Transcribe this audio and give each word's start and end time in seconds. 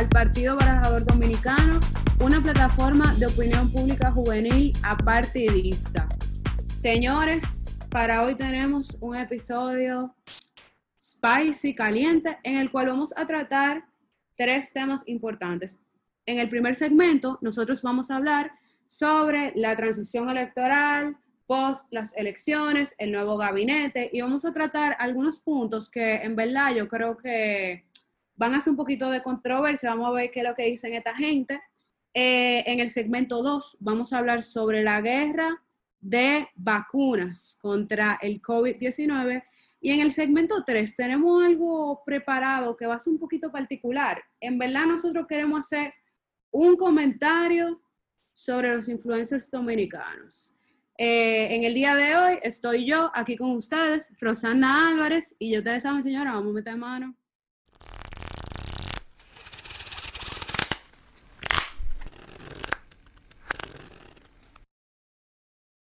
al 0.00 0.08
Partido 0.08 0.56
Barajador 0.56 1.04
Dominicano, 1.04 1.78
una 2.20 2.40
plataforma 2.40 3.14
de 3.16 3.26
opinión 3.26 3.70
pública 3.70 4.10
juvenil 4.10 4.72
apartidista. 4.82 6.08
Señores, 6.78 7.76
para 7.90 8.22
hoy 8.22 8.34
tenemos 8.34 8.96
un 9.02 9.14
episodio 9.14 10.14
spicy, 10.98 11.74
caliente, 11.74 12.38
en 12.44 12.56
el 12.56 12.70
cual 12.70 12.86
vamos 12.86 13.12
a 13.14 13.26
tratar 13.26 13.84
tres 14.38 14.72
temas 14.72 15.06
importantes. 15.06 15.82
En 16.24 16.38
el 16.38 16.48
primer 16.48 16.76
segmento, 16.76 17.38
nosotros 17.42 17.82
vamos 17.82 18.10
a 18.10 18.16
hablar 18.16 18.52
sobre 18.86 19.52
la 19.54 19.76
transición 19.76 20.30
electoral, 20.30 21.18
post 21.46 21.92
las 21.92 22.16
elecciones, 22.16 22.94
el 22.96 23.12
nuevo 23.12 23.36
gabinete 23.36 24.08
y 24.10 24.22
vamos 24.22 24.46
a 24.46 24.54
tratar 24.54 24.96
algunos 24.98 25.40
puntos 25.40 25.90
que 25.90 26.14
en 26.22 26.36
verdad 26.36 26.74
yo 26.74 26.88
creo 26.88 27.18
que 27.18 27.89
van 28.40 28.54
a 28.54 28.60
ser 28.62 28.70
un 28.70 28.78
poquito 28.78 29.10
de 29.10 29.22
controversia, 29.22 29.90
vamos 29.90 30.08
a 30.08 30.12
ver 30.12 30.30
qué 30.30 30.40
es 30.40 30.46
lo 30.46 30.54
que 30.54 30.64
dicen 30.64 30.94
esta 30.94 31.14
gente. 31.14 31.60
Eh, 32.14 32.64
en 32.66 32.80
el 32.80 32.88
segmento 32.88 33.42
2 33.42 33.76
vamos 33.80 34.14
a 34.14 34.18
hablar 34.18 34.42
sobre 34.42 34.82
la 34.82 35.02
guerra 35.02 35.62
de 36.00 36.48
vacunas 36.54 37.58
contra 37.60 38.18
el 38.22 38.40
COVID-19 38.40 39.44
y 39.82 39.90
en 39.90 40.00
el 40.00 40.10
segmento 40.12 40.64
3 40.64 40.96
tenemos 40.96 41.44
algo 41.44 42.02
preparado 42.06 42.78
que 42.78 42.86
va 42.86 42.94
a 42.94 42.98
ser 42.98 43.12
un 43.12 43.18
poquito 43.18 43.52
particular. 43.52 44.22
En 44.40 44.58
verdad 44.58 44.86
nosotros 44.86 45.26
queremos 45.26 45.60
hacer 45.60 45.92
un 46.50 46.76
comentario 46.76 47.82
sobre 48.32 48.74
los 48.74 48.88
influencers 48.88 49.50
dominicanos. 49.50 50.56
Eh, 50.96 51.54
en 51.56 51.64
el 51.64 51.74
día 51.74 51.94
de 51.94 52.16
hoy 52.16 52.38
estoy 52.42 52.86
yo 52.86 53.10
aquí 53.12 53.36
con 53.36 53.50
ustedes, 53.50 54.14
Rosana 54.18 54.88
Álvarez, 54.88 55.36
y 55.38 55.52
yo 55.52 55.58
ustedes 55.58 55.82
saben, 55.82 56.02
señora, 56.02 56.32
vamos 56.32 56.52
a 56.52 56.54
meter 56.54 56.76
mano. 56.78 57.19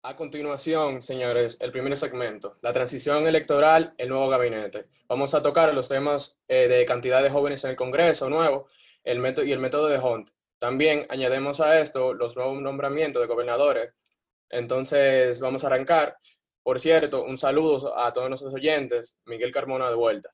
A 0.06 0.16
continuación, 0.16 1.02
señores, 1.02 1.56
el 1.60 1.72
primer 1.72 1.96
segmento, 1.96 2.54
la 2.60 2.72
transición 2.72 3.26
electoral, 3.26 3.94
el 3.98 4.10
nuevo 4.10 4.28
gabinete. 4.28 4.86
Vamos 5.08 5.34
a 5.34 5.42
tocar 5.42 5.74
los 5.74 5.88
temas 5.88 6.40
eh, 6.46 6.68
de 6.68 6.84
cantidad 6.84 7.22
de 7.22 7.30
jóvenes 7.30 7.64
en 7.64 7.70
el 7.70 7.76
Congreso 7.76 8.28
nuevo 8.28 8.66
el 9.02 9.18
método, 9.18 9.46
y 9.46 9.52
el 9.52 9.60
método 9.60 9.88
de 9.88 9.98
Hunt. 9.98 10.30
También 10.58 11.06
añadimos 11.08 11.60
a 11.60 11.80
esto 11.80 12.14
los 12.14 12.36
nuevos 12.36 12.60
nombramientos 12.60 13.22
de 13.22 13.28
gobernadores 13.28 13.94
entonces, 14.54 15.40
vamos 15.40 15.64
a 15.64 15.66
arrancar. 15.66 16.16
Por 16.62 16.78
cierto, 16.78 17.24
un 17.24 17.36
saludo 17.36 17.98
a 17.98 18.12
todos 18.12 18.28
nuestros 18.28 18.54
oyentes. 18.54 19.18
Miguel 19.26 19.52
Carmona 19.52 19.88
de 19.88 19.96
vuelta. 19.96 20.30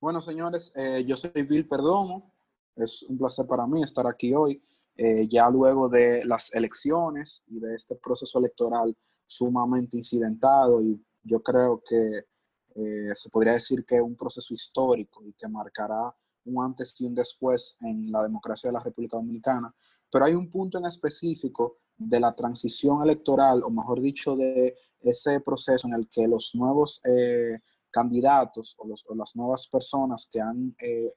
Bueno, 0.00 0.20
señores, 0.20 0.72
eh, 0.74 1.04
yo 1.06 1.16
soy 1.16 1.30
Bill 1.42 1.68
Perdomo. 1.68 2.34
Es 2.74 3.04
un 3.04 3.16
placer 3.16 3.46
para 3.46 3.66
mí 3.66 3.82
estar 3.82 4.04
aquí 4.06 4.34
hoy, 4.34 4.60
eh, 4.96 5.26
ya 5.28 5.48
luego 5.50 5.88
de 5.88 6.24
las 6.24 6.52
elecciones 6.52 7.42
y 7.48 7.58
de 7.58 7.74
este 7.74 7.96
proceso 7.96 8.38
electoral 8.38 8.96
sumamente 9.26 9.96
incidentado 9.96 10.82
y 10.82 11.02
yo 11.22 11.42
creo 11.42 11.82
que 11.84 12.26
eh, 12.76 13.14
se 13.14 13.30
podría 13.30 13.52
decir 13.52 13.84
que 13.84 13.96
es 13.96 14.02
un 14.02 14.16
proceso 14.16 14.52
histórico 14.52 15.24
y 15.24 15.32
que 15.32 15.48
marcará 15.48 16.14
un 16.44 16.64
antes 16.64 16.94
y 17.00 17.06
un 17.06 17.14
después 17.14 17.76
en 17.80 18.10
la 18.10 18.22
democracia 18.22 18.68
de 18.68 18.74
la 18.74 18.82
República 18.82 19.16
Dominicana. 19.16 19.74
Pero 20.10 20.24
hay 20.26 20.34
un 20.34 20.50
punto 20.50 20.78
en 20.78 20.86
específico 20.86 21.78
de 21.96 22.20
la 22.20 22.34
transición 22.34 23.02
electoral, 23.02 23.62
o 23.64 23.70
mejor 23.70 24.00
dicho, 24.00 24.36
de 24.36 24.76
ese 25.00 25.40
proceso 25.40 25.86
en 25.86 25.94
el 25.94 26.08
que 26.08 26.26
los 26.26 26.54
nuevos 26.54 27.00
eh, 27.04 27.58
candidatos 27.90 28.74
o, 28.78 29.14
las 29.14 29.36
nuevas 29.36 29.68
personas 29.68 30.28
que 30.30 30.40
han, 30.40 30.74
eh, 30.80 31.14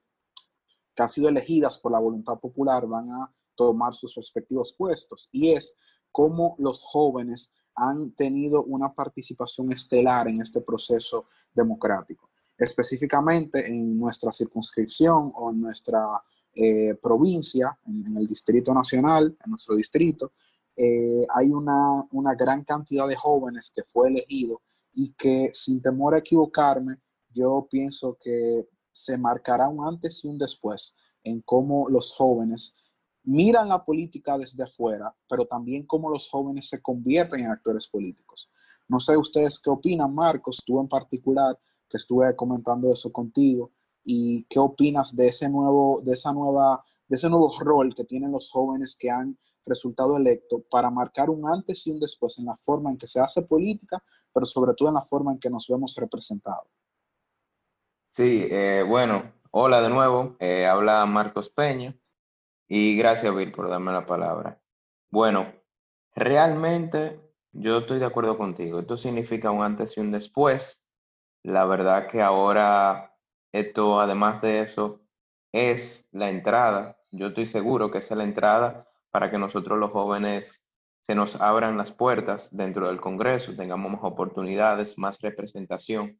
que 0.96 1.04
han 1.04 1.10
sido 1.10 1.30
elegidas 1.30 1.78
por 1.80 1.92
la 1.92 2.00
voluntad 2.00 2.40
popular 2.40 2.86
van 2.88 3.10
a 3.10 3.34
tomar 3.58 3.94
sus 3.94 4.16
respectivos 4.16 4.74
puestos. 4.74 5.28
Y 5.34 5.52
es 5.52 5.76
cómo 6.12 6.56
los 6.60 6.84
jóvenes 6.84 7.54
han 7.76 8.12
tenido 8.12 8.64
una 8.64 8.94
participación 8.94 9.72
estelar 9.74 10.28
en 10.30 10.42
este 10.42 10.62
proceso 10.62 11.26
democrático. 11.54 12.30
Específicamente 12.58 13.68
en 13.68 13.98
nuestra 14.00 14.32
circunscripción 14.32 15.32
o 15.36 15.52
en 15.52 15.62
nuestra 15.62 16.02
eh, 16.56 16.96
provincia, 16.96 17.78
en, 17.86 18.18
el 18.18 18.26
Distrito 18.26 18.74
Nacional, 18.74 19.38
en 19.44 19.52
nuestro 19.52 19.76
distrito, 19.76 20.32
eh, 20.76 21.22
hay 21.36 21.50
una, 21.50 22.08
gran 22.36 22.64
cantidad 22.64 23.08
de 23.08 23.16
jóvenes 23.16 23.72
que 23.76 23.84
fue 23.84 24.10
elegido 24.10 24.62
y 24.94 25.14
que 25.14 25.52
sin 25.54 25.82
temor 25.82 26.16
a 26.16 26.20
equivocarme, 26.20 26.96
yo 27.30 27.68
pienso 27.70 28.18
que 28.20 28.68
se 28.92 29.18
marcará 29.20 29.70
un 29.70 29.88
antes 29.88 30.24
y 30.24 30.28
un 30.28 30.40
después 30.40 30.96
en 31.24 31.42
cómo 31.42 31.88
los 31.90 32.14
jóvenes 32.14 32.76
miran 33.28 33.68
la 33.68 33.84
política 33.84 34.38
desde 34.38 34.64
afuera, 34.64 35.14
pero 35.28 35.46
también 35.46 35.86
cómo 35.86 36.10
los 36.10 36.30
jóvenes 36.30 36.70
se 36.70 36.82
convierten 36.82 37.42
en 37.42 37.52
actores 37.52 37.88
políticos. 37.88 38.50
No 38.88 39.00
sé 39.00 39.18
ustedes 39.18 39.60
qué 39.60 39.70
opinan, 39.70 40.14
Marcos, 40.14 40.64
tú 40.66 40.80
en 40.80 40.88
particular, 40.88 41.60
que 41.90 41.98
estuve 41.98 42.34
comentando 42.38 42.90
eso 42.90 43.12
contigo, 43.12 43.72
y 44.06 44.46
qué 44.46 44.60
opinas 44.60 45.14
de 45.14 45.28
ese 45.28 45.50
nuevo, 45.50 46.02
de 46.06 46.14
esa 46.14 46.32
nueva, 46.32 46.82
de 47.10 47.18
ese 47.18 47.30
nuevo 47.30 47.54
rol 47.60 47.94
que 47.94 48.06
tienen 48.06 48.32
los 48.32 48.50
jóvenes 48.50 48.96
que 48.98 49.12
han 49.12 49.38
resultado 49.66 50.16
electo 50.16 50.64
para 50.70 50.90
marcar 50.90 51.30
un 51.30 51.50
antes 51.50 51.86
y 51.86 51.92
un 51.92 52.00
después 52.00 52.40
en 52.40 52.46
la 52.46 52.56
forma 52.56 52.92
en 52.92 52.98
que 52.98 53.08
se 53.08 53.20
hace 53.20 53.42
política, 53.42 54.02
pero 54.34 54.46
sobre 54.46 54.74
todo 54.74 54.88
en 54.88 54.96
la 54.96 55.02
forma 55.02 55.34
en 55.34 55.40
que 55.40 55.50
nos 55.50 55.68
vemos 55.68 55.94
representados. 55.98 56.70
Sí, 58.08 58.48
eh, 58.50 58.86
bueno, 58.88 59.34
hola 59.52 59.82
de 59.82 59.90
nuevo, 59.90 60.38
eh, 60.40 60.66
habla 60.66 61.06
Marcos 61.06 61.50
Peña 61.50 61.94
y 62.68 62.98
gracias 62.98 63.36
Bill 63.36 63.52
por 63.52 63.70
darme 63.70 63.92
la 63.92 64.06
palabra. 64.06 64.60
Bueno, 65.10 65.54
realmente 66.16 67.22
yo 67.52 67.80
estoy 67.80 68.00
de 68.00 68.06
acuerdo 68.06 68.38
contigo, 68.38 68.80
esto 68.80 68.98
significa 68.98 69.52
un 69.52 69.64
antes 69.64 69.98
y 69.98 70.02
un 70.02 70.12
después. 70.12 70.84
La 71.44 71.66
verdad 71.66 72.08
que 72.08 72.22
ahora 72.22 73.16
esto, 73.52 74.00
además 74.00 74.42
de 74.42 74.62
eso, 74.62 75.02
es 75.52 76.08
la 76.12 76.30
entrada. 76.30 77.00
Yo 77.12 77.28
estoy 77.28 77.46
seguro 77.46 77.90
que 77.90 78.00
es 78.00 78.12
la 78.12 78.24
entrada 78.24 78.88
para 79.12 79.32
que 79.32 79.38
nosotros 79.38 79.80
los 79.80 79.92
jóvenes 79.92 80.68
se 81.02 81.16
nos 81.16 81.40
abran 81.40 81.78
las 81.78 81.92
puertas 81.92 82.50
dentro 82.52 82.88
del 82.88 83.00
Congreso, 83.00 83.56
tengamos 83.56 83.92
más 83.94 84.02
oportunidades, 84.04 84.98
más 84.98 85.20
representación. 85.22 86.20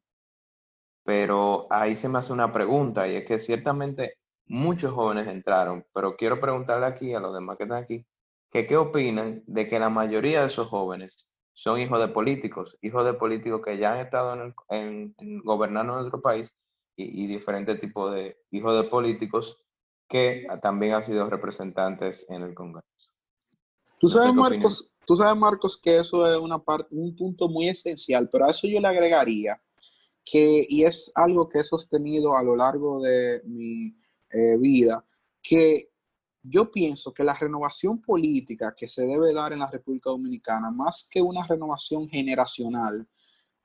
Pero 1.04 1.66
ahí 1.70 1.94
se 1.96 2.08
me 2.08 2.18
hace 2.18 2.32
una 2.32 2.52
pregunta 2.52 3.06
y 3.06 3.16
es 3.16 3.26
que 3.26 3.38
ciertamente 3.38 4.18
muchos 4.48 4.92
jóvenes 4.92 5.26
entraron, 5.28 5.84
pero 5.94 6.16
quiero 6.16 6.40
preguntarle 6.40 6.86
aquí 6.86 7.14
a 7.14 7.20
los 7.20 7.34
demás 7.34 7.56
que 7.56 7.64
están 7.64 7.82
aquí, 7.82 8.06
que 8.50 8.66
qué 8.66 8.76
opinan 8.76 9.42
de 9.46 9.68
que 9.68 9.78
la 9.78 9.90
mayoría 9.90 10.40
de 10.40 10.46
esos 10.46 10.68
jóvenes 10.68 11.26
son 11.52 11.80
hijos 11.80 12.00
de 12.00 12.08
políticos, 12.08 12.78
hijos 12.82 13.04
de 13.04 13.14
políticos 13.14 13.60
que 13.64 13.78
ya 13.78 13.92
han 13.92 14.00
estado 14.00 14.54
en, 14.70 15.14
gobernando 15.44 15.94
nuestro 15.94 16.20
país 16.20 16.56
y, 16.96 17.24
y 17.24 17.26
diferentes 17.26 17.80
tipos 17.80 18.14
de 18.14 18.38
hijos 18.50 18.82
de 18.82 18.88
políticos 18.88 19.64
que 20.08 20.46
también 20.62 20.94
han 20.94 21.04
sido 21.04 21.28
representantes 21.28 22.24
en 22.28 22.42
el 22.42 22.54
Congreso. 22.54 22.88
Tú 24.00 24.08
sabes, 24.08 24.32
Marcos, 24.32 24.94
tú 25.04 25.16
sabes, 25.16 25.36
Marcos, 25.36 25.76
que 25.76 25.98
eso 25.98 26.26
es 26.26 26.38
una 26.38 26.58
parte, 26.58 26.86
un 26.92 27.14
punto 27.16 27.48
muy 27.48 27.68
esencial, 27.68 28.30
pero 28.30 28.46
a 28.46 28.50
eso 28.50 28.66
yo 28.68 28.80
le 28.80 28.88
agregaría 28.88 29.60
que, 30.24 30.64
y 30.68 30.84
es 30.84 31.10
algo 31.14 31.48
que 31.48 31.58
he 31.58 31.64
sostenido 31.64 32.36
a 32.36 32.42
lo 32.42 32.54
largo 32.54 33.00
de 33.00 33.42
mi 33.44 33.97
eh, 34.30 34.56
vida, 34.58 35.04
que 35.42 35.90
yo 36.42 36.70
pienso 36.70 37.12
que 37.12 37.24
la 37.24 37.34
renovación 37.34 38.00
política 38.00 38.74
que 38.76 38.88
se 38.88 39.02
debe 39.02 39.32
dar 39.32 39.52
en 39.52 39.58
la 39.58 39.70
República 39.70 40.10
Dominicana, 40.10 40.70
más 40.70 41.06
que 41.10 41.20
una 41.20 41.46
renovación 41.46 42.08
generacional 42.08 43.06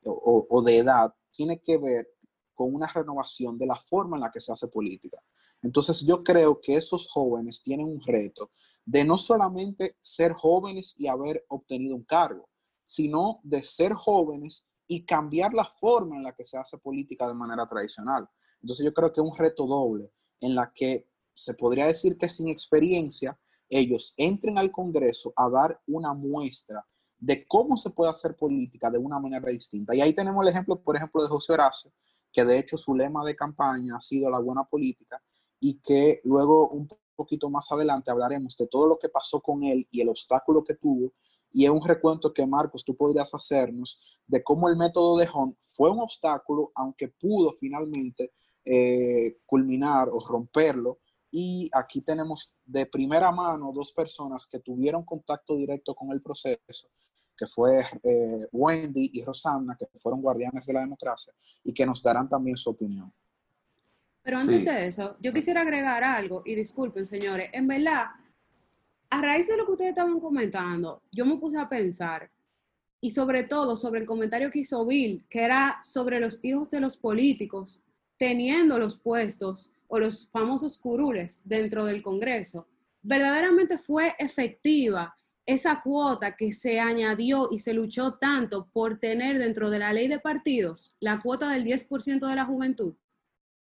o, 0.05 0.45
o 0.49 0.61
de 0.61 0.77
edad, 0.77 1.13
tiene 1.31 1.59
que 1.59 1.77
ver 1.77 2.09
con 2.53 2.73
una 2.73 2.87
renovación 2.87 3.57
de 3.57 3.65
la 3.65 3.75
forma 3.75 4.17
en 4.17 4.21
la 4.21 4.31
que 4.31 4.41
se 4.41 4.51
hace 4.51 4.67
política. 4.67 5.17
Entonces 5.61 6.01
yo 6.01 6.23
creo 6.23 6.59
que 6.61 6.75
esos 6.75 7.09
jóvenes 7.09 7.63
tienen 7.63 7.87
un 7.87 8.01
reto 8.05 8.51
de 8.85 9.05
no 9.05 9.17
solamente 9.17 9.97
ser 10.01 10.33
jóvenes 10.33 10.95
y 10.97 11.07
haber 11.07 11.45
obtenido 11.47 11.95
un 11.95 12.03
cargo, 12.03 12.49
sino 12.85 13.39
de 13.43 13.63
ser 13.63 13.93
jóvenes 13.93 14.67
y 14.87 15.05
cambiar 15.05 15.53
la 15.53 15.65
forma 15.65 16.17
en 16.17 16.23
la 16.23 16.33
que 16.33 16.43
se 16.43 16.57
hace 16.57 16.77
política 16.77 17.27
de 17.27 17.33
manera 17.33 17.65
tradicional. 17.65 18.27
Entonces 18.61 18.85
yo 18.85 18.93
creo 18.93 19.11
que 19.11 19.21
es 19.21 19.27
un 19.27 19.37
reto 19.37 19.65
doble 19.65 20.11
en 20.43 20.55
la 20.55 20.71
que 20.73 21.07
se 21.33 21.53
podría 21.53 21.87
decir 21.87 22.17
que 22.17 22.29
sin 22.29 22.47
experiencia 22.47 23.39
ellos 23.69 24.13
entren 24.17 24.57
al 24.57 24.71
Congreso 24.71 25.33
a 25.35 25.49
dar 25.49 25.81
una 25.87 26.13
muestra 26.13 26.85
de 27.17 27.45
cómo 27.47 27.77
se 27.77 27.89
puede 27.89 28.11
hacer 28.11 28.35
política 28.35 28.91
de 28.91 28.97
una 28.97 29.19
manera 29.19 29.49
distinta. 29.49 29.95
Y 29.95 30.01
ahí 30.01 30.13
tenemos 30.13 30.43
el 30.43 30.49
ejemplo, 30.49 30.79
por 30.81 30.95
ejemplo, 30.95 31.23
de 31.23 31.29
José 31.29 31.53
Horacio, 31.53 31.91
que 32.31 32.43
de 32.43 32.59
hecho 32.59 32.77
su 32.77 32.93
lema 32.93 33.23
de 33.23 33.35
campaña 33.35 33.95
ha 33.95 34.01
sido 34.01 34.29
la 34.29 34.39
buena 34.39 34.65
política, 34.65 35.23
y 35.59 35.79
que 35.79 36.19
luego 36.25 36.67
un 36.69 36.87
poquito 37.15 37.49
más 37.49 37.71
adelante 37.71 38.11
hablaremos 38.11 38.57
de 38.57 38.67
todo 38.67 38.87
lo 38.87 38.99
que 38.99 39.07
pasó 39.07 39.39
con 39.39 39.63
él 39.63 39.87
y 39.89 40.01
el 40.01 40.09
obstáculo 40.09 40.63
que 40.63 40.75
tuvo. 40.75 41.13
Y 41.53 41.63
es 41.63 41.71
un 41.71 41.85
recuento 41.85 42.33
que, 42.33 42.45
Marcos, 42.45 42.83
tú 42.83 42.97
podrías 42.97 43.33
hacernos 43.33 44.01
de 44.27 44.43
cómo 44.43 44.67
el 44.67 44.75
método 44.75 45.17
de 45.17 45.29
Hunt 45.33 45.55
fue 45.61 45.89
un 45.89 46.01
obstáculo, 46.01 46.71
aunque 46.75 47.07
pudo 47.07 47.51
finalmente 47.51 48.33
eh, 48.65 49.37
culminar 49.45 50.09
o 50.11 50.19
romperlo. 50.19 50.99
Y 51.31 51.69
aquí 51.73 52.01
tenemos 52.01 52.55
de 52.63 52.85
primera 52.85 53.31
mano 53.31 53.71
dos 53.73 53.91
personas 53.91 54.45
que 54.45 54.59
tuvieron 54.59 55.03
contacto 55.03 55.55
directo 55.55 55.95
con 55.95 56.11
el 56.11 56.21
proceso, 56.21 56.89
que 57.35 57.47
fue 57.47 57.83
eh, 58.03 58.47
Wendy 58.51 59.09
y 59.13 59.23
Rosanna, 59.23 59.75
que 59.77 59.87
fueron 59.97 60.21
guardianes 60.21 60.65
de 60.65 60.73
la 60.73 60.81
democracia, 60.81 61.33
y 61.63 61.73
que 61.73 61.85
nos 61.85 62.03
darán 62.03 62.29
también 62.29 62.55
su 62.55 62.69
opinión. 62.69 63.11
Pero 64.21 64.37
antes 64.37 64.63
de 64.63 64.87
eso, 64.87 65.17
yo 65.19 65.33
quisiera 65.33 65.61
agregar 65.61 66.03
algo, 66.03 66.43
y 66.45 66.55
disculpen, 66.55 67.05
señores, 67.05 67.49
en 67.51 67.67
verdad, 67.67 68.05
a 69.09 69.21
raíz 69.21 69.47
de 69.47 69.57
lo 69.57 69.65
que 69.65 69.71
ustedes 69.71 69.89
estaban 69.89 70.19
comentando, 70.19 71.01
yo 71.11 71.25
me 71.25 71.37
puse 71.37 71.57
a 71.57 71.67
pensar, 71.67 72.29
y 73.01 73.11
sobre 73.11 73.43
todo 73.43 73.75
sobre 73.75 73.99
el 73.99 74.05
comentario 74.05 74.49
que 74.49 74.59
hizo 74.59 74.85
Bill, 74.85 75.25
que 75.29 75.43
era 75.43 75.81
sobre 75.83 76.19
los 76.19 76.39
hijos 76.43 76.69
de 76.69 76.79
los 76.79 76.95
políticos 76.95 77.81
teniendo 78.23 78.79
los 78.79 78.95
puestos 78.95 79.73
o 79.89 79.99
los 79.99 80.29
famosos 80.29 80.77
curules 80.77 81.41
dentro 81.43 81.83
del 81.83 82.01
Congreso. 82.01 82.69
Verdaderamente 83.01 83.77
fue 83.77 84.15
efectiva 84.17 85.13
esa 85.45 85.81
cuota 85.81 86.37
que 86.37 86.53
se 86.53 86.79
añadió 86.79 87.49
y 87.51 87.59
se 87.59 87.73
luchó 87.73 88.13
tanto 88.13 88.69
por 88.71 88.97
tener 88.97 89.39
dentro 89.39 89.69
de 89.69 89.79
la 89.79 89.91
ley 89.91 90.07
de 90.07 90.19
partidos 90.19 90.95
la 91.01 91.19
cuota 91.19 91.49
del 91.49 91.65
10% 91.65 92.25
de 92.25 92.35
la 92.35 92.45
juventud. 92.45 92.95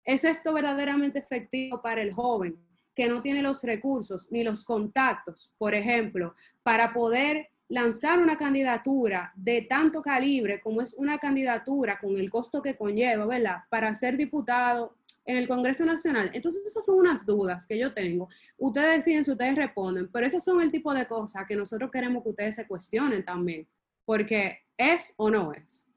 ¿Es 0.07 0.25
esto 0.25 0.55
verdaderamente 0.55 1.19
efectivo 1.19 1.83
para 1.83 2.01
el 2.01 2.15
joven 2.15 2.57
que 2.95 3.09
no 3.11 3.21
tiene 3.21 3.43
los 3.43 3.63
recursos 3.63 4.33
ni 4.33 4.43
los 4.43 4.65
contactos, 4.65 5.53
por 5.59 5.75
ejemplo, 5.75 6.35
para 6.63 6.95
poder 6.95 7.51
lanzar 7.69 8.19
una 8.19 8.37
candidatura 8.37 9.33
de 9.35 9.63
tanto 9.63 10.03
calibre 10.03 10.61
como 10.61 10.83
es 10.83 10.95
una 10.95 11.19
candidatura 11.19 11.99
con 11.99 12.17
el 12.17 12.31
costo 12.31 12.63
que 12.63 12.77
conlleva, 12.77 13.27
¿verdad? 13.27 13.65
Para 13.69 13.93
ser 13.95 14.17
diputado 14.17 14.95
en 15.25 15.37
el 15.37 15.49
Congreso 15.49 15.85
Nacional. 15.85 16.31
Entonces, 16.33 16.65
esas 16.65 16.85
son 16.85 16.99
unas 16.99 17.27
dudas 17.27 17.67
que 17.67 17.79
yo 17.79 17.93
tengo. 17.93 18.29
Ustedes 18.57 18.97
deciden 18.97 19.25
si 19.25 19.33
ustedes 19.33 19.57
responden, 19.57 20.09
pero 20.13 20.27
esas 20.27 20.45
son 20.45 20.61
el 20.61 20.71
tipo 20.71 20.95
de 20.95 21.07
cosas 21.07 21.47
que 21.47 21.57
nosotros 21.57 21.91
queremos 21.91 22.23
que 22.23 22.31
ustedes 22.31 22.55
se 22.55 22.67
cuestionen 22.67 23.25
también, 23.25 23.67
porque 24.05 24.61
es 24.77 25.13
o 25.17 25.29
no 25.29 25.53
es. 25.53 25.91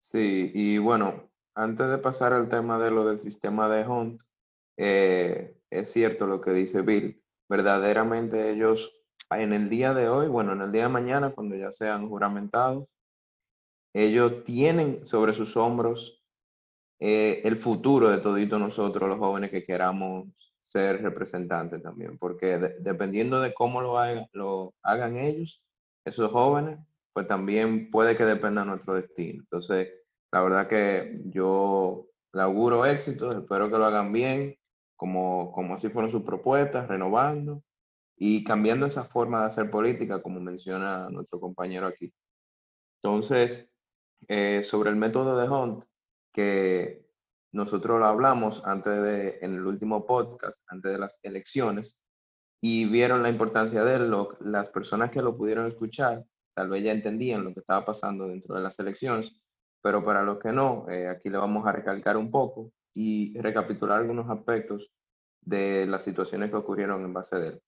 Sí, 0.00 0.50
y 0.54 0.78
bueno, 0.78 1.28
antes 1.54 1.90
de 1.90 1.98
pasar 1.98 2.32
al 2.32 2.48
tema 2.48 2.78
de 2.78 2.90
lo 2.90 3.06
del 3.06 3.18
sistema 3.18 3.68
de 3.68 3.86
Hunt, 3.86 4.22
eh, 4.78 5.54
es 5.68 5.92
cierto 5.92 6.26
lo 6.26 6.40
que 6.40 6.52
dice 6.52 6.80
Bill. 6.80 7.22
Verdaderamente 7.48 8.50
ellos 8.50 8.97
en 9.30 9.52
el 9.52 9.68
día 9.68 9.94
de 9.94 10.08
hoy, 10.08 10.28
bueno, 10.28 10.52
en 10.52 10.62
el 10.62 10.72
día 10.72 10.84
de 10.84 10.88
mañana, 10.88 11.30
cuando 11.30 11.56
ya 11.56 11.70
sean 11.72 12.08
juramentados, 12.08 12.86
ellos 13.94 14.44
tienen 14.44 15.06
sobre 15.06 15.34
sus 15.34 15.56
hombros 15.56 16.22
eh, 17.00 17.42
el 17.44 17.56
futuro 17.56 18.10
de 18.10 18.18
todito 18.18 18.58
nosotros, 18.58 19.08
los 19.08 19.18
jóvenes 19.18 19.50
que 19.50 19.64
queramos 19.64 20.28
ser 20.60 21.02
representantes 21.02 21.82
también, 21.82 22.18
porque 22.18 22.58
dependiendo 22.80 23.40
de 23.40 23.54
cómo 23.54 23.80
lo 23.80 23.98
hagan, 23.98 24.26
lo 24.32 24.74
hagan 24.82 25.16
ellos, 25.16 25.62
esos 26.04 26.30
jóvenes, 26.30 26.78
pues 27.12 27.26
también 27.26 27.90
puede 27.90 28.16
que 28.16 28.24
dependa 28.24 28.64
nuestro 28.64 28.94
destino. 28.94 29.42
Entonces, 29.42 29.90
la 30.32 30.42
verdad 30.42 30.68
que 30.68 31.14
yo 31.26 32.08
le 32.32 32.42
auguro 32.42 32.84
éxito, 32.84 33.30
espero 33.30 33.70
que 33.70 33.78
lo 33.78 33.86
hagan 33.86 34.12
bien, 34.12 34.56
como, 34.96 35.52
como 35.52 35.74
así 35.74 35.88
fueron 35.88 36.10
sus 36.10 36.22
propuestas, 36.22 36.88
renovando 36.88 37.62
y 38.18 38.42
cambiando 38.42 38.86
esa 38.86 39.04
forma 39.04 39.40
de 39.40 39.46
hacer 39.46 39.70
política, 39.70 40.20
como 40.20 40.40
menciona 40.40 41.08
nuestro 41.08 41.38
compañero 41.40 41.86
aquí. 41.86 42.12
Entonces, 43.00 43.72
eh, 44.26 44.62
sobre 44.64 44.90
el 44.90 44.96
método 44.96 45.38
de 45.38 45.48
Hunt, 45.48 45.84
que 46.32 47.06
nosotros 47.52 48.00
lo 48.00 48.06
hablamos 48.06 48.62
antes 48.66 49.02
de, 49.02 49.38
en 49.40 49.54
el 49.54 49.64
último 49.66 50.04
podcast, 50.04 50.60
antes 50.66 50.92
de 50.92 50.98
las 50.98 51.20
elecciones, 51.22 51.96
y 52.60 52.86
vieron 52.86 53.22
la 53.22 53.28
importancia 53.28 53.84
de 53.84 53.96
él, 53.96 54.12
las 54.40 54.68
personas 54.70 55.10
que 55.10 55.22
lo 55.22 55.36
pudieron 55.36 55.66
escuchar, 55.66 56.24
tal 56.54 56.70
vez 56.70 56.82
ya 56.82 56.92
entendían 56.92 57.44
lo 57.44 57.54
que 57.54 57.60
estaba 57.60 57.84
pasando 57.84 58.26
dentro 58.26 58.56
de 58.56 58.62
las 58.62 58.76
elecciones, 58.80 59.40
pero 59.80 60.04
para 60.04 60.24
los 60.24 60.38
que 60.40 60.50
no, 60.50 60.86
eh, 60.90 61.06
aquí 61.06 61.30
le 61.30 61.38
vamos 61.38 61.64
a 61.66 61.72
recalcar 61.72 62.16
un 62.16 62.32
poco 62.32 62.72
y 62.92 63.38
recapitular 63.38 64.00
algunos 64.00 64.28
aspectos 64.28 64.90
de 65.40 65.86
las 65.86 66.02
situaciones 66.02 66.50
que 66.50 66.56
ocurrieron 66.56 67.04
en 67.04 67.12
base 67.12 67.38
de 67.38 67.48
él 67.48 67.62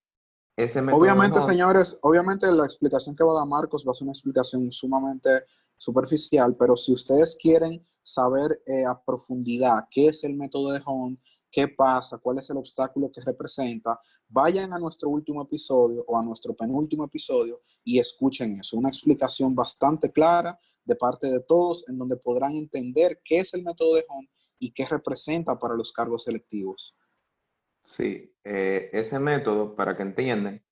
obviamente, 0.93 1.41
señores, 1.43 1.99
obviamente 2.03 2.51
la 2.53 2.65
explicación 2.65 3.15
que 3.17 3.25
va 3.25 3.33
a 3.33 3.41
dar 3.41 3.47
Marcos 3.47 3.85
va 3.87 3.93
a 3.93 3.95
ser 3.95 4.05
una 4.05 4.13
explicación 4.13 4.71
sumamente 4.71 5.45
superficial, 5.77 6.57
pero 6.59 6.77
si 6.77 6.93
ustedes 6.93 7.37
quieren 7.41 7.85
saber 8.03 8.63
eh, 8.67 8.85
a 8.85 9.01
profundidad 9.03 9.87
qué 9.91 10.09
es 10.09 10.25
el 10.25 10.35
método 10.35 10.73
de 10.73 10.83
Hunt, 10.85 11.19
qué 11.51 11.69
pasa, 11.69 12.19
cuál 12.19 12.39
es 12.39 12.51
el 12.51 12.59
obstáculo 12.59 13.11
que 13.11 13.21
representa, 13.21 13.99
vayan 14.29 14.73
a 14.73 14.79
nuestro 14.79 15.09
último 15.09 15.43
episodio 15.43 16.05
o 16.07 16.19
a 16.19 16.23
nuestro 16.23 16.55
penúltimo 16.55 17.05
episodio 17.05 17.61
y 17.85 17.99
escuchen 17.99 18.59
eso. 18.61 18.77
Una 18.77 18.89
explicación 18.89 19.55
bastante 19.55 20.13
clara 20.13 20.59
de 20.85 20.97
parte 20.97 21.31
de 21.31 21.41
todos 21.41 21.85
en 21.89 21.99
donde 21.99 22.17
podrán 22.17 22.55
entender 22.55 23.21
qué 23.25 23.39
es 23.39 23.55
el 23.55 23.63
método 23.63 23.95
de 23.95 24.05
Hunt 24.09 24.31
y 24.59 24.73
qué 24.73 24.87
representa 24.87 25.59
para 25.59 25.75
los 25.75 25.93
cargos 25.93 26.25
selectivos. 26.25 26.95
Sí, 27.83 28.35
eh, 28.45 28.91
ese 28.93 29.19
método, 29.19 29.75
para 29.75 29.97
que 29.97 30.03
entiendan, 30.03 30.63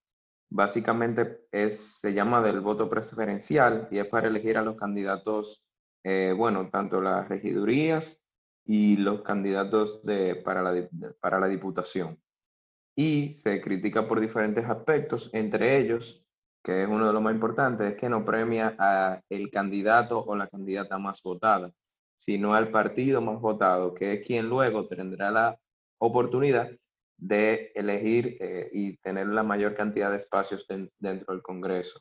básicamente 0.50 1.46
es, 1.52 1.98
se 2.00 2.12
llama 2.12 2.42
del 2.42 2.60
voto 2.60 2.88
preferencial 2.88 3.88
y 3.90 3.98
es 3.98 4.06
para 4.06 4.28
elegir 4.28 4.56
a 4.58 4.62
los 4.62 4.76
candidatos, 4.76 5.64
eh, 6.04 6.34
bueno, 6.36 6.70
tanto 6.70 7.00
las 7.00 7.28
regidurías 7.28 8.22
y 8.64 8.96
los 8.96 9.22
candidatos 9.22 10.02
de, 10.04 10.36
para, 10.36 10.62
la, 10.62 10.88
para 11.20 11.40
la 11.40 11.48
diputación. 11.48 12.20
Y 12.96 13.32
se 13.32 13.60
critica 13.60 14.08
por 14.08 14.20
diferentes 14.20 14.64
aspectos, 14.64 15.30
entre 15.32 15.78
ellos, 15.78 16.24
que 16.62 16.82
es 16.82 16.88
uno 16.88 17.06
de 17.06 17.12
los 17.12 17.22
más 17.22 17.34
importantes, 17.34 17.92
es 17.92 17.96
que 17.96 18.08
no 18.08 18.24
premia 18.24 18.76
a 18.78 19.22
el 19.28 19.50
candidato 19.50 20.22
o 20.24 20.36
la 20.36 20.48
candidata 20.48 20.98
más 20.98 21.22
votada, 21.22 21.72
sino 22.16 22.54
al 22.54 22.70
partido 22.70 23.20
más 23.20 23.40
votado, 23.40 23.94
que 23.94 24.14
es 24.14 24.26
quien 24.26 24.48
luego 24.48 24.86
tendrá 24.88 25.30
la 25.30 25.58
oportunidad 25.98 26.70
de 27.18 27.72
elegir 27.74 28.38
eh, 28.40 28.70
y 28.72 28.96
tener 28.98 29.26
la 29.26 29.42
mayor 29.42 29.74
cantidad 29.74 30.10
de 30.10 30.18
espacios 30.18 30.66
dentro 30.98 31.34
del 31.34 31.42
Congreso. 31.42 32.00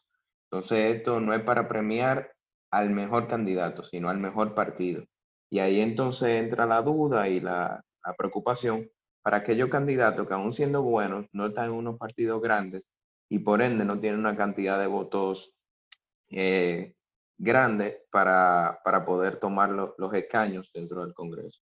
Entonces, 0.50 0.96
esto 0.96 1.20
no 1.20 1.34
es 1.34 1.42
para 1.42 1.68
premiar 1.68 2.32
al 2.72 2.92
mejor 2.92 3.28
candidato, 3.28 3.84
sino 3.84 4.10
al 4.10 4.20
mejor 4.20 4.54
partido. 4.54 5.04
Y 5.50 5.60
ahí 5.60 5.82
entonces 5.82 6.30
entra 6.30 6.66
la 6.66 6.82
duda 6.82 7.28
y 7.28 7.40
la, 7.40 7.84
preocupación 8.18 8.90
para 9.22 9.38
aquellos 9.38 9.70
candidatos 9.70 10.26
que 10.26 10.34
aún 10.34 10.54
siendo 10.54 10.82
buenos 10.82 11.26
no 11.34 11.48
están 11.48 11.66
en 11.66 11.72
unos 11.74 11.98
partidos 11.98 12.42
grandes 12.42 12.90
y 13.28 13.40
por 13.40 13.62
ende 13.62 13.84
no 13.84 14.00
tienen 14.00 14.22
una 14.22 14.38
cantidad 14.38 14.80
de 14.80 14.88
votos 14.88 15.54
eh, 16.30 16.96
grande 17.38 18.06
para, 18.10 18.80
poder 19.06 19.40
tomar 19.40 19.72
los 19.72 20.14
escaños 20.14 20.72
dentro 20.74 21.04
del 21.04 21.14
Congreso. 21.14 21.60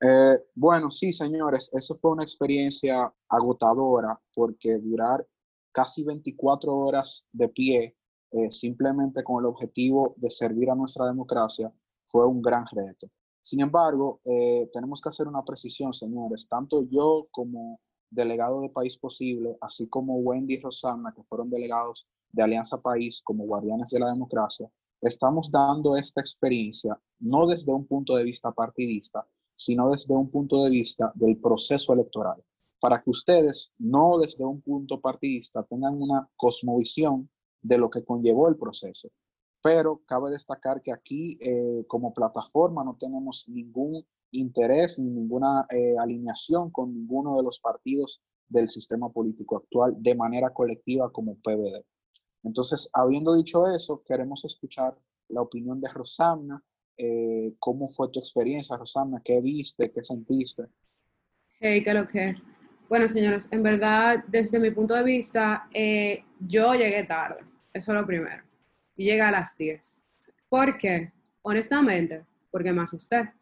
Eh, 0.00 0.36
bueno, 0.54 0.90
sí, 0.90 1.12
señores, 1.12 1.70
eso 1.72 1.96
fue 2.00 2.12
una 2.12 2.22
experiencia 2.22 3.12
agotadora 3.28 4.20
porque 4.34 4.78
durar 4.78 5.26
casi 5.72 6.04
24 6.04 6.74
horas 6.76 7.26
de 7.32 7.48
pie 7.48 7.96
eh, 8.32 8.50
simplemente 8.50 9.22
con 9.22 9.42
el 9.42 9.46
objetivo 9.46 10.14
de 10.18 10.30
servir 10.30 10.70
a 10.70 10.74
nuestra 10.74 11.06
democracia 11.06 11.72
fue 12.08 12.26
un 12.26 12.42
gran 12.42 12.64
reto. 12.70 13.08
Sin 13.40 13.60
embargo, 13.60 14.20
eh, 14.24 14.68
tenemos 14.72 15.00
que 15.00 15.08
hacer 15.08 15.28
una 15.28 15.44
precisión, 15.44 15.94
señores. 15.94 16.48
Tanto 16.48 16.82
yo 16.90 17.28
como 17.30 17.80
delegado 18.10 18.60
de 18.60 18.70
País 18.70 18.98
Posible, 18.98 19.56
así 19.60 19.88
como 19.88 20.16
Wendy 20.18 20.54
y 20.54 20.60
Rosanna, 20.60 21.12
que 21.14 21.22
fueron 21.22 21.48
delegados 21.48 22.06
de 22.32 22.42
Alianza 22.42 22.80
País 22.80 23.22
como 23.22 23.44
guardianes 23.46 23.90
de 23.90 24.00
la 24.00 24.10
democracia, 24.10 24.68
estamos 25.00 25.50
dando 25.50 25.96
esta 25.96 26.20
experiencia 26.20 27.00
no 27.20 27.46
desde 27.46 27.72
un 27.72 27.86
punto 27.86 28.16
de 28.16 28.24
vista 28.24 28.50
partidista, 28.52 29.26
sino 29.56 29.90
desde 29.90 30.14
un 30.14 30.30
punto 30.30 30.62
de 30.64 30.70
vista 30.70 31.10
del 31.14 31.38
proceso 31.38 31.92
electoral, 31.92 32.42
para 32.78 33.02
que 33.02 33.10
ustedes, 33.10 33.72
no 33.78 34.18
desde 34.18 34.44
un 34.44 34.60
punto 34.60 35.00
partidista, 35.00 35.64
tengan 35.64 36.00
una 36.00 36.28
cosmovisión 36.36 37.28
de 37.62 37.78
lo 37.78 37.90
que 37.90 38.04
conllevó 38.04 38.48
el 38.48 38.56
proceso. 38.56 39.08
Pero 39.62 40.02
cabe 40.06 40.30
destacar 40.30 40.82
que 40.82 40.92
aquí, 40.92 41.38
eh, 41.40 41.84
como 41.88 42.14
plataforma, 42.14 42.84
no 42.84 42.96
tenemos 43.00 43.48
ningún 43.48 44.06
interés 44.30 44.98
ni 44.98 45.10
ninguna 45.10 45.66
eh, 45.70 45.96
alineación 45.98 46.70
con 46.70 46.92
ninguno 46.94 47.36
de 47.36 47.42
los 47.42 47.58
partidos 47.58 48.22
del 48.48 48.68
sistema 48.68 49.10
político 49.10 49.56
actual 49.56 49.96
de 49.98 50.14
manera 50.14 50.52
colectiva 50.52 51.10
como 51.10 51.36
PVD. 51.36 51.84
Entonces, 52.44 52.88
habiendo 52.92 53.34
dicho 53.34 53.66
eso, 53.66 54.02
queremos 54.06 54.44
escuchar 54.44 54.96
la 55.28 55.42
opinión 55.42 55.80
de 55.80 55.88
Rosanna 55.88 56.62
eh, 56.98 57.52
¿Cómo 57.58 57.88
fue 57.88 58.08
tu 58.10 58.18
experiencia, 58.18 58.76
Rosana? 58.76 59.20
¿Qué 59.24 59.40
viste? 59.40 59.90
¿Qué 59.90 60.02
sentiste? 60.02 60.64
Hey, 61.60 61.82
¿qué 61.82 61.94
lo 61.94 62.06
que? 62.06 62.36
Bueno, 62.88 63.08
señores, 63.08 63.48
en 63.50 63.62
verdad, 63.62 64.24
desde 64.28 64.60
mi 64.60 64.70
punto 64.70 64.94
de 64.94 65.02
vista, 65.02 65.68
eh, 65.72 66.24
yo 66.38 66.74
llegué 66.74 67.04
tarde. 67.04 67.40
Eso 67.72 67.92
es 67.92 67.98
lo 67.98 68.06
primero. 68.06 68.44
Y 68.96 69.04
llegué 69.04 69.22
a 69.22 69.30
las 69.30 69.56
10. 69.56 70.06
¿Por 70.48 70.78
qué? 70.78 71.12
Honestamente, 71.42 72.24
porque 72.50 72.72
me 72.72 72.82
asusté. 72.82 73.32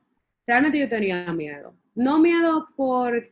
realmente 0.47 0.79
yo 0.79 0.89
tenía 0.89 1.33
miedo. 1.33 1.75
No 1.95 2.19
miedo 2.19 2.69
por, 2.77 3.31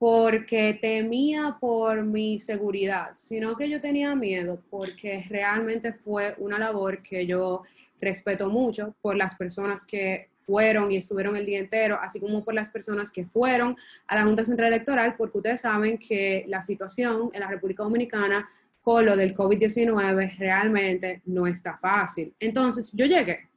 porque 0.00 0.78
temía 0.80 1.58
por 1.60 2.06
mi 2.06 2.38
seguridad, 2.38 3.10
sino 3.16 3.54
que 3.54 3.68
yo 3.68 3.82
tenía 3.82 4.14
miedo 4.14 4.62
porque 4.70 5.26
realmente 5.28 5.92
fue 5.92 6.34
una 6.38 6.58
labor 6.58 7.02
que 7.02 7.26
yo 7.26 7.64
respeto 8.00 8.48
mucho 8.48 8.94
por 9.02 9.14
las 9.14 9.34
personas 9.34 9.84
que 9.84 10.30
fueron 10.46 10.90
y 10.90 10.96
estuvieron 10.96 11.36
el 11.36 11.44
día 11.44 11.58
entero, 11.58 11.98
así 12.00 12.18
como 12.18 12.42
por 12.42 12.54
las 12.54 12.70
personas 12.70 13.10
que 13.10 13.26
fueron 13.26 13.76
a 14.06 14.14
la 14.16 14.24
Junta 14.24 14.42
Central 14.42 14.68
Electoral, 14.68 15.16
porque 15.18 15.36
ustedes 15.36 15.60
saben 15.60 15.98
que 15.98 16.46
la 16.48 16.62
situación 16.62 17.28
en 17.34 17.40
la 17.40 17.48
República 17.48 17.82
Dominicana 17.82 18.48
con 18.80 19.04
lo 19.04 19.14
del 19.14 19.34
COVID-19 19.34 20.38
realmente 20.38 21.20
no 21.26 21.46
está 21.46 21.76
fácil. 21.76 22.32
Entonces, 22.40 22.90
yo 22.94 23.04
llegué. 23.04 23.50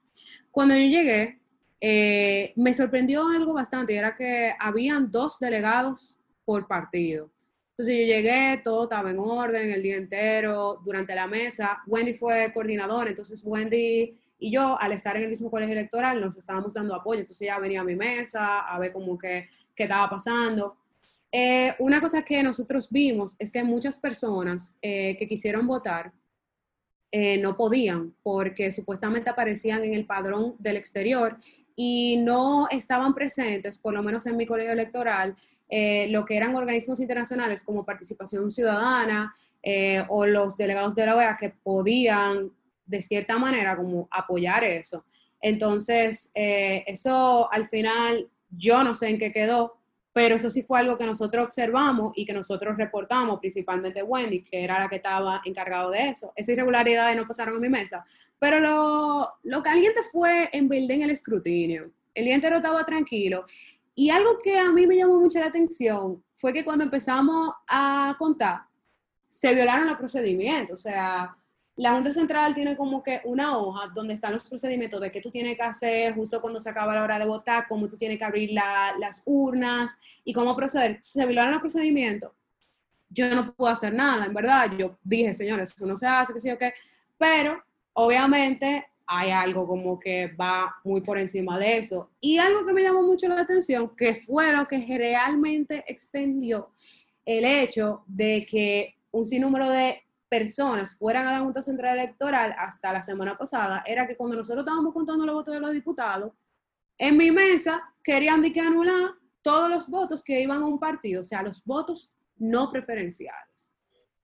Cuando 0.52 0.76
yo 0.76 0.88
llegué, 0.88 1.40
eh, 1.80 2.52
me 2.58 2.74
sorprendió 2.74 3.30
algo 3.30 3.54
bastante, 3.54 3.96
era 3.96 4.14
que 4.14 4.54
habían 4.60 5.10
dos 5.10 5.40
delegados 5.40 6.20
por 6.46 6.68
partido. 6.68 7.30
Entonces 7.72 7.98
yo 8.00 8.14
llegué, 8.14 8.62
todo 8.64 8.84
estaba 8.84 9.10
en 9.10 9.20
orden 9.20 9.72
el 9.72 9.82
día 9.82 9.96
entero, 9.96 10.80
durante 10.86 11.16
la 11.16 11.28
mesa. 11.28 11.82
Wendy 11.88 12.14
fue 12.14 12.52
coordinadora, 12.54 13.10
entonces 13.10 13.42
Wendy 13.44 14.16
y 14.44 14.52
yo, 14.52 14.78
al 14.78 14.92
estar 14.92 15.16
en 15.16 15.24
el 15.24 15.30
mismo 15.30 15.50
colegio 15.50 15.72
electoral, 15.72 16.20
nos 16.20 16.36
estábamos 16.36 16.74
dando 16.74 16.94
apoyo. 16.94 17.22
Entonces 17.22 17.44
ella 17.44 17.60
venía 17.60 17.80
a 17.80 17.86
mi 17.86 17.96
mesa 17.96 18.60
a 18.60 18.78
ver 18.78 18.92
cómo 18.92 19.18
que, 19.18 19.48
qué 19.74 19.84
estaba 19.84 20.10
pasando. 20.10 20.76
Eh, 21.32 21.74
una 21.80 22.02
cosa 22.02 22.24
que 22.24 22.44
nosotros 22.44 22.92
vimos 22.92 23.36
es 23.40 23.52
que 23.52 23.64
muchas 23.64 24.00
personas 24.00 24.78
eh, 24.82 25.16
que 25.18 25.28
quisieron 25.28 25.66
votar 25.66 26.12
eh, 27.10 27.38
no 27.38 27.56
podían 27.56 28.14
porque 28.22 28.72
supuestamente 28.72 29.30
aparecían 29.30 29.84
en 29.84 29.94
el 29.94 30.06
padrón 30.06 30.56
del 30.60 30.76
exterior 30.76 31.38
y 31.76 32.18
no 32.18 32.68
estaban 32.70 33.16
presentes, 33.16 33.78
por 33.78 33.94
lo 33.94 34.04
menos 34.04 34.28
en 34.28 34.36
mi 34.36 34.46
colegio 34.46 34.74
electoral, 34.74 35.36
lo 35.70 36.25
que 36.25 36.38
eran 36.38 36.55
organismos 36.55 37.00
internacionales 37.00 37.63
como 37.63 37.86
Participación 37.86 38.51
Ciudadana 38.51 39.34
o 40.10 40.25
los 40.25 40.55
delegados 40.55 40.93
de 40.96 41.05
la 41.05 41.15
OEA 41.15 41.38
que 41.38 41.50
podían 41.50 42.51
de 42.86 43.01
cierta 43.01 43.38
manera 43.38 43.75
como 43.75 44.08
apoyar 44.12 44.63
eso. 44.63 45.03
Entonces, 45.41 46.32
eso 46.36 47.51
al 47.51 47.67
final 47.67 48.29
yo 48.50 48.84
no 48.84 48.93
sé 48.93 49.10
en 49.10 49.17
qué 49.17 49.32
quedó, 49.32 49.77
pero 50.13 50.36
eso 50.36 50.51
sí 50.51 50.62
fue 50.62 50.79
algo 50.79 50.96
que 50.96 51.08
nosotros 51.08 51.43
observamos 51.43 52.13
y 52.15 52.25
que 52.25 52.34
nosotros 52.34 52.77
reportamos, 52.77 53.39
principalmente 53.39 54.03
Wendy, 54.03 54.43
que 54.43 54.63
era 54.63 54.79
la 54.79 54.88
que 54.88 54.98
estaba 54.98 55.41
encargado 55.43 55.89
de 55.89 56.10
eso. 56.10 56.32
Esas 56.36 56.53
irregularidades 56.53 57.17
no 57.17 57.27
pasaron 57.27 57.55
en 57.55 57.62
mi 57.62 57.70
mesa, 57.70 58.05
pero 58.38 58.60
lo, 58.60 59.34
lo 59.41 59.63
caliente 59.63 60.01
fue 60.12 60.50
en 60.53 60.72
en 60.72 61.01
el 61.01 61.10
escrutinio. 61.10 61.89
El 62.13 62.25
día 62.25 62.36
entero 62.36 62.58
estaba 62.58 62.86
tranquilo. 62.86 63.43
Y 63.96 64.10
algo 64.10 64.40
que 64.44 64.58
a 64.58 64.72
mí 64.72 64.88
me 64.88 64.98
llamó 64.98 65.20
mucho 65.20 65.40
la 65.40 65.48
atención 65.48 66.24
fue 66.36 66.52
que 66.54 66.66
cuando 66.66 66.84
empezamos 66.84 67.54
a 67.68 68.16
contar, 68.18 68.64
se 69.28 69.54
violaron 69.54 69.88
los 69.88 69.98
procedimientos. 69.98 70.80
O 70.80 70.84
sea, 70.84 71.36
la 71.76 71.94
Junta 71.94 72.14
Central 72.14 72.54
tiene 72.54 72.78
como 72.78 73.02
que 73.02 73.22
una 73.24 73.58
hoja 73.58 73.92
donde 73.94 74.14
están 74.14 74.34
los 74.34 74.48
procedimientos 74.48 75.02
de 75.02 75.12
qué 75.12 75.22
tú 75.22 75.32
tienes 75.32 75.58
que 75.58 75.64
hacer 75.64 76.14
justo 76.14 76.40
cuando 76.40 76.60
se 76.60 76.70
acaba 76.70 76.94
la 76.94 77.04
hora 77.04 77.18
de 77.18 77.26
votar, 77.26 77.66
cómo 77.68 77.88
tú 77.88 77.98
tienes 77.98 78.18
que 78.18 78.26
abrir 78.26 78.52
las 78.52 79.24
urnas 79.26 80.00
y 80.24 80.34
cómo 80.34 80.56
proceder. 80.56 81.00
Se 81.02 81.26
violaron 81.26 81.54
los 81.54 81.62
procedimientos. 81.62 82.32
Yo 83.10 83.34
no 83.34 83.54
puedo 83.54 83.72
hacer 83.72 83.94
nada, 83.94 84.26
en 84.26 84.34
verdad. 84.34 84.72
Yo 84.78 84.98
dije, 85.04 85.34
señores, 85.34 85.74
eso 85.76 85.86
no 85.86 85.98
se 85.98 86.08
hace, 86.08 86.34
qué 86.34 86.40
sé 86.40 86.50
yo 86.50 86.58
qué. 86.58 86.74
Pero, 87.18 87.64
obviamente, 87.94 88.88
hay 89.06 89.32
algo 89.32 89.68
como 89.68 90.00
que 90.00 90.28
va 90.40 90.76
muy 90.84 91.02
por 91.02 91.18
encima 91.18 91.60
de 91.60 91.78
eso. 91.78 92.12
Y 92.20 92.38
algo 92.38 92.66
que 92.66 92.74
me 92.74 92.84
llamó 92.84 93.04
mucho 93.04 93.28
la 93.28 93.42
atención, 93.42 93.96
que 93.96 94.16
fue 94.16 94.52
lo 94.52 94.68
que 94.68 94.86
realmente 94.98 95.84
extendió 95.88 96.72
el 97.26 97.46
hecho 97.46 98.04
de 98.08 98.46
que 98.50 98.96
un 99.12 99.26
sinnúmero 99.26 99.70
de 99.70 100.04
personas 100.30 100.98
fueran 100.98 101.28
a 101.28 101.34
la 101.34 101.40
Junta 101.42 101.62
Central 101.62 102.00
Electoral 102.00 102.56
hasta 102.58 102.92
la 102.92 103.04
semana 103.04 103.38
pasada 103.38 103.84
era 103.86 104.08
que 104.08 104.18
cuando 104.18 104.36
nosotros 104.36 104.64
estábamos 104.64 104.94
contando 104.94 105.26
los 105.26 105.36
votos 105.36 105.54
de 105.54 105.60
los 105.60 105.72
diputados, 105.72 106.34
en 106.98 107.18
mi 107.18 107.30
mesa 107.32 107.82
querían 108.04 108.42
de 108.42 108.52
que 108.52 108.60
anular 108.60 109.12
todos 109.42 109.70
los 109.70 109.88
votos 109.88 110.24
que 110.24 110.42
iban 110.42 110.64
a 110.64 110.66
un 110.66 110.80
partido, 110.80 111.22
o 111.22 111.26
sea, 111.26 111.44
los 111.44 111.64
votos 111.64 112.12
no 112.38 112.72
preferenciales. 112.72 113.53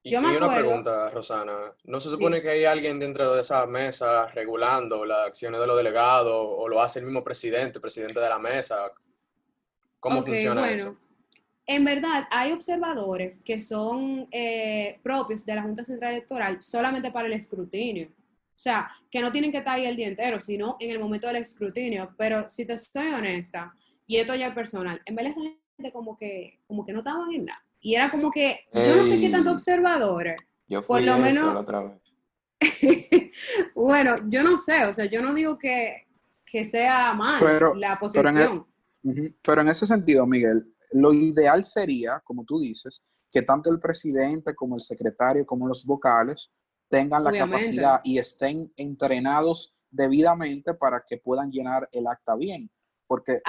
Y, 0.01 0.11
Yo 0.11 0.21
me 0.21 0.35
una 0.37 0.55
pregunta, 0.55 1.09
Rosana. 1.09 1.73
¿No 1.83 1.99
se 1.99 2.09
supone 2.09 2.41
que 2.41 2.49
hay 2.49 2.65
alguien 2.65 2.99
dentro 2.99 3.33
de 3.33 3.41
esa 3.41 3.65
mesa 3.65 4.27
regulando 4.27 5.03
las 5.05 5.27
acciones 5.27 5.59
de 5.59 5.67
los 5.67 5.75
delegados 5.75 6.33
o 6.33 6.67
lo 6.69 6.81
hace 6.81 6.99
el 6.99 7.05
mismo 7.05 7.23
presidente, 7.23 7.79
presidente 7.79 8.19
de 8.19 8.29
la 8.29 8.39
mesa? 8.39 8.91
¿Cómo 9.99 10.23
funciona 10.23 10.71
eso? 10.71 10.97
En 11.65 11.85
verdad, 11.85 12.27
hay 12.31 12.51
observadores 12.51 13.43
que 13.43 13.61
son 13.61 14.27
eh, 14.31 14.99
propios 15.03 15.45
de 15.45 15.53
la 15.53 15.61
Junta 15.61 15.83
Central 15.83 16.13
Electoral 16.13 16.63
solamente 16.63 17.11
para 17.11 17.27
el 17.27 17.33
escrutinio. 17.33 18.07
O 18.07 18.61
sea, 18.61 18.91
que 19.11 19.21
no 19.21 19.31
tienen 19.31 19.51
que 19.51 19.59
estar 19.59 19.75
ahí 19.75 19.85
el 19.85 19.95
día 19.95 20.07
entero, 20.07 20.41
sino 20.41 20.77
en 20.79 20.89
el 20.91 20.99
momento 20.99 21.27
del 21.27 21.35
escrutinio. 21.35 22.15
Pero 22.17 22.49
si 22.49 22.65
te 22.65 22.75
soy 22.77 23.07
honesta, 23.09 23.73
y 24.07 24.17
esto 24.17 24.33
ya 24.33 24.47
es 24.47 24.55
personal, 24.55 24.99
en 25.05 25.15
verdad 25.15 25.31
esa 25.31 25.41
gente 25.77 25.91
como 25.91 26.17
que, 26.17 26.59
como 26.65 26.83
que 26.83 26.91
no 26.91 26.99
estaban 26.99 27.31
en 27.31 27.45
nada. 27.45 27.63
Y 27.81 27.95
era 27.95 28.11
como 28.11 28.31
que, 28.31 28.61
yo 28.73 28.95
no 28.95 29.05
sé 29.05 29.19
qué 29.19 29.29
tanto 29.29 29.51
observadores. 29.51 30.35
Yo 30.67 30.81
fui 30.81 30.87
por 30.87 31.01
lo 31.01 31.17
menos. 31.17 31.55
otra 31.55 31.81
vez. 31.81 32.09
bueno, 33.75 34.15
yo 34.27 34.43
no 34.43 34.57
sé, 34.57 34.85
o 34.85 34.93
sea, 34.93 35.05
yo 35.05 35.21
no 35.21 35.33
digo 35.33 35.57
que, 35.57 36.05
sea 36.65 37.13
mal 37.13 37.41
la 37.79 37.97
posición. 37.97 38.65
pero 39.41 39.61
en 39.61 39.67
ese 39.69 39.87
sentido, 39.87 40.25
Miguel, 40.25 40.73
lo 40.91 41.13
ideal 41.13 41.63
sería, 41.63 42.19
como 42.23 42.43
tú 42.43 42.59
dices, 42.59 43.03
que 43.31 43.43
tanto 43.43 43.71
el 43.71 43.79
presidente 43.79 44.55
como 44.55 44.75
el 44.75 44.81
secretario 44.81 45.45
como 45.45 45.67
los 45.67 45.85
vocales 45.85 46.51
tengan 46.89 47.23
la 47.23 47.31
capacidad 47.31 48.01
y 48.03 48.17
estén 48.17 48.73
entrenados 48.75 49.75
debidamente 49.91 50.73
para 50.73 51.03
que 51.07 51.17
puedan 51.17 51.51
llenar 51.51 51.87
el 51.91 52.07
acta 52.07 52.35
bien. 52.35 52.69
Porque 53.07 53.41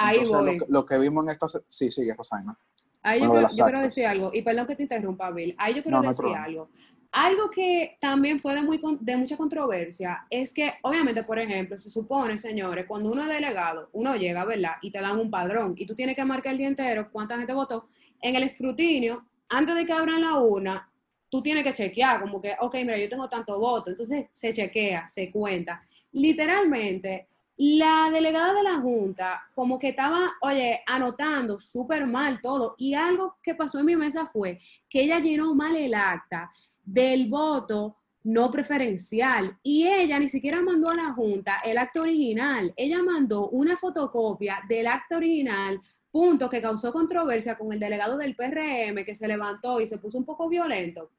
Lo, 0.69 0.85
que 0.85 0.97
vimos 0.97 1.23
en 1.25 1.31
esta... 1.31 1.47
Sí, 1.67 1.91
sí, 1.91 2.11
Rosana. 2.11 2.57
Ahí 3.03 3.21
yo, 3.21 3.31
quiero, 3.49 3.81
decir 3.81 4.05
algo, 4.05 4.31
y 4.33 4.41
perdón 4.41 4.67
que 4.67 4.75
te 4.75 4.83
interrumpa, 4.83 5.31
Bill. 5.31 5.55
Ahí 5.57 5.75
yo 5.75 5.83
quiero 5.83 6.01
decir 6.01 6.35
algo. 6.35 6.69
Algo 7.11 7.49
que 7.49 7.97
también 7.99 8.39
fue 8.39 8.53
de, 8.53 8.61
muy, 8.61 8.79
de 9.01 9.17
mucha 9.17 9.35
controversia 9.35 10.25
es 10.29 10.53
que, 10.53 10.75
obviamente, 10.83 11.23
por 11.23 11.39
ejemplo, 11.39 11.77
se 11.77 11.89
supone, 11.89 12.37
señores, 12.37 12.85
cuando 12.87 13.11
uno 13.11 13.23
es 13.23 13.27
delegado, 13.27 13.89
uno 13.91 14.15
llega, 14.15 14.45
¿verdad? 14.45 14.75
Y 14.81 14.91
te 14.91 15.01
dan 15.01 15.19
un 15.19 15.29
padrón 15.29 15.73
y 15.75 15.85
tú 15.85 15.93
tienes 15.93 16.15
que 16.15 16.23
marcar 16.23 16.53
el 16.53 16.59
día 16.59 16.67
entero 16.67 17.09
cuánta 17.11 17.37
gente 17.37 17.53
votó. 17.53 17.89
En 18.21 18.35
el 18.35 18.43
escrutinio, 18.43 19.25
antes 19.49 19.75
de 19.75 19.85
que 19.85 19.91
abran 19.91 20.21
la 20.21 20.37
urna, 20.37 20.89
tú 21.29 21.41
tienes 21.41 21.65
que 21.65 21.73
chequear, 21.73 22.21
como 22.21 22.41
que, 22.41 22.55
ok, 22.59 22.75
mira, 22.75 22.97
yo 22.97 23.09
tengo 23.09 23.27
tanto 23.27 23.59
voto. 23.59 23.89
Entonces 23.89 24.27
se 24.31 24.53
chequea, 24.53 25.05
se 25.07 25.31
cuenta. 25.31 25.81
Literalmente, 26.13 27.27
la 27.63 28.09
delegada 28.11 28.55
de 28.55 28.63
la 28.63 28.79
Junta, 28.79 29.39
como 29.53 29.77
que 29.77 29.89
estaba, 29.89 30.31
oye, 30.41 30.81
anotando 30.87 31.59
súper 31.59 32.07
mal 32.07 32.41
todo. 32.41 32.73
Y 32.79 32.95
algo 32.95 33.35
que 33.43 33.53
pasó 33.53 33.77
en 33.77 33.85
mi 33.85 33.95
mesa 33.95 34.25
fue 34.25 34.59
que 34.89 35.03
ella 35.03 35.19
llenó 35.19 35.53
mal 35.53 35.75
el 35.75 35.93
acta 35.93 36.51
del 36.83 37.29
voto 37.29 37.97
no 38.23 38.49
preferencial. 38.49 39.59
Y 39.61 39.87
ella 39.87 40.17
ni 40.17 40.27
siquiera 40.27 40.59
mandó 40.59 40.89
a 40.89 40.95
la 40.95 41.13
Junta 41.13 41.57
el 41.63 41.77
acto 41.77 42.01
original, 42.01 42.73
ella 42.75 43.03
mandó 43.03 43.49
una 43.49 43.77
fotocopia 43.77 44.61
del 44.67 44.87
acto 44.87 45.17
original, 45.17 45.79
punto 46.09 46.49
que 46.49 46.63
causó 46.63 46.91
controversia 46.91 47.59
con 47.59 47.71
el 47.71 47.79
delegado 47.79 48.17
del 48.17 48.35
PRM 48.35 49.05
que 49.05 49.13
se 49.13 49.27
levantó 49.27 49.79
y 49.79 49.85
se 49.85 49.99
puso 49.99 50.17
un 50.17 50.25
poco 50.25 50.49
violento, 50.49 51.11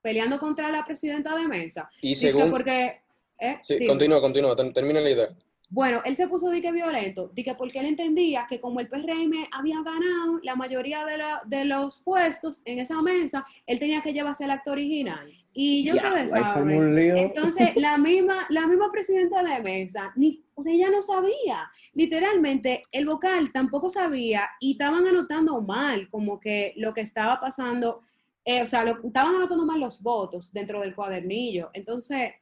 peleando 0.00 0.38
contra 0.38 0.70
la 0.70 0.84
presidenta 0.84 1.36
de 1.36 1.48
mesa. 1.48 1.90
Y 2.00 2.14
según... 2.14 2.52
porque... 2.52 3.00
¿eh? 3.40 3.58
Sí, 3.64 3.84
continúa, 3.84 4.20
continúa, 4.20 4.54
termina 4.54 5.00
la 5.00 5.10
idea. 5.10 5.28
Bueno, 5.70 6.00
él 6.06 6.16
se 6.16 6.26
puso 6.28 6.48
dique 6.48 6.72
violento, 6.72 7.30
dique 7.34 7.54
porque 7.54 7.80
él 7.80 7.86
entendía 7.86 8.46
que 8.48 8.58
como 8.58 8.80
el 8.80 8.88
PRM 8.88 9.48
había 9.52 9.82
ganado 9.82 10.40
la 10.42 10.56
mayoría 10.56 11.04
de, 11.46 11.64
los 11.66 11.98
puestos 11.98 12.62
en 12.64 12.78
esa 12.78 13.02
mesa, 13.02 13.44
él 13.66 13.78
tenía 13.78 14.00
que 14.00 14.14
llevarse 14.14 14.44
el 14.44 14.50
acto 14.50 14.72
original. 14.72 15.30
Y 15.52 15.84
yo 15.84 15.94
te 15.94 16.28
saben, 16.28 16.98
entonces 16.98 17.76
la 17.76 17.98
misma, 17.98 18.46
la 18.48 18.66
misma 18.66 18.90
presidenta 18.90 19.42
de 19.42 19.62
mesa, 19.62 20.12
ni, 20.16 20.42
o 20.54 20.62
sea, 20.62 20.72
ella 20.72 20.88
no 20.88 21.02
sabía. 21.02 21.70
Literalmente, 21.92 22.80
el 22.90 23.04
vocal 23.04 23.52
tampoco 23.52 23.90
sabía 23.90 24.48
y 24.60 24.72
estaban 24.72 25.06
anotando 25.06 25.60
mal 25.60 26.08
como 26.08 26.40
que 26.40 26.72
lo 26.76 26.94
que 26.94 27.02
estaba 27.02 27.38
pasando, 27.38 28.00
eh, 28.44 28.62
o 28.62 28.66
sea, 28.66 28.84
lo, 28.84 29.04
estaban 29.04 29.34
anotando 29.34 29.66
mal 29.66 29.80
los 29.80 30.00
votos 30.02 30.50
dentro 30.50 30.80
del 30.80 30.94
cuadernillo. 30.94 31.70
Entonces, 31.74 32.32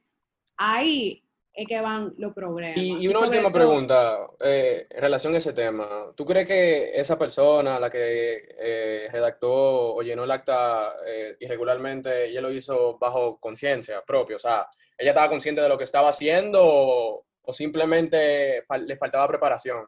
ahí 0.55 1.23
es 1.57 1.67
que 1.67 1.81
van 1.81 2.13
los 2.19 2.33
problemas. 2.33 2.77
Y, 2.77 3.07
una 3.07 3.21
última 3.21 3.51
pregunta 3.51 4.27
eh, 4.39 4.85
en 4.91 5.01
relación 5.01 5.33
a 5.33 5.37
ese 5.37 5.53
tema. 5.53 6.13
¿Tú 6.15 6.23
crees 6.23 6.45
que 6.45 6.91
esa 6.93 7.17
persona, 7.17 7.79
la 7.79 7.89
que 7.89 8.55
eh, 8.59 9.09
redactó 9.11 9.95
o 9.95 10.01
llenó 10.03 10.25
el 10.25 10.29
acta 10.29 10.93
eh, 11.03 11.35
irregularmente, 11.39 12.25
ella 12.25 12.41
lo 12.41 12.51
hizo 12.51 12.99
bajo 12.99 13.39
conciencia 13.39 14.03
propia? 14.05 14.35
O 14.35 14.39
sea, 14.39 14.67
¿ella 14.95 15.09
estaba 15.09 15.29
consciente 15.29 15.59
de 15.59 15.67
lo 15.67 15.79
que 15.79 15.85
estaba 15.85 16.09
haciendo 16.09 16.61
o, 16.63 17.25
simplemente 17.51 18.63
le 18.85 18.95
faltaba 18.95 19.27
preparación? 19.27 19.87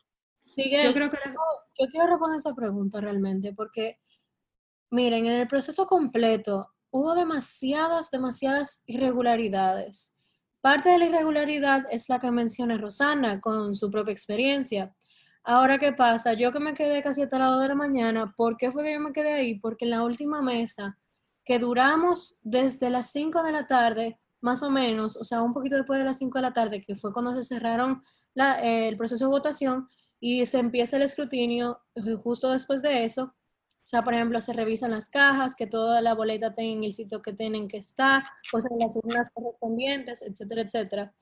Miguel, 0.57 0.87
Yo 0.87 0.93
creo 0.93 1.09
que 1.11 1.17
la- 1.23 1.35
yo 1.77 1.85
quiero 1.91 2.07
responder 2.07 2.37
esa 2.37 2.55
pregunta 2.55 2.99
realmente, 2.99 3.53
porque, 3.53 3.99
miren, 4.89 5.27
en 5.27 5.33
el 5.33 5.47
proceso 5.47 5.85
completo 5.85 6.73
hubo 6.89 7.13
demasiadas, 7.13 8.09
demasiadas 8.09 8.81
irregularidades. 8.87 10.18
Parte 10.61 10.89
de 10.89 10.97
la 10.97 11.05
irregularidad 11.05 11.85
es 11.89 12.09
la 12.09 12.19
que 12.19 12.31
menciona 12.31 12.77
Rosana 12.77 13.39
con 13.39 13.73
su 13.73 13.89
propia 13.89 14.11
experiencia. 14.11 14.93
Ahora, 15.43 15.77
¿qué 15.77 15.93
pasa? 15.93 16.33
Yo 16.33 16.51
que 16.51 16.59
me 16.59 16.73
quedé 16.73 17.01
casi 17.01 17.21
hasta 17.21 17.39
las 17.39 17.51
2 17.51 17.61
de 17.61 17.67
la 17.69 17.75
mañana, 17.75 18.33
¿por 18.35 18.57
qué 18.57 18.69
fue 18.71 18.83
que 18.83 18.93
yo 18.93 18.99
me 18.99 19.13
quedé 19.13 19.33
ahí? 19.33 19.59
Porque 19.59 19.85
en 19.85 19.91
la 19.91 20.03
última 20.03 20.41
mesa, 20.41 20.97
que 21.45 21.59
duramos 21.59 22.39
desde 22.43 22.89
las 22.89 23.09
5 23.11 23.41
de 23.41 23.51
la 23.53 23.65
tarde, 23.65 24.19
más 24.41 24.61
o 24.61 24.69
menos, 24.69 25.15
o 25.15 25.23
sea, 25.23 25.41
un 25.41 25.53
poquito 25.53 25.77
después 25.77 25.97
de 25.97 26.05
las 26.05 26.17
5 26.17 26.37
de 26.37 26.41
la 26.41 26.53
tarde, 26.53 26.81
que 26.81 26.95
fue 26.95 27.13
cuando 27.13 27.33
se 27.33 27.43
cerraron 27.43 28.01
eh, 28.35 28.89
el 28.89 28.97
proceso 28.97 29.25
de 29.25 29.31
votación, 29.31 29.87
y 30.19 30.45
se 30.45 30.59
empieza 30.59 30.97
el 30.97 31.03
escrutinio 31.03 31.79
eh, 31.95 32.01
justo 32.21 32.51
después 32.51 32.81
de 32.81 33.05
eso. 33.05 33.33
O 33.89 33.91
sea, 33.91 34.03
por 34.03 34.13
ejemplo, 34.13 34.39
se 34.39 34.53
revisan 34.53 34.91
las 34.91 35.09
cajas, 35.09 35.55
que 35.55 35.65
toda 35.65 35.99
la 35.99 36.13
boleta 36.13 36.49
esté 36.49 36.61
en 36.61 36.83
el 36.83 36.93
sitio 36.93 37.23
que 37.23 37.33
tienen 37.33 37.67
que 37.67 37.77
estar, 37.77 38.21
sea, 38.43 38.69
en 38.69 38.77
las 38.77 38.95
urnas 38.95 39.31
correspondientes, 39.31 40.21
etcétera, 40.21 40.61
etcétera. 40.61 41.13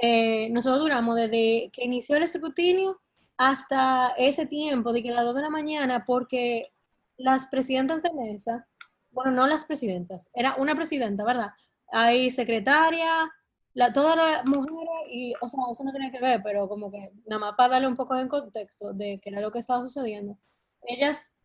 Eh, 0.00 0.48
nosotros 0.50 0.80
duramos 0.80 1.16
desde 1.16 1.70
que 1.72 1.84
inició 1.84 2.14
el 2.14 2.22
escrutinio 2.22 3.00
hasta 3.36 4.14
ese 4.16 4.46
tiempo, 4.46 4.92
de 4.92 5.02
que 5.02 5.10
a 5.10 5.14
las 5.14 5.24
2 5.24 5.34
de 5.34 5.42
la 5.42 5.50
mañana, 5.50 6.04
porque 6.04 6.72
las 7.16 7.46
presidentas 7.46 8.00
de 8.00 8.12
mesa, 8.12 8.68
bueno, 9.10 9.32
no 9.32 9.48
las 9.48 9.64
presidentas, 9.64 10.30
era 10.34 10.54
una 10.54 10.76
presidenta, 10.76 11.24
¿verdad? 11.24 11.50
Hay 11.88 12.30
secretaria, 12.30 13.28
la, 13.72 13.92
todas 13.92 14.16
las 14.16 14.46
mujeres, 14.46 14.88
y, 15.10 15.34
o 15.40 15.48
sea, 15.48 15.64
eso 15.72 15.82
no 15.82 15.90
tiene 15.90 16.12
que 16.12 16.20
ver, 16.20 16.40
pero 16.44 16.68
como 16.68 16.92
que 16.92 17.10
nada 17.26 17.40
más 17.40 17.54
para 17.56 17.70
darle 17.70 17.88
un 17.88 17.96
poco 17.96 18.14
de 18.14 18.28
contexto 18.28 18.92
de 18.92 19.18
qué 19.20 19.30
era 19.30 19.40
lo 19.40 19.50
que 19.50 19.58
estaba 19.58 19.84
sucediendo. 19.84 20.38
Ellas 20.86 21.40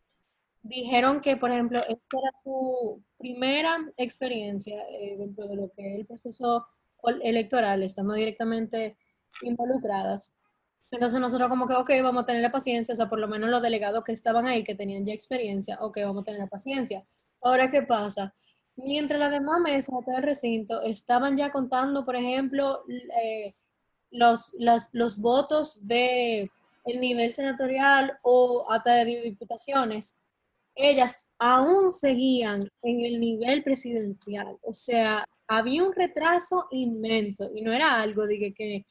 dijeron 0.62 1.20
que, 1.20 1.36
por 1.36 1.50
ejemplo, 1.50 1.78
esta 1.80 2.18
era 2.18 2.30
su 2.42 3.02
primera 3.18 3.78
experiencia 3.96 4.82
eh, 4.90 5.16
dentro 5.18 5.46
de 5.46 5.56
lo 5.56 5.70
que 5.72 5.92
es 5.92 6.00
el 6.00 6.06
proceso 6.06 6.66
electoral, 7.22 7.82
estando 7.82 8.14
directamente 8.14 8.96
involucradas. 9.42 10.36
Entonces 10.90 11.20
nosotros 11.20 11.48
como 11.48 11.66
que, 11.66 11.74
ok, 11.74 11.90
vamos 12.02 12.24
a 12.24 12.26
tener 12.26 12.42
la 12.42 12.50
paciencia, 12.50 12.92
o 12.92 12.96
sea, 12.96 13.08
por 13.08 13.18
lo 13.18 13.28
menos 13.28 13.48
los 13.48 13.62
delegados 13.62 14.04
que 14.04 14.12
estaban 14.12 14.46
ahí, 14.46 14.64
que 14.64 14.74
tenían 14.74 15.04
ya 15.04 15.12
experiencia, 15.12 15.78
ok, 15.80 15.98
vamos 16.04 16.22
a 16.22 16.24
tener 16.24 16.40
la 16.40 16.46
paciencia. 16.48 17.04
Ahora, 17.40 17.70
¿qué 17.70 17.82
pasa? 17.82 18.34
Mientras 18.76 19.20
las 19.20 19.30
demás 19.30 19.60
mesas 19.60 19.94
de 19.94 20.04
todo 20.04 20.16
el 20.16 20.22
recinto 20.22 20.82
estaban 20.82 21.36
ya 21.36 21.50
contando, 21.50 22.04
por 22.04 22.16
ejemplo, 22.16 22.84
eh, 23.22 23.54
los, 24.10 24.56
los 24.92 25.18
votos 25.20 25.86
de 25.86 26.50
el 26.84 27.00
nivel 27.00 27.32
senatorial 27.32 28.18
o 28.22 28.66
hasta 28.70 28.94
de 28.94 29.22
diputaciones, 29.22 30.19
ellas 30.88 31.30
aún 31.38 31.92
seguían 31.92 32.68
en 32.82 33.04
el 33.04 33.20
nivel 33.20 33.62
presidencial. 33.62 34.58
O 34.62 34.74
sea, 34.74 35.24
había 35.48 35.82
un 35.82 35.92
retraso 35.92 36.66
inmenso 36.70 37.50
y 37.54 37.62
no 37.62 37.72
era 37.72 38.00
algo 38.00 38.26
de 38.26 38.52
que, 38.52 38.86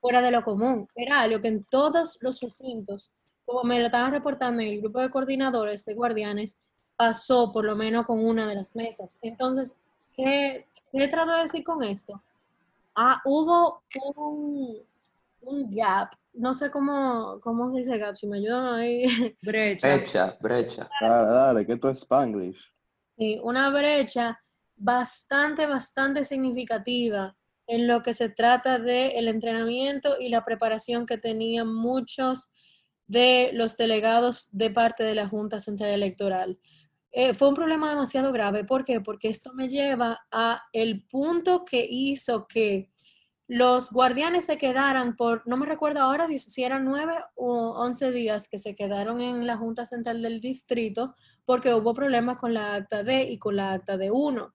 fuera 0.00 0.20
de 0.20 0.30
lo 0.30 0.44
común, 0.44 0.86
era 0.94 1.20
algo 1.20 1.40
que 1.40 1.48
en 1.48 1.64
todos 1.64 2.18
los 2.20 2.40
recintos, 2.40 3.12
como 3.44 3.64
me 3.64 3.80
lo 3.80 3.86
estaban 3.86 4.12
reportando 4.12 4.62
en 4.62 4.68
el 4.68 4.80
grupo 4.80 5.00
de 5.00 5.10
coordinadores 5.10 5.84
de 5.84 5.94
guardianes, 5.94 6.58
pasó 6.96 7.50
por 7.52 7.64
lo 7.64 7.74
menos 7.74 8.06
con 8.06 8.24
una 8.24 8.46
de 8.46 8.54
las 8.54 8.76
mesas. 8.76 9.18
Entonces, 9.22 9.76
¿qué, 10.14 10.66
qué 10.92 11.08
trato 11.08 11.32
de 11.34 11.42
decir 11.42 11.64
con 11.64 11.82
esto? 11.82 12.22
Ah, 12.94 13.20
hubo 13.24 13.82
un, 14.16 14.78
un 15.46 15.70
gap, 15.70 16.10
no 16.32 16.54
sé 16.54 16.70
cómo, 16.70 17.38
cómo 17.42 17.70
se 17.70 17.78
dice 17.78 17.98
gap, 17.98 18.16
si 18.16 18.26
me 18.26 18.38
ayudan 18.38 18.74
ahí. 18.74 19.04
brecha. 19.42 19.96
Brecha, 19.96 20.36
brecha. 20.40 20.88
Dale, 21.00 21.32
dale, 21.32 21.66
que 21.66 21.72
esto 21.74 21.88
es 21.88 22.00
Spanglish. 22.00 22.58
Sí, 23.16 23.38
una 23.42 23.70
brecha 23.70 24.40
bastante, 24.76 25.66
bastante 25.66 26.24
significativa 26.24 27.36
en 27.66 27.86
lo 27.86 28.02
que 28.02 28.12
se 28.12 28.28
trata 28.28 28.78
del 28.78 29.28
entrenamiento 29.28 30.16
y 30.18 30.28
la 30.28 30.44
preparación 30.44 31.06
que 31.06 31.18
tenían 31.18 31.72
muchos 31.72 32.52
de 33.06 33.50
los 33.52 33.76
delegados 33.76 34.48
de 34.52 34.70
parte 34.70 35.04
de 35.04 35.14
la 35.14 35.28
Junta 35.28 35.60
Central 35.60 35.90
Electoral. 35.90 36.58
Eh, 37.12 37.32
fue 37.32 37.48
un 37.48 37.54
problema 37.54 37.90
demasiado 37.90 38.32
grave. 38.32 38.64
¿Por 38.64 38.82
qué? 38.82 39.00
Porque 39.00 39.28
esto 39.28 39.52
me 39.54 39.68
lleva 39.68 40.26
a 40.32 40.62
el 40.72 41.06
punto 41.06 41.64
que 41.64 41.86
hizo 41.88 42.46
que 42.48 42.90
los 43.46 43.90
guardianes 43.90 44.46
se 44.46 44.56
quedaran 44.56 45.16
por, 45.16 45.46
no 45.46 45.56
me 45.56 45.66
recuerdo 45.66 46.00
ahora 46.00 46.26
si, 46.28 46.64
eran 46.64 46.84
nueve 46.84 47.12
o 47.34 47.72
once 47.78 48.10
días 48.10 48.48
que 48.48 48.58
se 48.58 48.74
quedaron 48.74 49.20
en 49.20 49.46
la 49.46 49.56
Junta 49.56 49.84
Central 49.84 50.22
del 50.22 50.40
Distrito 50.40 51.14
porque 51.44 51.74
hubo 51.74 51.92
problemas 51.92 52.38
con 52.38 52.54
la 52.54 52.74
acta 52.74 53.02
D 53.02 53.24
y 53.30 53.38
con 53.38 53.56
la 53.56 53.72
acta 53.72 53.96
D1. 53.96 54.52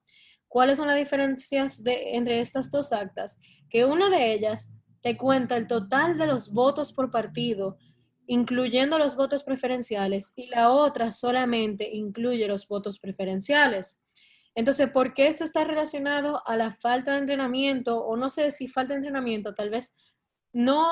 ¿Cuáles 0.47 0.78
son 0.78 0.88
las 0.88 0.97
diferencias 0.97 1.84
entre 1.86 2.39
estas 2.39 2.71
dos 2.71 2.91
actas? 2.91 3.38
Que 3.69 3.86
una 3.86 4.10
de 4.10 4.34
ellas 4.34 4.75
te 5.02 5.15
cuenta 5.15 5.56
el 5.56 5.67
total 5.67 6.17
de 6.17 6.25
los 6.25 6.52
votos 6.52 6.91
por 6.91 7.12
partido, 7.12 7.78
incluyendo 8.25 8.97
los 8.97 9.15
votos 9.15 9.43
preferenciales, 9.43 10.34
y 10.36 10.47
la 10.47 10.71
otra 10.71 11.12
solamente 11.12 11.88
incluye 11.93 12.47
los 12.47 12.67
votos 12.67 12.99
preferenciales. 12.99 14.02
Entonces, 14.60 14.89
¿por 14.91 15.13
qué 15.13 15.28
esto 15.28 15.45
está 15.45 15.63
relacionado 15.63 16.41
a 16.45 16.58
la 16.58 16.72
falta 16.74 17.13
de 17.13 17.19
entrenamiento? 17.19 18.04
O 18.06 18.17
no 18.17 18.28
sé 18.30 18.52
si 18.52 18.67
falta 18.67 18.93
de 18.93 18.98
entrenamiento, 18.98 19.56
tal 19.56 19.69
vez 19.69 19.95
no 20.52 20.91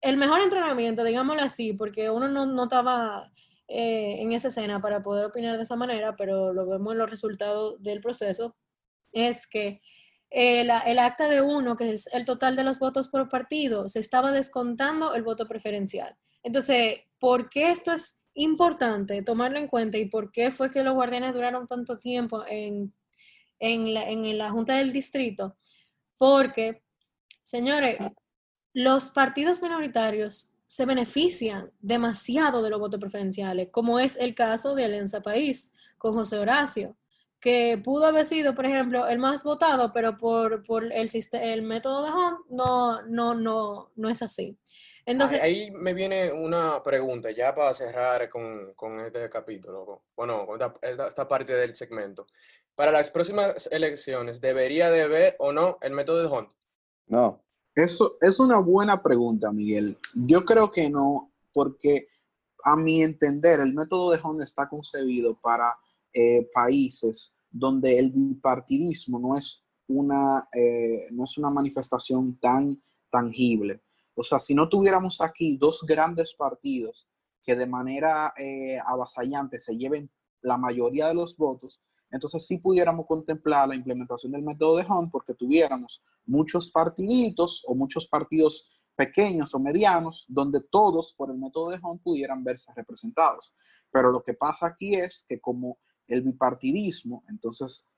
el 0.00 0.16
mejor 0.16 0.40
entrenamiento, 0.40 1.04
digámoslo 1.04 1.42
así, 1.42 1.74
porque 1.74 2.08
uno 2.08 2.28
no, 2.28 2.46
no 2.46 2.62
estaba 2.64 3.30
eh, 3.68 4.16
en 4.22 4.32
esa 4.32 4.48
escena 4.48 4.80
para 4.80 5.02
poder 5.02 5.26
opinar 5.26 5.56
de 5.56 5.64
esa 5.64 5.76
manera, 5.76 6.16
pero 6.16 6.54
lo 6.54 6.66
vemos 6.66 6.92
en 6.92 6.98
los 6.98 7.10
resultados 7.10 7.82
del 7.82 8.00
proceso, 8.00 8.56
es 9.12 9.46
que 9.46 9.82
eh, 10.30 10.64
la- 10.64 10.80
el 10.80 10.98
acta 10.98 11.28
de 11.28 11.42
uno, 11.42 11.76
que 11.76 11.90
es 11.92 12.06
el 12.14 12.24
total 12.24 12.56
de 12.56 12.64
los 12.64 12.78
votos 12.78 13.08
por 13.08 13.28
partido, 13.28 13.88
se 13.90 14.00
estaba 14.00 14.32
descontando 14.32 15.12
el 15.14 15.22
voto 15.24 15.46
preferencial. 15.46 16.16
Entonces, 16.42 17.00
¿por 17.18 17.50
qué 17.50 17.70
esto 17.70 17.92
es 17.92 18.22
importante 18.38 19.22
tomarlo 19.22 19.58
en 19.58 19.68
cuenta 19.68 19.98
y 19.98 20.06
por 20.06 20.32
qué 20.32 20.50
fue 20.50 20.70
que 20.70 20.82
los 20.82 20.94
guardianes 20.94 21.34
duraron 21.34 21.66
tanto 21.66 21.98
tiempo 21.98 22.44
en, 22.46 22.92
en, 23.58 23.94
la, 23.94 24.08
en 24.08 24.38
la 24.38 24.50
Junta 24.50 24.76
del 24.76 24.92
Distrito? 24.92 25.56
Porque, 26.16 26.82
señores, 27.42 27.98
los 28.72 29.10
partidos 29.10 29.62
minoritarios 29.62 30.50
se 30.66 30.84
benefician 30.84 31.70
demasiado 31.80 32.62
de 32.62 32.70
los 32.70 32.78
votos 32.78 33.00
preferenciales, 33.00 33.68
como 33.70 33.98
es 33.98 34.16
el 34.16 34.34
caso 34.34 34.74
de 34.74 34.84
Alianza 34.84 35.22
País 35.22 35.72
con 35.96 36.12
José 36.14 36.38
Horacio, 36.38 36.96
que 37.40 37.80
pudo 37.82 38.06
haber 38.06 38.24
sido, 38.24 38.54
por 38.54 38.66
ejemplo, 38.66 39.06
el 39.06 39.18
más 39.18 39.44
votado, 39.44 39.92
pero 39.92 40.18
por, 40.18 40.62
por 40.64 40.84
el, 40.92 41.10
el 41.32 41.62
método 41.62 42.04
de 42.04 42.10
Hunt 42.10 42.38
no, 42.50 43.02
no, 43.02 43.34
no, 43.34 43.90
no 43.96 44.08
es 44.08 44.22
así. 44.22 44.58
Entonces, 45.08 45.40
Ahí, 45.40 45.62
ahí 45.62 45.70
me 45.70 45.94
viene 45.94 46.30
una 46.30 46.82
pregunta, 46.82 47.30
ya 47.30 47.54
para 47.54 47.72
cerrar 47.72 48.28
con, 48.28 48.74
con 48.74 49.00
este 49.00 49.30
capítulo, 49.30 50.02
bueno, 50.14 50.46
con 50.46 50.60
esta, 50.60 50.74
esta- 50.86 51.08
esta 51.08 51.26
parte 51.26 51.54
del 51.54 51.74
segmento. 51.74 52.26
Para 52.74 52.92
las 52.92 53.10
próximas 53.10 53.68
elecciones, 53.72 54.38
¿debería 54.38 54.90
de 54.90 55.02
haber 55.02 55.34
o 55.38 55.50
no 55.50 55.78
el 55.80 55.92
método 55.94 56.18
de 56.20 56.26
Hunt? 56.28 56.50
No, 57.06 57.42
Eso 57.74 58.18
es 58.20 58.38
una 58.38 58.58
buena 58.58 59.02
pregunta, 59.02 59.50
Miguel. 59.50 59.96
Yo 60.14 60.44
creo 60.44 60.70
que 60.70 60.90
no, 60.90 61.32
porque 61.54 62.08
a 62.64 62.76
mi 62.76 63.02
entender, 63.02 63.60
el 63.60 63.72
método 63.72 64.10
de 64.10 64.20
Honda 64.22 64.44
está 64.44 64.68
concebido 64.68 65.40
para 65.40 65.74
eh, 66.12 66.46
países 66.52 67.34
donde 67.50 67.98
el 67.98 68.10
bipartidismo 68.10 69.18
no 69.18 69.34
es 69.36 69.64
una, 69.86 70.46
eh, 70.52 71.06
no 71.12 71.24
es 71.24 71.38
una 71.38 71.48
manifestación 71.48 72.38
tan 72.40 72.82
tangible. 73.10 73.80
O 74.18 74.24
sea, 74.24 74.40
si 74.40 74.52
no 74.52 74.68
tuviéramos 74.68 75.20
aquí 75.20 75.56
dos 75.56 75.84
grandes 75.86 76.34
partidos 76.34 77.08
que 77.40 77.54
de 77.54 77.68
manera 77.68 78.34
eh, 78.36 78.76
avasallante 78.84 79.60
se 79.60 79.76
lleven 79.76 80.10
la 80.40 80.58
mayoría 80.58 81.06
de 81.06 81.14
los 81.14 81.36
votos, 81.36 81.80
entonces 82.10 82.44
sí 82.44 82.58
pudiéramos 82.58 83.06
contemplar 83.06 83.68
la 83.68 83.76
implementación 83.76 84.32
del 84.32 84.42
método 84.42 84.78
de 84.78 84.86
Hunt 84.90 85.12
porque 85.12 85.34
tuviéramos 85.34 86.02
muchos 86.26 86.72
partiditos 86.72 87.62
o 87.68 87.76
muchos 87.76 88.08
partidos 88.08 88.82
pequeños 88.96 89.54
o 89.54 89.60
medianos 89.60 90.24
donde 90.26 90.62
todos 90.68 91.14
por 91.14 91.30
el 91.30 91.38
método 91.38 91.70
de 91.70 91.78
Hunt 91.80 92.02
pudieran 92.02 92.42
verse 92.42 92.72
representados. 92.74 93.54
Pero 93.92 94.10
lo 94.10 94.24
que 94.24 94.34
pasa 94.34 94.66
aquí 94.66 94.96
es 94.96 95.24
que 95.28 95.40
como 95.40 95.78
el 96.08 96.22
bipartidismo, 96.22 97.22
entonces 97.28 97.88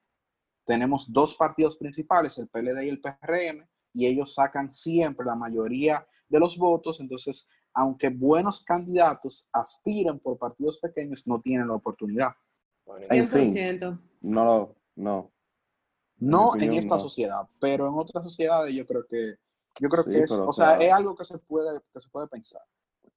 tenemos 0.67 1.11
dos 1.11 1.35
partidos 1.35 1.79
principales, 1.79 2.37
el 2.37 2.49
PLD 2.49 2.85
y 2.85 2.89
el 2.91 3.01
PRM, 3.01 3.70
y 3.93 4.07
ellos 4.07 4.35
sacan 4.35 4.71
siempre 4.73 5.27
la 5.27 5.35
mayoría 5.35 6.07
de 6.29 6.39
los 6.39 6.57
votos, 6.57 7.01
entonces 7.01 7.49
aunque 7.73 8.09
buenos 8.09 8.63
candidatos 8.65 9.49
aspiren 9.53 10.19
por 10.19 10.37
partidos 10.39 10.79
pequeños, 10.81 11.27
no 11.27 11.41
tienen 11.41 11.69
la 11.69 11.75
oportunidad. 11.75 12.31
Bueno, 12.85 13.07
En 13.11 13.29
fin. 13.29 13.53
100%. 13.55 14.01
no, 14.23 14.45
lo- 14.45 14.77
no. 14.97 15.31
No 16.19 16.39
mi 16.39 16.45
en 16.45 16.49
opinión, 16.57 16.75
esta 16.75 16.97
no. 16.97 17.01
sociedad, 17.01 17.49
pero 17.61 17.87
en 17.87 17.95
otras 17.95 18.25
sociedades 18.25 18.75
yo 18.75 18.87
creo 18.87 19.07
que 19.09 19.35
yo 19.81 19.89
creo 19.89 20.03
Sí, 20.05 20.11
que 20.11 20.19
es, 20.21 20.31
o 20.33 20.53
sea, 20.53 20.77
sea- 20.79 20.87
es 20.89 20.93
algo 20.93 21.15
que 21.17 21.25
se 21.25 21.39
puede 21.39 21.81
que 21.95 22.01
se 22.01 22.09
puede 22.11 22.29
pensar. 22.29 22.61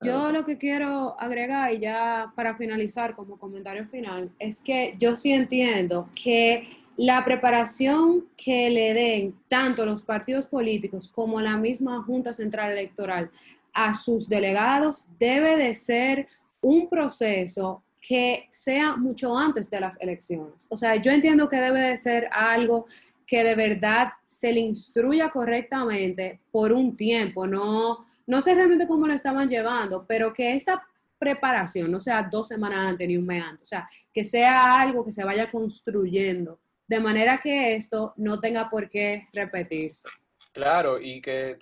Yo 0.02 0.32
lo 0.32 0.44
que 0.46 0.58
quiero 0.58 1.20
agregar 1.20 1.72
y 1.74 1.80
ya 1.80 2.32
para 2.36 2.56
finalizar 2.56 3.16
como 3.16 3.38
comentario 3.40 3.88
final 3.88 4.34
es 4.40 4.62
que 4.62 4.96
yo 5.00 5.16
sí 5.16 5.32
entiendo 5.34 6.10
que 6.16 6.83
la 6.98 7.26
preparación 7.26 8.26
que 8.38 8.70
le 8.70 8.94
den 8.94 9.36
tanto 9.48 9.86
los 9.86 10.04
partidos 10.04 10.46
políticos 10.46 11.10
como 11.10 11.42
la 11.42 11.58
misma 11.58 12.04
Junta 12.04 12.34
Central 12.34 12.72
Electoral 12.72 13.32
a 13.74 13.94
sus 13.94 14.30
delegados 14.30 15.08
debe 15.18 15.58
de 15.58 15.74
ser 15.74 16.28
un 16.62 16.88
proceso 16.90 17.84
que 18.00 18.48
sea 18.50 18.96
mucho 18.96 19.38
antes 19.38 19.70
de 19.70 19.80
las 19.80 20.00
elecciones. 20.02 20.68
O 20.70 20.78
sea, 20.78 20.96
yo 20.98 21.12
entiendo 21.12 21.50
que 21.50 21.58
debe 21.58 21.80
de 21.80 21.98
ser 21.98 22.28
algo 22.32 22.86
que 23.26 23.44
de 23.44 23.56
verdad 23.56 24.10
se 24.28 24.52
le 24.52 24.60
instruya 24.60 25.30
correctamente 25.30 26.42
por 26.52 26.74
un 26.74 26.96
tiempo, 26.96 27.48
no, 27.48 28.06
no 28.28 28.42
sé 28.42 28.54
realmente 28.54 28.88
cómo 28.88 29.08
lo 29.08 29.14
estaban 29.14 29.48
llevando, 29.48 30.06
pero 30.06 30.34
que 30.34 30.54
esta 30.54 30.84
preparación 31.18 31.90
no 31.90 32.02
sea 32.02 32.28
dos 32.30 32.50
semanas 32.50 32.80
antes 32.80 33.08
ni 33.08 33.16
un 33.16 33.26
mes 33.26 33.42
antes, 33.42 33.64
o 33.64 33.66
sea, 33.66 33.90
que 34.14 34.26
sea 34.26 34.76
algo 34.82 35.06
que 35.06 35.12
se 35.12 35.24
vaya 35.24 35.50
construyendo, 35.50 36.60
de 36.88 37.00
manera 37.00 37.40
que 37.42 37.76
esto 37.76 38.14
no 38.18 38.40
tenga 38.40 38.70
por 38.70 38.90
qué 38.90 39.28
repetirse. 39.34 40.10
Claro, 40.52 41.00
y 41.00 41.22
que 41.22 41.58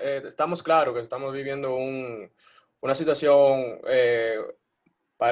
eh, 0.00 0.22
estamos 0.26 0.62
claros 0.62 0.94
que 0.94 1.00
estamos 1.00 1.32
viviendo 1.32 1.76
un, 1.76 2.30
una 2.80 2.94
situación 2.94 3.80
eh, 3.88 4.36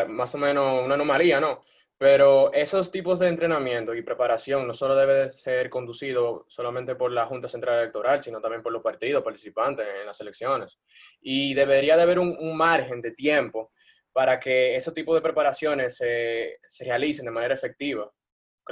más 0.08 0.34
o 0.34 0.38
menos 0.38 0.84
una 0.84 0.94
anomalía, 0.94 1.40
¿no? 1.40 1.60
Pero 1.98 2.52
esos 2.52 2.90
tipos 2.90 3.20
de 3.20 3.28
entrenamiento 3.28 3.94
y 3.94 4.02
preparación 4.02 4.66
no 4.66 4.74
solo 4.74 4.96
debe 4.96 5.30
ser 5.30 5.70
conducido 5.70 6.46
solamente 6.48 6.96
por 6.96 7.12
la 7.12 7.26
Junta 7.26 7.48
Central 7.48 7.78
Electoral, 7.78 8.20
sino 8.20 8.40
también 8.40 8.62
por 8.62 8.72
los 8.72 8.82
partidos 8.82 9.22
participantes 9.22 9.86
en 10.00 10.06
las 10.06 10.20
elecciones. 10.20 10.80
Y 11.20 11.54
debería 11.54 11.96
de 11.96 12.02
haber 12.02 12.18
un, 12.18 12.56
margen 12.56 13.00
de 13.00 13.12
tiempo 13.12 13.70
para 14.12 14.40
que 14.40 14.74
ese 14.74 14.90
tipo 14.90 15.14
de 15.14 15.20
preparaciones 15.20 15.96
se, 15.96 16.58
se, 16.66 16.84
realicen 16.84 17.24
de 17.24 17.30
manera 17.30 17.54
efectiva. 17.54 18.10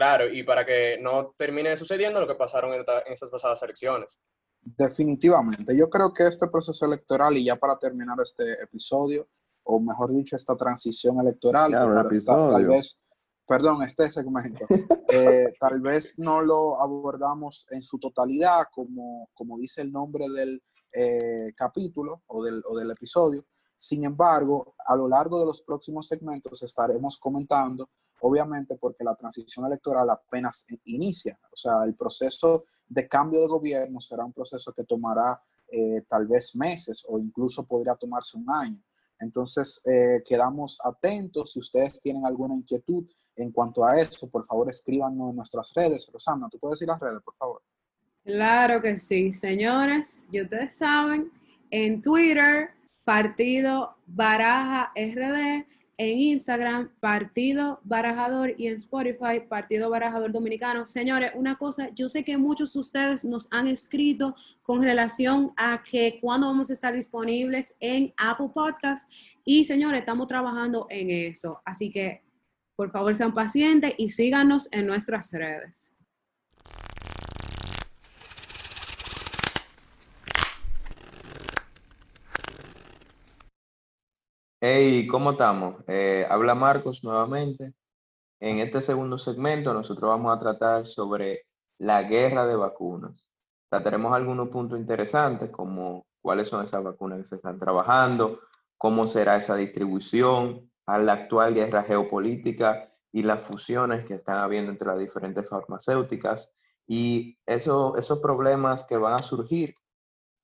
Claro, 0.00 0.32
y 0.32 0.42
para 0.44 0.64
que 0.64 0.98
no 0.98 1.34
termine 1.36 1.76
sucediendo 1.76 2.20
lo 2.20 2.26
que 2.26 2.34
pasaron 2.34 2.72
en, 2.72 2.80
en 2.80 3.12
estas 3.12 3.28
pasadas 3.28 3.62
elecciones. 3.62 4.18
Definitivamente. 4.62 5.76
Yo 5.76 5.90
creo 5.90 6.10
que 6.10 6.26
este 6.26 6.48
proceso 6.48 6.86
electoral, 6.86 7.36
y 7.36 7.44
ya 7.44 7.56
para 7.56 7.78
terminar 7.78 8.16
este 8.22 8.62
episodio, 8.62 9.28
o 9.64 9.78
mejor 9.78 10.10
dicho, 10.10 10.36
esta 10.36 10.56
transición 10.56 11.20
electoral, 11.20 11.72
tal, 12.24 12.66
vez, 12.66 12.98
perdón, 13.46 13.82
este 13.82 14.10
segmento, 14.10 14.64
eh, 15.12 15.52
tal 15.60 15.82
vez 15.82 16.18
no 16.18 16.40
lo 16.40 16.80
abordamos 16.80 17.66
en 17.68 17.82
su 17.82 17.98
totalidad, 17.98 18.68
como, 18.72 19.28
como 19.34 19.58
dice 19.58 19.82
el 19.82 19.92
nombre 19.92 20.30
del 20.30 20.62
eh, 20.94 21.52
capítulo 21.54 22.22
o 22.28 22.42
del, 22.42 22.62
o 22.66 22.74
del 22.74 22.90
episodio. 22.90 23.44
Sin 23.76 24.04
embargo, 24.04 24.74
a 24.86 24.96
lo 24.96 25.06
largo 25.06 25.38
de 25.40 25.44
los 25.44 25.60
próximos 25.60 26.06
segmentos 26.06 26.62
estaremos 26.62 27.18
comentando, 27.18 27.90
obviamente 28.22 28.76
porque 28.76 29.04
la 29.04 29.14
transición 29.14 29.66
electoral 29.66 30.08
apenas 30.10 30.64
inicia, 30.84 31.38
o 31.52 31.56
sea, 31.56 31.84
el 31.84 31.94
proceso 31.94 32.64
de 32.86 33.06
cambio 33.08 33.40
de 33.40 33.46
gobierno 33.46 34.00
será 34.00 34.24
un 34.24 34.32
proceso 34.32 34.72
que 34.72 34.84
tomará 34.84 35.40
eh, 35.72 36.02
tal 36.08 36.26
vez 36.26 36.56
meses 36.56 37.04
o 37.08 37.18
incluso 37.18 37.64
podría 37.64 37.94
tomarse 37.94 38.36
un 38.36 38.46
año. 38.50 38.82
Entonces, 39.20 39.80
eh, 39.86 40.22
quedamos 40.26 40.78
atentos. 40.82 41.52
Si 41.52 41.60
ustedes 41.60 42.00
tienen 42.00 42.24
alguna 42.24 42.54
inquietud 42.54 43.06
en 43.36 43.52
cuanto 43.52 43.84
a 43.84 43.96
eso, 43.96 44.28
por 44.28 44.44
favor 44.46 44.68
escríbanos 44.68 45.30
en 45.30 45.36
nuestras 45.36 45.72
redes. 45.74 46.10
Rosana, 46.12 46.48
¿tú 46.50 46.58
puedes 46.58 46.78
decir 46.78 46.88
las 46.88 46.98
redes, 46.98 47.20
por 47.22 47.34
favor? 47.36 47.62
Claro 48.24 48.80
que 48.82 48.96
sí, 48.96 49.30
señores. 49.30 50.24
Y 50.32 50.42
ustedes 50.42 50.74
saben, 50.74 51.30
en 51.70 52.02
Twitter, 52.02 52.70
Partido 53.04 53.96
Baraja 54.06 54.92
RD 54.94 55.66
en 56.00 56.18
Instagram, 56.18 56.88
Partido 56.98 57.78
Barajador, 57.84 58.54
y 58.56 58.68
en 58.68 58.76
Spotify, 58.76 59.40
Partido 59.46 59.90
Barajador 59.90 60.32
Dominicano. 60.32 60.86
Señores, 60.86 61.32
una 61.34 61.58
cosa, 61.58 61.90
yo 61.94 62.08
sé 62.08 62.24
que 62.24 62.38
muchos 62.38 62.72
de 62.72 62.80
ustedes 62.80 63.22
nos 63.22 63.48
han 63.50 63.68
escrito 63.68 64.34
con 64.62 64.80
relación 64.80 65.52
a 65.58 65.82
que 65.82 66.18
cuándo 66.18 66.46
vamos 66.46 66.70
a 66.70 66.72
estar 66.72 66.94
disponibles 66.94 67.76
en 67.80 68.14
Apple 68.16 68.48
Podcast, 68.54 69.12
y 69.44 69.66
señores, 69.66 70.00
estamos 70.00 70.26
trabajando 70.26 70.86
en 70.88 71.10
eso. 71.10 71.60
Así 71.66 71.90
que, 71.90 72.22
por 72.76 72.90
favor, 72.90 73.14
sean 73.14 73.34
pacientes 73.34 73.92
y 73.98 74.08
síganos 74.08 74.68
en 74.72 74.86
nuestras 74.86 75.30
redes. 75.32 75.92
Hey, 84.62 85.06
¿cómo 85.06 85.30
estamos? 85.30 85.82
Eh, 85.86 86.26
habla 86.28 86.54
Marcos 86.54 87.02
nuevamente. 87.02 87.72
En 88.40 88.58
este 88.58 88.82
segundo 88.82 89.16
segmento 89.16 89.72
nosotros 89.72 90.10
vamos 90.10 90.36
a 90.36 90.38
tratar 90.38 90.84
sobre 90.84 91.46
la 91.78 92.02
guerra 92.02 92.46
de 92.46 92.56
vacunas. 92.56 93.26
Trataremos 93.70 94.14
algunos 94.14 94.50
puntos 94.50 94.78
interesantes 94.78 95.50
como 95.50 96.06
cuáles 96.20 96.48
son 96.48 96.62
esas 96.62 96.84
vacunas 96.84 97.20
que 97.20 97.24
se 97.24 97.36
están 97.36 97.58
trabajando, 97.58 98.40
cómo 98.76 99.06
será 99.06 99.36
esa 99.36 99.56
distribución 99.56 100.70
a 100.84 100.98
la 100.98 101.14
actual 101.14 101.54
guerra 101.54 101.84
geopolítica 101.84 102.92
y 103.12 103.22
las 103.22 103.40
fusiones 103.40 104.04
que 104.04 104.14
están 104.14 104.38
habiendo 104.38 104.72
entre 104.72 104.88
las 104.88 104.98
diferentes 104.98 105.48
farmacéuticas 105.48 106.52
y 106.86 107.38
eso, 107.46 107.96
esos 107.96 108.18
problemas 108.18 108.82
que 108.82 108.98
van 108.98 109.14
a 109.14 109.22
surgir 109.22 109.74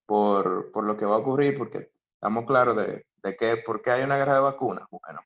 por, 0.07 0.72
por 0.72 0.85
lo 0.85 0.96
que 0.96 1.05
va 1.05 1.16
a 1.16 1.18
ocurrir, 1.18 1.59
porque 1.59 1.90
estamos 2.14 2.46
claros 2.46 2.76
de, 2.79 3.06
¿De 3.22 3.57
¿Por 3.64 3.83
qué 3.83 3.90
hay 3.90 4.05
una 4.05 4.16
guerra 4.16 4.35
de 4.35 4.40
vacunas? 4.40 4.87
Bueno, 4.90 5.20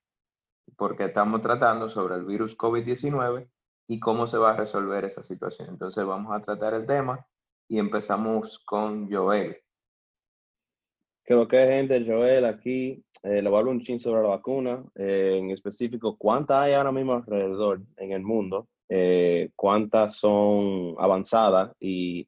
porque 0.76 1.04
estamos 1.04 1.40
tratando 1.40 1.88
sobre 1.88 2.14
el 2.14 2.24
virus 2.24 2.56
COVID-19 2.56 3.48
y 3.88 4.00
cómo 4.00 4.26
se 4.26 4.38
va 4.38 4.52
a 4.52 4.56
resolver 4.56 5.04
esa 5.04 5.22
situación. 5.22 5.68
Entonces 5.68 6.04
vamos 6.04 6.34
a 6.34 6.40
tratar 6.40 6.74
el 6.74 6.86
tema 6.86 7.26
y 7.68 7.78
empezamos 7.78 8.58
con 8.60 9.10
Joel. 9.10 9.58
Lo 11.26 11.46
que 11.46 11.64
gente, 11.64 12.04
Joel, 12.04 12.44
aquí 12.44 13.04
eh, 13.22 13.40
le 13.40 13.48
voy 13.48 13.56
a 13.56 13.60
hablar 13.60 13.74
un 13.74 13.82
chin 13.82 14.00
sobre 14.00 14.22
la 14.22 14.30
vacuna, 14.30 14.82
eh, 14.96 15.36
en 15.38 15.50
específico, 15.50 16.16
¿cuántas 16.16 16.58
hay 16.58 16.72
ahora 16.72 16.90
mismo 16.90 17.14
alrededor 17.14 17.82
en 17.98 18.12
el 18.12 18.22
mundo? 18.22 18.66
Eh, 18.88 19.50
¿Cuántas 19.54 20.16
son 20.16 20.96
avanzadas? 20.98 21.72
Y 21.78 22.26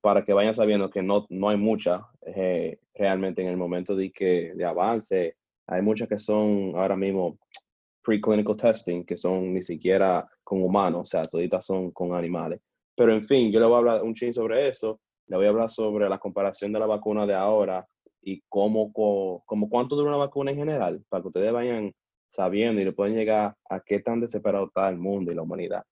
para 0.00 0.24
que 0.24 0.32
vayan 0.32 0.54
sabiendo 0.54 0.88
que 0.88 1.02
no, 1.02 1.26
no 1.28 1.50
hay 1.50 1.58
muchas 1.58 2.00
eh, 2.26 2.78
realmente 2.94 3.42
en 3.42 3.48
el 3.48 3.56
momento 3.56 3.94
de, 3.94 4.10
que, 4.10 4.52
de 4.54 4.64
avance. 4.64 5.36
Hay 5.66 5.82
muchas 5.82 6.08
que 6.08 6.18
son 6.18 6.72
ahora 6.76 6.96
mismo 6.96 7.38
preclinical 8.02 8.56
testing, 8.56 9.04
que 9.04 9.16
son 9.16 9.54
ni 9.54 9.62
siquiera 9.62 10.28
con 10.42 10.62
humanos, 10.62 11.02
o 11.02 11.06
sea, 11.06 11.24
toditas 11.24 11.64
son 11.64 11.90
con 11.90 12.14
animales. 12.14 12.60
Pero 12.94 13.12
en 13.12 13.24
fin, 13.24 13.50
yo 13.50 13.58
le 13.60 13.66
voy 13.66 13.74
a 13.74 13.78
hablar 13.78 14.02
un 14.02 14.14
ching 14.14 14.32
sobre 14.32 14.68
eso, 14.68 15.00
le 15.26 15.36
voy 15.36 15.46
a 15.46 15.48
hablar 15.48 15.70
sobre 15.70 16.08
la 16.08 16.18
comparación 16.18 16.72
de 16.72 16.78
la 16.78 16.86
vacuna 16.86 17.26
de 17.26 17.34
ahora 17.34 17.86
y 18.22 18.42
cómo, 18.48 18.92
cómo, 18.92 19.68
cuánto 19.68 19.96
dura 19.96 20.10
una 20.10 20.18
vacuna 20.18 20.50
en 20.50 20.58
general, 20.58 21.02
para 21.08 21.22
que 21.22 21.28
ustedes 21.28 21.52
vayan 21.52 21.92
sabiendo 22.30 22.80
y 22.80 22.84
le 22.84 22.92
puedan 22.92 23.14
llegar 23.14 23.56
a 23.68 23.80
qué 23.80 24.00
tan 24.00 24.20
desesperado 24.20 24.66
está 24.66 24.88
el 24.88 24.98
mundo 24.98 25.32
y 25.32 25.34
la 25.34 25.42
humanidad. 25.42 25.84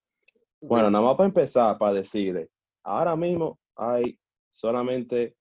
Bueno, 0.61 0.90
nada 0.90 1.05
más 1.05 1.16
para 1.16 1.29
empezar, 1.29 1.79
para 1.79 1.95
decirle, 1.95 2.49
ahora 2.85 3.16
mismo 3.16 3.59
hay 3.77 4.18
solamente, 4.51 5.35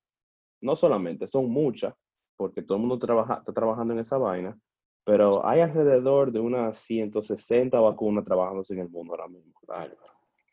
no 0.61 0.75
solamente, 0.75 1.27
son 1.27 1.49
muchas, 1.49 1.93
porque 2.37 2.61
todo 2.61 2.77
el 2.77 2.81
mundo 2.81 2.99
trabaja, 2.99 3.35
está 3.35 3.53
trabajando 3.53 3.93
en 3.93 3.99
esa 3.99 4.17
vaina, 4.17 4.57
pero 5.03 5.45
hay 5.45 5.61
alrededor 5.61 6.31
de 6.31 6.39
unas 6.39 6.77
160 6.79 7.79
vacunas 7.79 8.23
trabajándose 8.23 8.73
en 8.73 8.79
el 8.81 8.89
mundo 8.89 9.13
ahora 9.13 9.27
mismo. 9.27 9.53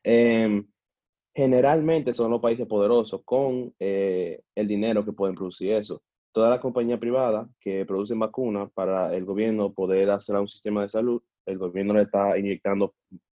Em, 0.03 0.67
generalmente 1.35 2.15
son 2.15 2.31
los 2.31 2.41
países 2.41 2.67
poderosos 2.67 3.23
con 3.25 3.75
eh, 3.79 4.41
el 4.55 4.67
dinero 4.67 5.05
que 5.05 5.13
pueden 5.13 5.35
producir 5.35 5.73
eso. 5.73 6.03
Toda 6.33 6.51
la 6.51 6.61
compañía 6.61 6.99
privada 6.99 7.49
que 7.61 7.85
producen 7.85 8.19
vacunas 8.19 8.71
para 8.73 9.15
el 9.15 9.25
gobierno 9.25 9.73
poder 9.73 10.11
hacer 10.11 10.37
un 10.37 10.49
sistema 10.49 10.83
de 10.83 10.89
salud, 10.89 11.23
el 11.47 11.59
gobierno 11.59 11.95
le 11.95 12.03
está 12.03 12.39
inyectando 12.39 12.95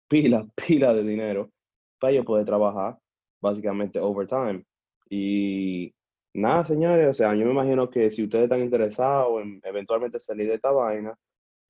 pila, 0.08 0.46
pila 0.66 0.94
de 0.94 1.04
dinero 1.04 1.50
para 1.98 2.12
ellos 2.12 2.24
poder 2.24 2.46
trabajar 2.46 2.98
básicamente 3.40 4.00
overtime. 4.00 4.64
Y 5.08 5.94
nada, 6.34 6.64
señores, 6.64 7.08
o 7.08 7.14
sea, 7.14 7.34
yo 7.34 7.44
me 7.44 7.52
imagino 7.52 7.88
que 7.90 8.10
si 8.10 8.24
ustedes 8.24 8.44
están 8.44 8.60
interesados 8.60 9.42
en 9.42 9.60
eventualmente 9.64 10.20
salir 10.20 10.48
de 10.48 10.54
esta 10.54 10.70
vaina, 10.70 11.16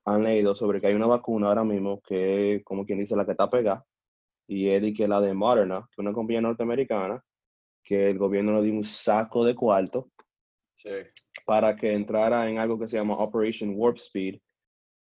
han 0.05 0.23
leído 0.23 0.55
sobre 0.55 0.81
que 0.81 0.89
hay 0.89 0.95
una 0.95 1.07
vacuna 1.07 1.49
ahora 1.49 1.65
mismo 1.65 2.01
que, 2.01 2.63
como 2.65 2.85
quien 2.85 2.99
dice, 2.99 3.17
la 3.17 3.25
que 3.25 3.33
está 3.33 3.49
pegada, 3.49 3.85
y 4.49 4.69
es 4.69 4.97
que 4.97 5.07
la 5.07 5.21
de 5.21 5.35
Moderna, 5.35 5.81
que 5.89 5.95
es 5.95 5.99
una 5.99 6.13
compañía 6.13 6.41
norteamericana, 6.41 7.23
que 7.83 8.11
el 8.11 8.19
gobierno 8.19 8.55
le 8.55 8.63
dio 8.63 8.75
un 8.75 8.85
saco 8.85 9.45
de 9.45 9.55
cuarto 9.55 10.11
para 11.47 11.77
que 11.77 11.93
entrara 11.93 12.49
en 12.49 12.59
algo 12.59 12.79
que 12.79 12.89
se 12.89 12.97
llama 12.97 13.19
Operation 13.19 13.73
Warp 13.77 13.97
Speed, 13.97 14.41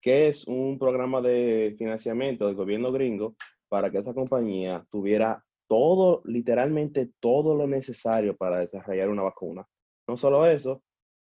que 0.01 0.29
es 0.29 0.47
un 0.47 0.79
programa 0.79 1.21
de 1.21 1.75
financiamiento 1.79 2.47
del 2.47 2.57
gobierno 2.57 2.93
gringo 2.93 3.37
para 3.69 3.91
que 3.91 3.99
esa 3.99 4.15
compañía 4.15 4.85
tuviera 4.91 5.45
todo, 5.69 6.23
literalmente 6.25 7.11
todo 7.21 7.55
lo 7.55 7.67
necesario 7.67 8.37
para 8.37 8.59
desarrollar 8.59 9.09
una 9.11 9.23
vacuna. 9.23 9.67
No 10.09 10.17
solo 10.17 10.47
eso, 10.47 10.83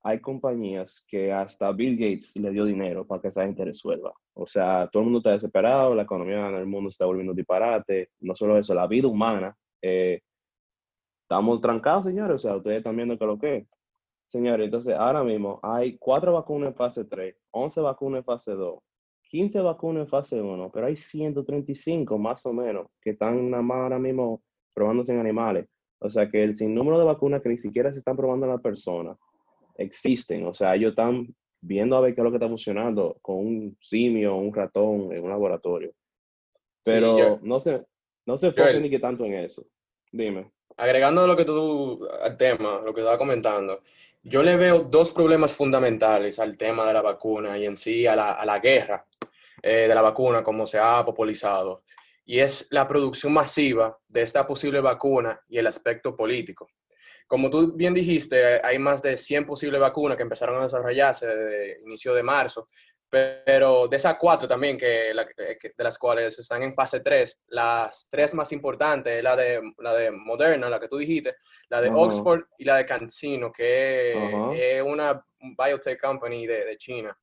hay 0.03 0.19
compañías 0.21 1.03
que 1.07 1.31
hasta 1.33 1.71
Bill 1.71 1.97
Gates 1.97 2.35
le 2.35 2.51
dio 2.51 2.65
dinero 2.65 3.07
para 3.07 3.21
que 3.21 3.29
esa 3.29 3.43
gente 3.43 3.65
resuelva. 3.65 4.13
O 4.35 4.45
sea, 4.45 4.87
todo 4.91 5.01
el 5.01 5.05
mundo 5.05 5.19
está 5.19 5.31
desesperado, 5.31 5.95
la 5.95 6.03
economía 6.03 6.47
en 6.49 6.55
el 6.55 6.67
mundo 6.67 6.89
está 6.89 7.05
volviendo 7.05 7.33
disparate, 7.33 8.11
no 8.19 8.35
solo 8.35 8.57
eso, 8.57 8.75
la 8.75 8.85
vida 8.87 9.07
humana. 9.07 9.57
eh, 9.81 10.21
estamos 11.23 11.59
trancados, 11.59 12.05
señores, 12.05 12.35
o 12.35 12.37
sea, 12.37 12.55
ustedes 12.55 12.77
están 12.77 12.95
viendo 12.95 13.17
que 13.17 13.25
lo 13.25 13.39
que 13.39 13.57
es. 13.57 13.67
Señores, 14.27 14.65
entonces 14.65 14.95
ahora 14.95 15.23
mismo 15.23 15.59
hay 15.63 15.97
cuatro 15.97 16.33
vacunas 16.33 16.69
en 16.69 16.75
fase 16.75 17.05
3, 17.05 17.35
11 17.51 17.81
vacunas 17.81 18.19
en 18.19 18.25
fase 18.25 18.51
2, 18.53 18.79
15 19.29 19.59
vacunas 19.61 20.03
en 20.03 20.07
fase 20.09 20.41
1, 20.41 20.71
pero 20.71 20.87
hay 20.87 20.95
135 20.95 22.17
más 22.17 22.45
o 22.45 22.53
menos 22.53 22.87
que 23.01 23.11
están 23.11 23.49
nada 23.49 23.63
más 23.63 23.77
ahora 23.77 23.99
mismo 23.99 24.41
probándose 24.73 25.13
en 25.13 25.19
animales. 25.19 25.67
O 25.99 26.09
sea 26.09 26.29
que 26.29 26.43
el 26.43 26.55
sinnúmero 26.55 26.99
de 26.99 27.05
vacunas 27.05 27.41
que 27.41 27.49
ni 27.49 27.57
siquiera 27.57 27.91
se 27.91 27.99
están 27.99 28.15
probando 28.17 28.45
en 28.45 28.51
las 28.53 28.61
personas 28.61 29.17
existen. 29.77 30.45
O 30.45 30.53
sea, 30.53 30.75
ellos 30.75 30.91
están 30.91 31.27
viendo 31.61 31.95
a 31.97 32.01
ver 32.01 32.13
qué 32.13 32.21
es 32.21 32.25
lo 32.25 32.31
que 32.31 32.37
está 32.37 32.47
funcionando 32.47 33.17
con 33.21 33.37
un 33.37 33.77
simio, 33.81 34.35
un 34.35 34.53
ratón 34.53 35.11
en 35.11 35.23
un 35.23 35.29
laboratorio. 35.29 35.91
Pero 36.83 37.17
yo- 37.17 37.39
no 37.41 37.59
se, 37.59 37.83
no 38.25 38.37
se 38.37 38.47
enfoquen 38.47 38.83
ni 38.83 38.89
que 38.89 38.99
tanto 38.99 39.25
en 39.25 39.33
eso. 39.33 39.65
Dime. 40.11 40.51
Agregando 40.77 41.25
lo 41.25 41.35
que 41.35 41.45
tú 41.45 42.05
al 42.23 42.37
tema, 42.37 42.81
lo 42.83 42.93
que 42.93 42.99
estaba 43.01 43.17
comentando, 43.17 43.81
yo 44.27 44.41
le 44.41 44.57
veo 44.57 44.79
dos 44.79 45.11
problemas 45.11 45.53
fundamentales 45.53 46.39
al 46.39 46.57
tema 46.57 46.83
de 46.87 46.93
la 46.93 47.03
vacuna 47.03 47.59
y 47.59 47.65
en 47.65 47.75
sí 47.75 48.07
a 48.07 48.15
la, 48.15 48.31
a 48.31 48.43
la 48.43 48.57
guerra 48.57 49.05
eh, 49.61 49.87
de 49.87 49.93
la 49.93 50.01
vacuna, 50.01 50.43
como 50.43 50.65
se 50.65 50.79
ha 50.79 51.05
popularizado, 51.05 51.83
y 52.25 52.39
es 52.39 52.67
la 52.71 52.87
producción 52.87 53.33
masiva 53.33 53.95
de 54.07 54.23
esta 54.23 54.43
posible 54.47 54.81
vacuna 54.81 55.39
y 55.47 55.59
el 55.59 55.67
aspecto 55.67 56.15
político. 56.15 56.67
Como 57.27 57.51
tú 57.51 57.73
bien 57.75 57.93
dijiste, 57.93 58.65
hay 58.65 58.79
más 58.79 59.03
de 59.03 59.15
100 59.15 59.45
posibles 59.45 59.79
vacunas 59.79 60.17
que 60.17 60.23
empezaron 60.23 60.59
a 60.59 60.63
desarrollarse 60.63 61.27
desde 61.27 61.81
inicio 61.83 62.15
de 62.15 62.23
marzo, 62.23 62.67
pero 63.09 63.87
de 63.87 63.97
esas 63.97 64.15
cuatro 64.17 64.47
también, 64.47 64.77
que, 64.77 65.13
la- 65.13 65.25
que- 65.27 65.57
de 65.75 65.83
las 65.83 65.97
cuales 65.97 66.37
están 66.37 66.63
en 66.63 66.73
fase 66.73 66.99
3, 66.99 67.43
las 67.47 68.07
tres 68.09 68.33
más 68.33 68.51
importantes 68.51 69.13
es 69.17 69.23
la 69.23 69.35
de, 69.35 69.61
la 69.79 69.93
de 69.93 70.11
Moderna, 70.11 70.69
la 70.69 70.79
que 70.79 70.87
tú 70.87 70.97
dijiste, 70.97 71.35
la 71.69 71.81
de 71.81 71.89
Ajá. 71.89 71.97
Oxford 71.97 72.43
y 72.57 72.65
la 72.65 72.77
de 72.77 72.85
CanSino, 72.85 73.51
que 73.51 74.13
Ajá. 74.17 74.53
es 74.55 74.81
una 74.83 75.25
biotech 75.39 76.01
company 76.01 76.45
de, 76.47 76.65
de 76.65 76.77
China. 76.77 77.17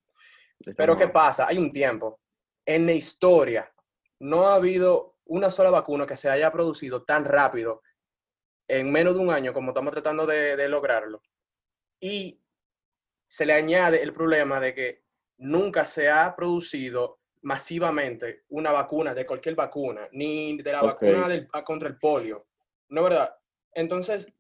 Pero 0.76 0.96
¿qué 0.96 1.08
pasa? 1.08 1.46
Hay 1.48 1.58
un 1.58 1.72
tiempo. 1.72 2.20
En 2.64 2.86
la 2.86 2.92
historia 2.92 3.70
no 4.20 4.46
ha 4.46 4.54
habido 4.54 5.16
una 5.26 5.50
sola 5.50 5.70
vacuna 5.70 6.06
que 6.06 6.16
se 6.16 6.30
haya 6.30 6.52
producido 6.52 7.02
tan 7.02 7.24
rápido 7.24 7.82
en 8.68 8.90
menos 8.92 9.14
de 9.14 9.20
un 9.20 9.30
año 9.30 9.52
como 9.52 9.70
estamos 9.72 9.92
tratando 9.92 10.24
de, 10.24 10.56
de 10.56 10.68
lograrlo. 10.68 11.20
Y 12.00 12.40
se 13.26 13.44
le 13.44 13.54
añade 13.54 14.02
el 14.02 14.12
problema 14.12 14.60
de 14.60 14.74
que 14.74 15.01
nunca 15.38 15.84
se 15.86 16.08
ha 16.10 16.34
producido 16.36 17.20
masivamente 17.42 18.44
una 18.48 18.70
vacuna 18.72 19.14
de 19.14 19.26
cualquier 19.26 19.54
vacuna, 19.54 20.08
ni 20.12 20.56
de 20.62 20.72
la 20.72 20.80
vacuna 20.82 21.28
del- 21.28 21.48
contra 21.64 21.88
el 21.88 21.98
polio. 21.98 22.46
¿No 22.88 23.00
es 23.02 23.10
verdad? 23.10 23.34
Entonces, 23.74 24.32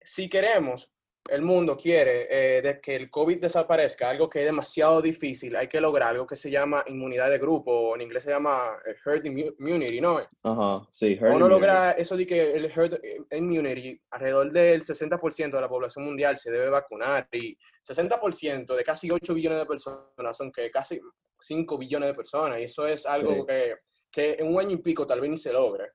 si 0.00 0.28
queremos, 0.28 0.90
el 1.28 1.42
mundo 1.42 1.76
quiere 1.76 2.26
eh, 2.30 2.62
de 2.62 2.80
que 2.80 2.96
el 2.96 3.10
COVID 3.10 3.40
desaparezca, 3.40 4.08
algo 4.10 4.28
que 4.30 4.40
es 4.40 4.44
demasiado 4.44 5.00
difícil, 5.02 5.56
hay 5.56 5.68
que 5.68 5.80
lograr 5.80 6.10
algo 6.10 6.26
que 6.26 6.36
se 6.36 6.50
llama 6.50 6.84
inmunidad 6.86 7.30
de 7.30 7.38
grupo, 7.38 7.70
o 7.72 7.94
en 7.94 8.02
inglés 8.02 8.24
se 8.24 8.30
llama 8.30 8.76
eh, 8.86 8.94
herd 9.04 9.24
immu- 9.24 9.54
immunity, 9.58 10.00
¿no? 10.00 10.18
Ajá, 10.42 10.86
sí. 10.92 11.14
herd 11.14 11.22
Uno 11.34 11.46
immunity. 11.46 11.50
logra 11.50 11.90
eso 11.92 12.16
de 12.16 12.26
que 12.26 12.52
el 12.52 12.64
herd 12.66 12.98
immunity, 13.32 14.00
alrededor 14.10 14.52
del 14.52 14.82
60% 14.82 15.50
de 15.56 15.60
la 15.60 15.68
población 15.68 16.04
mundial 16.04 16.36
se 16.36 16.50
debe 16.50 16.68
vacunar 16.68 17.28
y 17.32 17.56
60% 17.86 18.74
de 18.76 18.84
casi 18.84 19.10
8 19.10 19.34
billones 19.34 19.58
de 19.58 19.66
personas 19.66 20.36
son 20.36 20.50
que 20.52 20.70
casi 20.70 21.00
5 21.40 21.78
billones 21.78 22.08
de 22.08 22.14
personas 22.14 22.58
y 22.58 22.64
eso 22.64 22.86
es 22.86 23.04
algo 23.06 23.32
Sí. 23.34 23.40
que, 23.46 23.74
que 24.10 24.30
en 24.40 24.46
un 24.46 24.58
año 24.60 24.72
y 24.72 24.76
pico 24.78 25.06
tal 25.06 25.20
vez 25.20 25.30
ni 25.30 25.36
se 25.36 25.52
logre. 25.52 25.90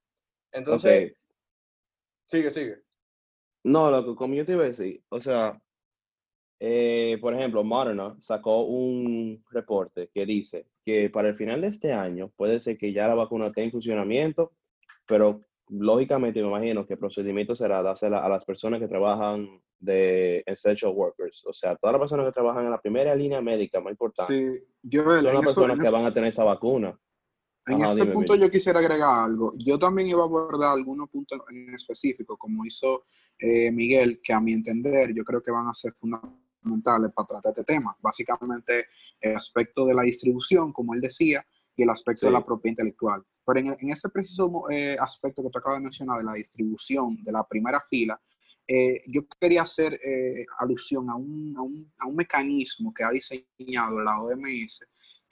Entonces, 0.52 1.12
Ok. 1.12 1.18
sigue, 2.26 2.50
sigue. 2.52 2.78
No, 3.64 3.92
lo 3.92 4.06
que 4.06 4.16
como 4.16 4.34
yo 4.34 4.46
te 4.46 4.54
iba 4.54 4.64
a 4.64 4.68
decir, 4.68 5.04
o 5.10 5.20
sea, 5.20 5.62
eh, 6.60 7.18
por 7.20 7.34
ejemplo, 7.34 7.64
Moderna 7.64 8.16
sacó 8.20 8.64
un 8.66 9.44
reporte 9.50 10.10
que 10.14 10.26
dice 10.26 10.68
que 10.86 11.10
para 11.10 11.30
el 11.30 11.36
final 11.36 11.62
de 11.62 11.68
este 11.68 11.92
año 11.92 12.32
puede 12.36 12.60
ser 12.60 12.78
que 12.78 12.94
ya 12.94 13.08
la 13.08 13.16
vacuna 13.16 13.48
esté 13.48 13.64
en 13.64 13.72
funcionamiento, 13.72 14.52
pero 15.08 15.42
lógicamente 15.70 16.42
me 16.42 16.50
imagino 16.50 16.86
que 16.86 16.94
el 16.94 17.00
procedimiento 17.00 17.56
será 17.56 17.82
dársela 17.82 18.20
a 18.20 18.30
las 18.30 18.46
personas 18.46 18.80
que 18.80 18.88
trabajan 18.88 19.62
de 19.80 20.44
essential 20.46 20.92
workers, 20.94 21.44
o 21.48 21.54
sea, 21.54 21.76
todas 21.76 21.94
las 21.94 22.02
personas 22.02 22.28
que 22.28 22.34
trabajan 22.34 22.66
en 22.66 22.72
la 22.72 22.82
primera 22.82 23.16
línea 23.16 23.42
médica 23.42 23.80
más 23.80 23.92
importante, 23.92 24.50
Sí, 24.52 24.64
Joel, 24.92 25.24
son 25.24 25.34
las 25.34 25.46
personas 25.46 25.80
que 25.80 25.90
van 25.90 26.06
a 26.06 26.14
tener 26.14 26.30
esa 26.30 26.44
vacuna. 26.44 26.96
En 27.72 27.82
Ajá, 27.82 27.92
este 27.92 28.02
dime, 28.02 28.14
punto 28.14 28.36
yo 28.36 28.50
quisiera 28.52 28.80
agregar 28.80 29.20
algo. 29.26 29.54
Yo 29.58 29.80
también 29.80 30.08
iba 30.10 30.22
a 30.22 30.26
abordar 30.26 30.74
algunos 30.74 31.10
puntos 31.10 31.40
en 31.50 31.74
específico, 31.74 32.38
como 32.38 32.66
hizo 32.66 33.06
eh, 33.40 33.72
Miguel, 33.72 34.20
que 34.24 34.34
a 34.34 34.40
mi 34.42 34.54
entender 34.54 35.14
yo 35.14 35.24
creo 35.24 35.42
que 35.42 35.52
van 35.52 35.68
a 35.68 35.74
ser 35.74 35.94
fundamentales 35.94 37.12
para 37.16 37.28
tratar 37.28 37.52
este 37.52 37.64
tema. 37.64 37.96
Básicamente 38.02 38.86
el 39.20 39.36
aspecto 39.36 39.86
de 39.86 39.94
la 39.94 40.04
distribución, 40.04 40.74
como 40.74 40.94
él 40.94 41.02
decía, 41.02 41.46
y 41.76 41.84
el 41.84 41.90
aspecto 41.90 42.26
de 42.26 42.32
Sí. 42.32 42.34
la 42.34 42.46
propiedad 42.46 42.74
intelectual. 42.74 43.24
Pero 43.46 43.60
en, 43.60 43.68
en 43.80 43.90
ese 43.90 44.10
preciso 44.10 44.52
eh, 44.70 44.98
aspecto 45.00 45.42
que 45.42 45.50
tú 45.50 45.58
acabas 45.60 45.80
de 45.80 45.84
mencionar, 45.84 46.18
de 46.20 46.26
la 46.26 46.34
distribución 46.34 47.18
de 47.24 47.32
la 47.32 47.48
primera 47.48 47.82
fila, 47.90 48.22
eh, 48.68 49.02
yo 49.08 49.22
quería 49.40 49.64
hacer 49.64 49.94
eh, 50.04 50.46
alusión 50.60 51.10
a 51.10 51.16
un, 51.16 51.54
a, 51.58 51.62
un, 51.62 51.92
a 52.00 52.08
un 52.08 52.16
mecanismo 52.16 52.94
que 52.94 53.04
ha 53.04 53.10
diseñado 53.12 54.02
la 54.02 54.22
OMS 54.22 54.82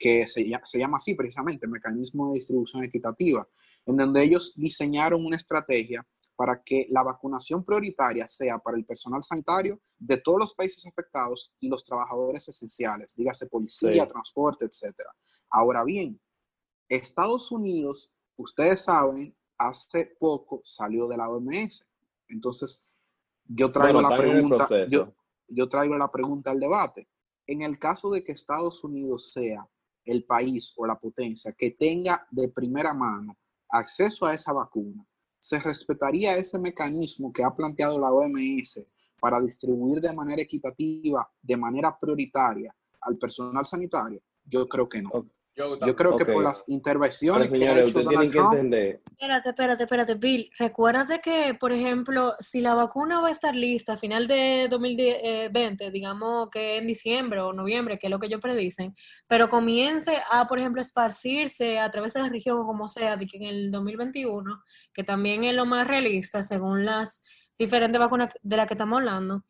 que 0.00 0.26
se, 0.26 0.48
llama- 0.48 0.64
se 0.66 0.78
llama 0.78 0.96
así 0.96 1.14
precisamente, 1.14 1.66
Mecanismo 1.68 2.28
de 2.28 2.34
Distribución 2.36 2.82
Equitativa, 2.82 3.46
en 3.84 3.96
donde 3.98 4.22
ellos 4.22 4.54
diseñaron 4.56 5.24
una 5.24 5.36
estrategia 5.36 6.04
para 6.34 6.62
que 6.62 6.86
la 6.88 7.02
vacunación 7.02 7.62
prioritaria 7.62 8.26
sea 8.26 8.58
para 8.58 8.78
el 8.78 8.86
personal 8.86 9.22
sanitario 9.22 9.78
de 9.98 10.16
todos 10.16 10.38
los 10.38 10.54
países 10.54 10.86
afectados 10.86 11.52
y 11.60 11.68
los 11.68 11.84
trabajadores 11.84 12.48
esenciales, 12.48 13.14
dígase 13.14 13.46
policía, 13.46 14.04
Sí. 14.04 14.08
transporte, 14.08 14.64
etc. 14.64 14.94
Ahora 15.50 15.84
bien, 15.84 16.18
Estados 16.88 17.52
Unidos, 17.52 18.10
ustedes 18.36 18.80
saben, 18.80 19.36
hace 19.58 20.16
poco 20.18 20.62
salió 20.64 21.06
de 21.08 21.18
la 21.18 21.28
OMS. 21.28 21.84
Entonces, 22.28 22.82
yo 23.44 23.70
traigo 23.70 24.00
Bueno, 24.00 24.08
la 24.08 24.16
pregunta, 24.16 24.68
yo, 24.88 25.12
yo 25.48 25.68
traigo 25.68 25.94
la 25.98 26.10
pregunta 26.10 26.50
al 26.52 26.58
debate. 26.60 27.06
En 27.46 27.60
el 27.60 27.78
caso 27.78 28.10
de 28.10 28.24
que 28.24 28.32
Estados 28.32 28.82
Unidos 28.82 29.30
sea 29.32 29.68
el 30.04 30.24
país 30.24 30.72
o 30.76 30.86
la 30.86 30.98
potencia 30.98 31.52
que 31.52 31.72
tenga 31.72 32.26
de 32.30 32.48
primera 32.48 32.92
mano 32.94 33.36
acceso 33.68 34.26
a 34.26 34.34
esa 34.34 34.52
vacuna, 34.52 35.06
¿se 35.38 35.58
respetaría 35.58 36.36
ese 36.36 36.58
mecanismo 36.58 37.32
que 37.32 37.44
ha 37.44 37.54
planteado 37.54 37.98
la 38.00 38.12
OMS 38.12 38.84
para 39.20 39.40
distribuir 39.40 40.00
de 40.00 40.12
manera 40.12 40.42
equitativa, 40.42 41.30
de 41.40 41.56
manera 41.56 41.96
prioritaria 41.98 42.74
al 43.00 43.16
personal 43.16 43.64
sanitario? 43.64 44.22
Yo 44.44 44.68
creo 44.68 44.88
que 44.88 45.02
no. 45.02 45.10
Yo, 45.56 45.76
Yo 45.78 45.96
creo 45.96 46.16
que 46.16 46.24
por 46.24 46.44
las 46.44 46.64
intervenciones 46.68 47.48
que 47.48 47.56
ha 47.56 47.58
señores, 47.58 47.82
hecho 47.82 47.98
ustedes 47.98 48.04
Donald 48.04 48.20
tienen 48.20 48.30
que 48.30 48.38
Trump, 48.38 48.52
entender, 48.54 49.02
Espérate, 49.10 49.48
espérate, 49.48 49.82
espérate, 49.82 50.14
Bill. 50.14 50.50
Recuérdate 50.58 51.20
que, 51.20 51.54
por 51.54 51.72
ejemplo, 51.72 52.34
si 52.38 52.60
la 52.60 52.74
vacuna 52.74 53.20
va 53.20 53.28
a 53.28 53.30
estar 53.32 53.54
lista 53.54 53.94
a 53.94 53.96
final 53.96 54.28
de 54.28 54.68
2020, 54.70 55.90
digamos 55.90 56.48
que 56.50 56.78
en 56.78 56.86
diciembre 56.86 57.40
o 57.40 57.52
noviembre, 57.52 57.98
que 57.98 58.06
es 58.06 58.10
lo 58.10 58.20
que 58.20 58.28
ellos 58.28 58.40
predicen, 58.40 58.94
pero 59.26 59.48
comience 59.48 60.16
a, 60.30 60.46
por 60.46 60.58
ejemplo, 60.60 60.80
esparcirse 60.80 61.78
a 61.80 61.90
través 61.90 62.14
de 62.14 62.20
la 62.20 62.28
región 62.28 62.58
o 62.58 62.66
como 62.66 62.88
sea, 62.88 63.16
de 63.16 63.26
que 63.26 63.36
en 63.36 63.44
el 63.44 63.70
2021, 63.70 64.62
que 64.94 65.04
también 65.04 65.44
es 65.44 65.54
lo 65.54 65.66
más 65.66 65.86
realista 65.86 66.42
según 66.42 66.84
las 66.84 67.24
diferentes 67.58 67.98
vacunas 67.98 68.32
de 68.40 68.56
las 68.56 68.66
que 68.66 68.74
estamos 68.74 68.98
hablando, 68.98 69.44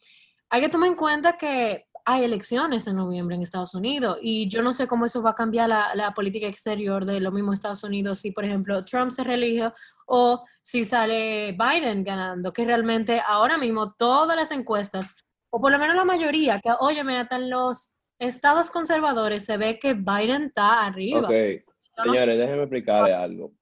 hay 0.48 0.62
que 0.62 0.68
tomar 0.68 0.88
en 0.88 0.96
cuenta 0.96 1.36
que 1.36 1.86
hay 2.10 2.24
elecciones 2.24 2.86
en 2.88 2.96
noviembre 2.96 3.36
en 3.36 3.42
Estados 3.42 3.74
Unidos 3.74 4.18
y 4.20 4.48
yo 4.48 4.62
no 4.62 4.72
sé 4.72 4.88
cómo 4.88 5.06
eso 5.06 5.22
va 5.22 5.30
a 5.30 5.34
cambiar 5.34 5.68
la, 5.68 5.94
la 5.94 6.12
política 6.12 6.48
exterior 6.48 7.04
de 7.04 7.20
los 7.20 7.32
mismos 7.32 7.54
Estados 7.54 7.84
Unidos 7.84 8.18
si, 8.18 8.32
por 8.32 8.44
ejemplo, 8.44 8.84
Trump 8.84 9.12
se 9.12 9.22
reelige 9.22 9.70
o 10.06 10.44
si 10.60 10.82
sale 10.82 11.52
Biden 11.52 12.02
ganando, 12.02 12.52
que 12.52 12.64
realmente 12.64 13.20
ahora 13.24 13.56
mismo 13.56 13.92
todas 13.92 14.36
las 14.36 14.50
encuestas, 14.50 15.14
o 15.50 15.60
por 15.60 15.70
lo 15.70 15.78
menos 15.78 15.94
la 15.94 16.04
mayoría, 16.04 16.60
que 16.60 16.70
óyeme, 16.80 17.16
hasta 17.16 17.36
en 17.36 17.48
los 17.48 17.96
estados 18.18 18.70
conservadores 18.70 19.44
se 19.44 19.56
ve 19.56 19.78
que 19.78 19.94
Biden 19.94 20.44
está 20.44 20.84
arriba. 20.84 21.28
Señores, 21.28 22.38
déjenme 22.38 22.62
explicarles 22.62 23.14
algo. 23.14 23.52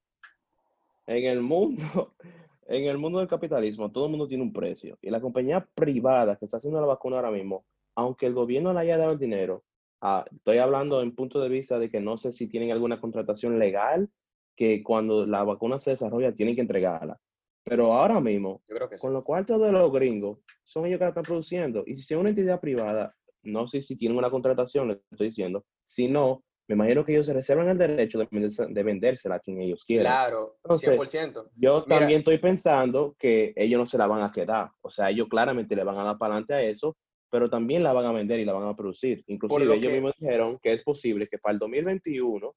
En 1.07 1.25
el 1.25 1.43
mundo, 1.43 1.83
en 2.67 2.85
el 2.87 2.97
mundo 2.97 3.19
del 3.19 3.29
capitalismo, 3.29 3.93
todo 3.93 4.07
el 4.07 4.11
mundo 4.11 4.27
tiene 4.27 4.43
un 4.43 4.53
precio. 4.53 4.97
Y 5.03 5.11
la 5.11 5.21
compañía 5.21 5.67
privada 5.75 6.37
que 6.37 6.47
está 6.47 6.57
haciendo 6.57 6.81
la 6.81 6.87
vacuna 6.87 7.17
ahora 7.17 7.31
mismo, 7.31 7.67
aunque 7.99 8.27
el 8.27 8.33
gobierno 8.35 8.73
le 8.73 8.79
haya 8.79 8.97
dado 8.97 9.11
el 9.13 9.19
dinero, 9.19 9.65
ah, 10.01 10.25
estoy 10.31 10.59
hablando 10.59 11.03
en 11.03 11.17
punto 11.17 11.41
de 11.41 11.49
vista 11.49 11.81
de 11.81 11.91
que 11.91 12.01
no 12.01 12.17
sé 12.17 12.33
si 12.33 12.47
tienen 12.49 12.71
alguna 12.71 13.01
contratación 13.01 13.59
legal 13.59 14.09
que 14.57 14.85
cuando 14.85 15.27
la 15.27 15.43
vacuna 15.43 15.81
se 15.81 15.91
desarrolla 15.91 16.33
tienen 16.33 16.55
que 16.55 16.61
entregarla. 16.61 17.19
Pero 17.65 17.93
ahora 17.93 18.21
mismo, 18.21 18.63
yo 18.69 18.77
creo 18.77 18.89
que 18.89 18.97
sí. 18.99 19.03
con 19.03 19.13
lo 19.13 19.25
cual 19.25 19.45
todos 19.45 19.73
los 19.73 19.91
gringos 19.93 20.39
son 20.63 20.87
ellos 20.87 20.99
que 20.99 21.07
la 21.07 21.09
están 21.09 21.25
produciendo. 21.25 21.83
Y 21.87 21.97
si 21.97 22.15
es 22.15 22.21
una 22.21 22.29
entidad 22.31 22.61
privada, 22.61 23.17
no 23.43 23.67
sé 23.67 23.83
si 23.83 23.97
tienen 23.99 24.17
una 24.17 24.31
contratación, 24.31 24.87
le 24.89 25.01
estoy 25.11 25.27
diciendo, 25.27 25.65
si 25.85 26.07
no, 26.09 26.45
me 26.69 26.77
imagino 26.77 27.05
que 27.05 27.13
ellos 27.13 27.27
se 27.27 27.35
reservan 27.35 27.69
el 27.69 27.79
derecho 27.79 28.21
de, 28.21 28.29
venderse- 28.29 28.73
de 28.73 28.83
vendérsela 28.85 29.35
a 29.37 29.41
quien 29.41 29.61
ellos 29.61 29.85
quieran. 29.85 30.07
Claro, 30.13 30.57
Entonces, 30.63 30.91
100%. 30.91 31.51
Yo 31.57 31.85
Mira. 31.87 31.99
también 31.99 32.21
estoy 32.21 32.39
pensando 32.39 33.17
que 33.19 33.53
ellos 33.57 33.81
no 33.81 33.87
se 33.87 33.99
la 33.99 34.07
van 34.07 34.23
a 34.23 34.31
quedar. 34.31 34.71
O 34.83 34.89
sea, 34.91 35.11
ellos 35.11 35.27
claramente 35.29 35.75
le 35.75 35.83
van 35.83 35.99
a 35.99 36.05
dar 36.05 36.17
para 36.19 36.35
adelante 36.35 36.55
a 36.55 36.63
eso, 36.63 36.97
pero 37.31 37.49
también 37.51 37.83
la 37.83 37.93
van 37.93 38.07
a 38.07 38.12
vender 38.12 38.41
y 38.41 38.45
la 38.45 38.53
van 38.53 38.69
a 38.69 38.77
producir. 38.77 39.23
Inclusive 39.27 39.64
lo 39.64 39.75
ellos 39.75 39.87
que- 39.87 39.93
mismos 39.95 40.12
dijeron 40.19 40.59
que 40.62 40.73
es 40.73 40.83
posible 40.83 41.29
que 41.29 41.38
para 41.38 41.53
el 41.55 41.59
2021 41.59 42.55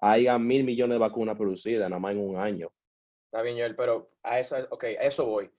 haya 0.00 0.38
mil 0.38 0.64
millones 0.64 0.96
de 0.96 0.98
vacunas 0.98 1.36
producidas, 1.36 1.88
nada 1.88 2.00
más 2.00 2.12
en 2.12 2.18
un 2.20 2.36
año. 2.36 2.70
Está 3.26 3.42
bien, 3.42 3.56
Joel, 3.56 3.76
pero 3.76 4.10
a 4.22 4.38
eso, 4.38 4.56
ok, 4.70 4.84
a 4.84 4.88
eso 5.04 5.24
voy. 5.26 5.50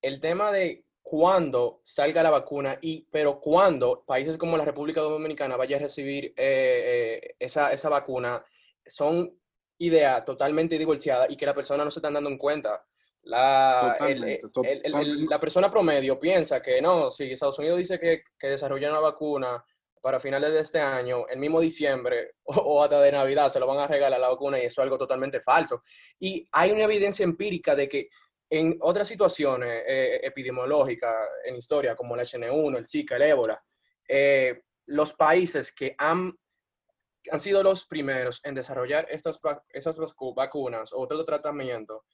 El 0.00 0.20
tema 0.20 0.50
de 0.52 0.84
cuándo 1.02 1.80
salga 1.82 2.22
la 2.22 2.30
vacuna 2.30 2.78
y, 2.80 3.06
pero 3.10 3.40
cuándo 3.40 4.04
países 4.06 4.38
como 4.38 4.56
la 4.56 4.64
República 4.64 5.00
Dominicana 5.00 5.56
vaya 5.56 5.76
a 5.76 5.80
recibir 5.80 6.26
eh, 6.36 7.20
eh, 7.24 7.34
esa, 7.40 7.72
esa 7.72 7.88
vacuna, 7.88 8.44
son 8.86 9.36
ideas 9.78 10.24
totalmente 10.24 10.78
divorciadas 10.78 11.28
y 11.30 11.36
que 11.36 11.44
la 11.46 11.54
persona 11.54 11.84
no 11.84 11.90
se 11.90 11.98
están 11.98 12.14
dando 12.14 12.30
en 12.30 12.38
cuenta. 12.38 12.86
La, 13.24 13.96
el- 14.00 14.18
Totalmente, 14.20 14.26
el- 14.34 14.68
el- 14.68 14.76
el- 14.86 14.92
totalmente. 14.92 15.30
la 15.30 15.40
persona 15.40 15.70
promedio 15.70 16.18
piensa 16.18 16.60
que 16.60 16.82
no, 16.82 17.10
si 17.10 17.30
Estados 17.32 17.58
Unidos 17.58 17.78
dice 17.78 17.98
que, 18.00 18.24
que 18.38 18.48
desarrolla 18.48 18.90
una 18.90 19.00
vacuna 19.00 19.64
para 20.00 20.18
finales 20.18 20.52
de 20.52 20.58
este 20.60 20.80
año, 20.80 21.26
el 21.28 21.38
mismo 21.38 21.60
diciembre 21.60 22.34
o, 22.44 22.54
o 22.54 22.82
hasta 22.82 23.00
de 23.00 23.12
Navidad 23.12 23.48
se 23.50 23.60
lo 23.60 23.66
van 23.68 23.78
a 23.78 23.86
regalar 23.86 24.18
la 24.20 24.28
vacuna 24.30 24.58
y 24.58 24.64
eso 24.64 24.80
es 24.80 24.84
algo 24.84 24.98
totalmente 24.98 25.40
falso. 25.40 25.82
Y 26.18 26.48
hay 26.50 26.72
una 26.72 26.84
evidencia 26.84 27.22
empírica 27.24 27.76
de 27.76 27.88
que 27.88 28.08
en 28.50 28.76
otras 28.80 29.06
situaciones 29.08 29.84
eh, 29.86 30.20
epidemiológicas 30.24 31.14
en 31.44 31.56
historia, 31.56 31.94
como 31.96 32.16
la 32.16 32.24
HN1, 32.24 32.76
el 32.78 32.84
Zika, 32.86 33.16
el 33.16 33.22
ébola, 33.22 33.62
eh, 34.08 34.62
los 34.86 35.14
países 35.14 35.72
que 35.72 35.94
han, 35.96 36.34
han 37.30 37.40
sido 37.40 37.62
los 37.62 37.86
primeros 37.86 38.40
en 38.44 38.54
desarrollar 38.56 39.06
estas, 39.08 39.40
vacu- 39.40 40.34
vacunas 40.34 40.92
o 40.92 40.98
otro 41.00 41.24
tratamiento, 41.24 42.04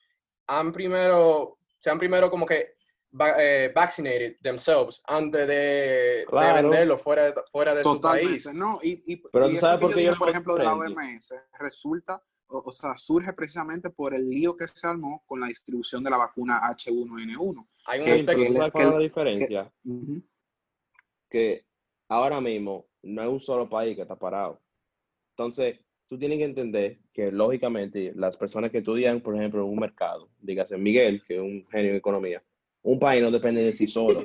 han 0.49 0.71
primero, 0.73 1.59
se 1.77 1.89
han 1.91 1.99
primero 1.99 2.29
como 2.31 2.45
que 2.45 2.75
va- 3.19 3.35
eh, 3.37 3.71
vaccinated 3.73 4.37
themselves 4.41 5.01
antes 5.07 5.47
de, 5.47 5.53
de 5.53 6.25
Claro. 6.27 6.61
venderlo 6.69 6.97
fuera 6.97 7.25
de, 7.25 7.33
fuera 7.51 7.75
de 7.75 7.83
su 7.83 8.01
país. 8.01 8.51
No, 8.53 8.79
y, 8.81 9.03
y, 9.05 9.17
Pero 9.31 9.47
y 9.49 9.53
tú 9.53 9.59
sabes 9.59 9.79
que 9.79 9.85
por 9.85 9.95
qué 9.95 10.03
yo 10.03 10.15
por 10.15 10.27
lo 10.27 10.31
ejemplo, 10.31 10.55
de 10.55 10.63
la. 10.63 10.73
OMS, 10.75 11.33
resulta, 11.59 12.21
o, 12.47 12.63
o 12.65 12.71
sea, 12.71 12.97
surge 12.97 13.31
precisamente 13.33 13.91
por 13.91 14.15
el 14.15 14.27
lío 14.27 14.57
que 14.57 14.67
se 14.67 14.87
armó 14.87 15.23
con 15.27 15.39
la 15.39 15.47
distribución 15.47 16.03
de 16.03 16.09
la 16.09 16.17
vacuna 16.17 16.59
H1N1. 16.63 17.67
Hay 17.85 17.99
un 17.99 18.05
que- 18.05 18.11
aspecto- 18.13 18.41
que 18.41 18.47
¿tú 18.47 18.53
le- 18.53 18.59
sabes 18.59 18.73
que 18.73 18.81
es 18.81 18.89
la 18.89 18.99
diferencia? 18.99 19.73
Ujú. 19.85 20.23
que 21.29 21.63
ahora 22.07 22.41
mismo 22.41 22.87
no 23.03 23.21
es 23.21 23.29
un 23.29 23.39
solo 23.39 23.69
país 23.69 23.95
que 23.95 24.01
está 24.01 24.15
parado. 24.17 24.59
Entonces, 25.37 25.79
tú 26.09 26.17
tienes 26.17 26.39
que 26.39 26.45
entender 26.45 26.97
que 27.13 27.31
lógicamente 27.31 28.11
las 28.15 28.35
personas 28.35 28.71
que 28.71 28.79
estudian, 28.79 29.21
por 29.21 29.35
ejemplo, 29.35 29.61
en 29.63 29.69
un 29.69 29.79
mercado, 29.79 30.29
dígase 30.41 30.75
Miguel, 30.77 31.23
que 31.25 31.35
es 31.35 31.41
un 31.41 31.65
genio 31.71 31.91
en 31.91 31.97
economía, 31.97 32.43
un 32.81 32.99
país 32.99 33.21
no 33.21 33.29
depende 33.29 33.61
de 33.61 33.71
sí 33.73 33.85
solo. 33.87 34.23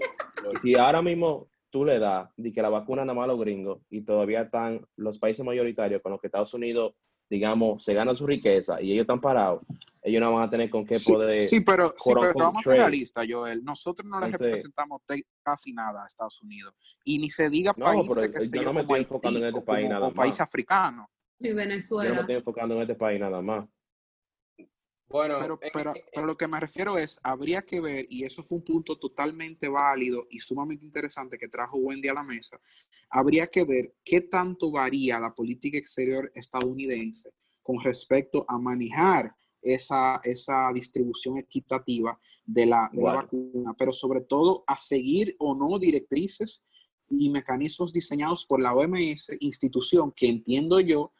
Y 0.52 0.56
si 0.62 0.74
ahora 0.78 1.02
mismo 1.02 1.48
tú 1.70 1.84
le 1.84 1.98
das 1.98 2.30
de 2.36 2.52
que 2.52 2.62
la 2.62 2.70
vacuna 2.70 3.02
nada 3.04 3.14
más 3.14 3.24
a 3.24 3.28
los 3.28 3.40
gringos 3.40 3.80
y 3.90 4.00
todavía 4.00 4.42
están 4.42 4.80
los 4.96 5.18
países 5.18 5.44
mayoritarios 5.44 6.00
con 6.00 6.12
los 6.12 6.20
que 6.20 6.28
Estados 6.28 6.54
Unidos, 6.54 6.94
digamos, 7.28 7.82
se 7.82 7.92
ganan 7.92 8.16
su 8.16 8.26
riqueza 8.26 8.80
y 8.80 8.92
ellos 8.92 9.02
están 9.02 9.20
parados, 9.20 9.62
ellos 10.02 10.22
no 10.22 10.32
van 10.34 10.44
a 10.44 10.50
tener 10.50 10.70
con 10.70 10.86
qué 10.86 10.96
poder... 11.04 11.40
sí, 11.40 11.60
pero, 11.60 11.94
sí, 11.98 12.12
pero 12.14 12.32
vamos 12.34 12.66
a 12.66 12.70
ser 12.70 12.78
realistas, 12.78 13.26
Joel. 13.28 13.62
Nosotros 13.64 14.06
no 14.08 14.20
le 14.20 14.26
Entonces- 14.26 14.46
representamos 14.46 15.02
casi 15.42 15.72
nada 15.72 16.04
a 16.04 16.06
Estados 16.06 16.40
Unidos. 16.42 16.74
Y 17.04 17.18
ni 17.18 17.28
se 17.30 17.48
diga 17.50 17.74
No, 17.76 17.84
países 17.86 18.08
pero 18.14 18.32
que 18.32 18.38
yo 18.38 18.40
se 18.60 18.64
no 18.64 18.72
me 18.72 18.80
como 18.84 18.96
estoy 18.96 19.00
enfocando 19.00 19.38
en 19.38 19.44
Haití 19.46 19.58
este 19.58 19.62
o 19.62 19.64
país 19.66 19.86
como- 19.88 20.00
nada 20.00 20.14
países 20.14 20.40
más. 20.40 20.48
africanos. 20.48 21.06
Y 21.44 21.48
Yo 21.48 21.54
no 21.54 21.56
me 21.60 21.64
Venezuela. 21.66 22.20
estoy 22.22 22.34
enfocando 22.36 22.74
en 22.76 22.82
este 22.82 22.94
país 22.94 23.20
nada 23.20 23.42
más. 23.42 23.68
bueno, 25.08 25.36
Pero, 25.38 25.58
en- 25.62 25.70
pero, 26.12 26.26
lo 26.26 26.36
que 26.36 26.48
me 26.48 26.58
refiero 26.58 26.96
es, 26.98 27.20
habría 27.22 27.62
que 27.62 27.80
ver, 27.80 28.06
y 28.08 28.24
eso 28.24 28.42
fue 28.42 28.58
un 28.58 28.64
punto 28.64 28.98
totalmente 28.98 29.68
válido 29.68 30.26
y 30.30 30.40
sumamente 30.40 30.84
interesante 30.84 31.38
que 31.38 31.48
trajo 31.48 31.78
Wendy 31.78 32.08
a 32.08 32.14
la 32.14 32.24
mesa, 32.24 32.58
habría 33.10 33.46
que 33.46 33.62
ver 33.64 33.94
qué 34.04 34.22
tanto 34.22 34.72
varía 34.72 35.20
la 35.20 35.34
política 35.34 35.78
exterior 35.78 36.30
estadounidense 36.34 37.30
con 37.62 37.76
respecto 37.84 38.44
a 38.48 38.58
manejar 38.58 39.34
esa, 39.62 40.20
esa 40.24 40.70
distribución 40.74 41.38
equitativa 41.38 42.18
de 42.44 42.66
la, 42.66 42.90
de 42.92 43.02
la 43.02 43.12
Bueno. 43.12 43.22
vacuna, 43.22 43.74
pero 43.78 43.92
sobre 43.92 44.22
todo 44.22 44.64
a 44.66 44.76
seguir 44.76 45.36
o 45.38 45.54
no 45.54 45.78
directrices 45.78 46.64
y 47.08 47.28
mecanismos 47.30 47.92
diseñados 47.92 48.44
por 48.46 48.60
la 48.60 48.74
OMS, 48.74 49.36
institución 49.40 50.10
que 50.10 50.28
entiendo 50.28 50.80
yo 50.80 51.12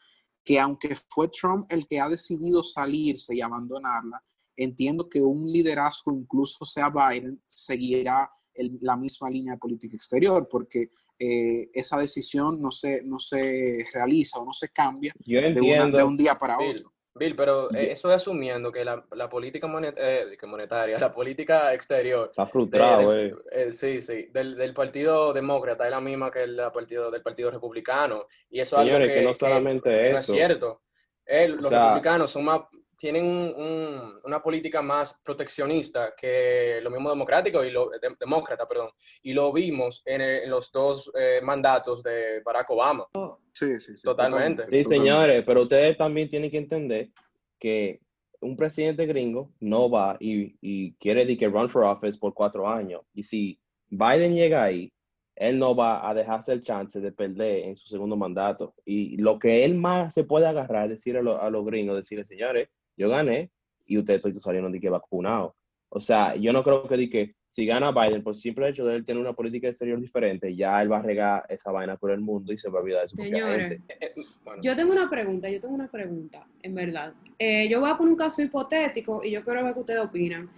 que 0.44 0.60
aunque 0.60 0.96
fue 1.08 1.28
Trump 1.28 1.66
el 1.72 1.86
que 1.86 1.98
ha 2.00 2.08
decidido 2.08 2.62
salirse 2.62 3.34
y 3.34 3.40
abandonarla, 3.40 4.22
entiendo 4.56 5.08
que 5.08 5.20
un 5.20 5.50
liderazgo, 5.50 6.12
incluso 6.12 6.64
sea 6.64 6.90
Biden, 6.90 7.42
seguirá 7.46 8.30
el- 8.54 8.78
la 8.82 8.96
misma 8.96 9.28
línea 9.30 9.54
de 9.54 9.58
política 9.58 9.96
exterior, 9.96 10.46
porque 10.50 10.90
eh, 11.18 11.70
esa 11.72 11.96
decisión 11.98 12.60
no 12.60 12.70
se, 12.72 13.02
no 13.04 13.18
se 13.20 13.84
realiza 13.92 14.38
o 14.40 14.44
no 14.44 14.52
se 14.52 14.68
cambia 14.70 15.14
Yo 15.24 15.40
de, 15.40 15.60
una- 15.60 15.96
de 15.98 16.04
un 16.04 16.16
día 16.16 16.34
para 16.36 16.56
otro. 16.58 16.92
Bill, 17.16 17.36
pero 17.36 17.72
eh, 17.72 17.92
eso 17.92 18.08
es 18.08 18.16
asumiendo 18.16 18.72
que 18.72 18.84
la, 18.84 19.04
la 19.12 19.28
política 19.28 19.68
monet- 19.68 19.94
eh, 19.96 20.36
que 20.38 20.46
monetaria, 20.46 20.98
la 20.98 21.14
política 21.14 21.72
exterior, 21.72 22.28
Está 22.30 22.46
frustrado, 22.46 23.10
de- 23.12 23.26
eh. 23.28 23.34
eh, 23.52 23.72
sí, 23.72 24.00
sí, 24.00 24.26
del, 24.32 24.56
del 24.56 24.74
Partido 24.74 25.32
Demócrata 25.32 25.84
es 25.84 25.90
la 25.92 26.00
misma 26.00 26.30
que 26.32 26.42
el 26.42 26.60
partido, 26.72 27.10
del 27.12 27.22
Partido 27.22 27.50
Republicano. 27.52 28.26
Y 28.50 28.58
eso 28.60 28.76
es 28.76 28.80
algo 28.82 28.94
Señores, 28.94 29.08
que, 29.12 29.20
que 29.20 29.24
no 29.26 29.34
solamente 29.34 29.90
que 29.90 30.10
no 30.10 30.18
es 30.18 30.24
eso. 30.24 30.32
cierto. 30.32 30.82
Eh, 31.24 31.48
los 31.48 31.68
sea- 31.68 31.84
republicanos 31.88 32.30
son 32.32 32.44
más, 32.46 32.62
tienen 32.98 33.24
un- 33.26 33.54
un- 33.56 34.20
una 34.24 34.42
política 34.42 34.82
más 34.82 35.20
proteccionista 35.24 36.14
que 36.16 36.80
lo 36.82 36.90
mismo 36.90 37.10
democrático 37.10 37.62
y 37.64 37.70
lo 37.70 37.90
de- 37.90 38.00
demócrata, 38.18 38.66
perdón. 38.66 38.90
Y 39.22 39.32
lo 39.34 39.52
vimos 39.52 40.02
en, 40.04 40.20
el- 40.20 40.42
en 40.44 40.50
los 40.50 40.72
dos 40.72 41.12
eh, 41.16 41.38
mandatos 41.44 42.02
de 42.02 42.42
Barack 42.44 42.68
Obama. 42.70 43.06
Sí, 43.54 43.78
sí, 43.80 43.96
sí. 43.96 44.02
Totalmente. 44.02 44.64
Sí, 44.64 44.82
totalmente. 44.82 44.84
señores, 44.84 45.44
pero 45.46 45.62
ustedes 45.62 45.96
también 45.96 46.28
tienen 46.28 46.50
que 46.50 46.58
entender 46.58 47.10
que 47.58 48.00
un 48.40 48.56
presidente 48.56 49.06
gringo 49.06 49.52
no 49.60 49.88
va 49.88 50.16
y, 50.20 50.56
y 50.60 50.92
quiere 50.94 51.24
de 51.24 51.36
que 51.36 51.48
run 51.48 51.70
for 51.70 51.84
office 51.84 52.18
por 52.18 52.34
cuatro 52.34 52.68
años. 52.68 53.00
Y 53.14 53.22
si 53.22 53.58
Biden 53.88 54.34
llega 54.34 54.64
ahí, 54.64 54.92
él 55.36 55.58
no 55.58 55.74
va 55.74 56.08
a 56.08 56.12
dejarse 56.14 56.52
el 56.52 56.62
chance 56.62 57.00
de 57.00 57.10
perder 57.12 57.64
en 57.64 57.76
su 57.76 57.86
segundo 57.88 58.16
mandato. 58.16 58.74
Y 58.84 59.16
lo 59.18 59.38
que 59.38 59.64
él 59.64 59.76
más 59.76 60.12
se 60.14 60.24
puede 60.24 60.46
agarrar 60.46 60.84
es 60.84 60.90
decir 60.98 61.16
a, 61.16 61.22
lo- 61.22 61.40
a 61.40 61.48
los 61.48 61.64
gringos, 61.64 61.96
decirle, 61.96 62.24
señores, 62.24 62.68
yo 62.96 63.08
gané 63.08 63.50
y 63.86 63.98
ustedes 63.98 64.20
todos 64.20 64.42
salieron 64.42 64.72
de 64.72 64.80
que 64.80 64.90
vacunados. 64.90 65.52
O 65.88 66.00
sea, 66.00 66.34
yo 66.36 66.52
no 66.52 66.62
creo 66.64 66.86
que, 66.88 66.96
di 66.96 67.08
que 67.08 67.34
si 67.54 67.66
gana 67.66 67.92
Biden, 67.92 68.20
por 68.20 68.34
simple 68.34 68.68
hecho 68.68 68.84
de 68.84 68.96
él 68.96 69.04
tener 69.04 69.22
una 69.22 69.32
política 69.32 69.68
exterior 69.68 70.00
diferente, 70.00 70.56
ya 70.56 70.82
él 70.82 70.90
va 70.90 70.98
a 70.98 71.02
regar 71.02 71.46
esa 71.48 71.70
vaina 71.70 71.96
por 71.96 72.10
el 72.10 72.18
mundo 72.18 72.52
y 72.52 72.58
se 72.58 72.68
va 72.68 72.80
a 72.80 72.82
olvidar 72.82 73.02
de 73.02 73.08
su 73.08 73.14
Señores, 73.14 73.68
gente. 73.68 73.94
Eh, 73.94 74.12
eh, 74.16 74.22
bueno, 74.44 74.60
Yo 74.60 74.74
tengo 74.74 74.90
una 74.90 75.08
pregunta, 75.08 75.48
yo 75.48 75.60
tengo 75.60 75.72
una 75.72 75.86
pregunta, 75.86 76.44
en 76.60 76.74
verdad. 76.74 77.14
Eh, 77.38 77.68
yo 77.68 77.78
voy 77.78 77.92
a 77.92 77.96
poner 77.96 78.10
un 78.10 78.18
caso 78.18 78.42
hipotético 78.42 79.22
y 79.22 79.30
yo 79.30 79.44
quiero 79.44 79.62
ver 79.62 79.72
qué 79.72 79.78
ustedes 79.78 80.00
opinan. 80.00 80.50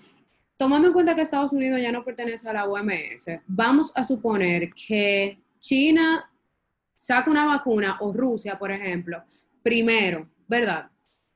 Tomando 0.57 0.89
en 0.89 0.95
cuenta 0.95 1.15
que 1.15 1.21
Estados 1.21 1.53
Unidos 1.53 1.83
ya 1.83 1.93
no 1.93 2.03
pertenece 2.03 2.49
a 2.49 2.55
la 2.55 2.65
OMS, 2.65 3.27
vamos 3.47 3.93
a 3.95 4.03
suponer 4.03 4.71
que 4.73 5.39
China 5.59 6.31
saca 6.95 7.31
una 7.31 7.45
vacuna 7.45 7.99
o 8.01 8.11
Rusia, 8.11 8.59
por 8.59 8.71
ejemplo, 8.71 9.23
primero, 9.63 10.31
¿verdad? 10.49 10.89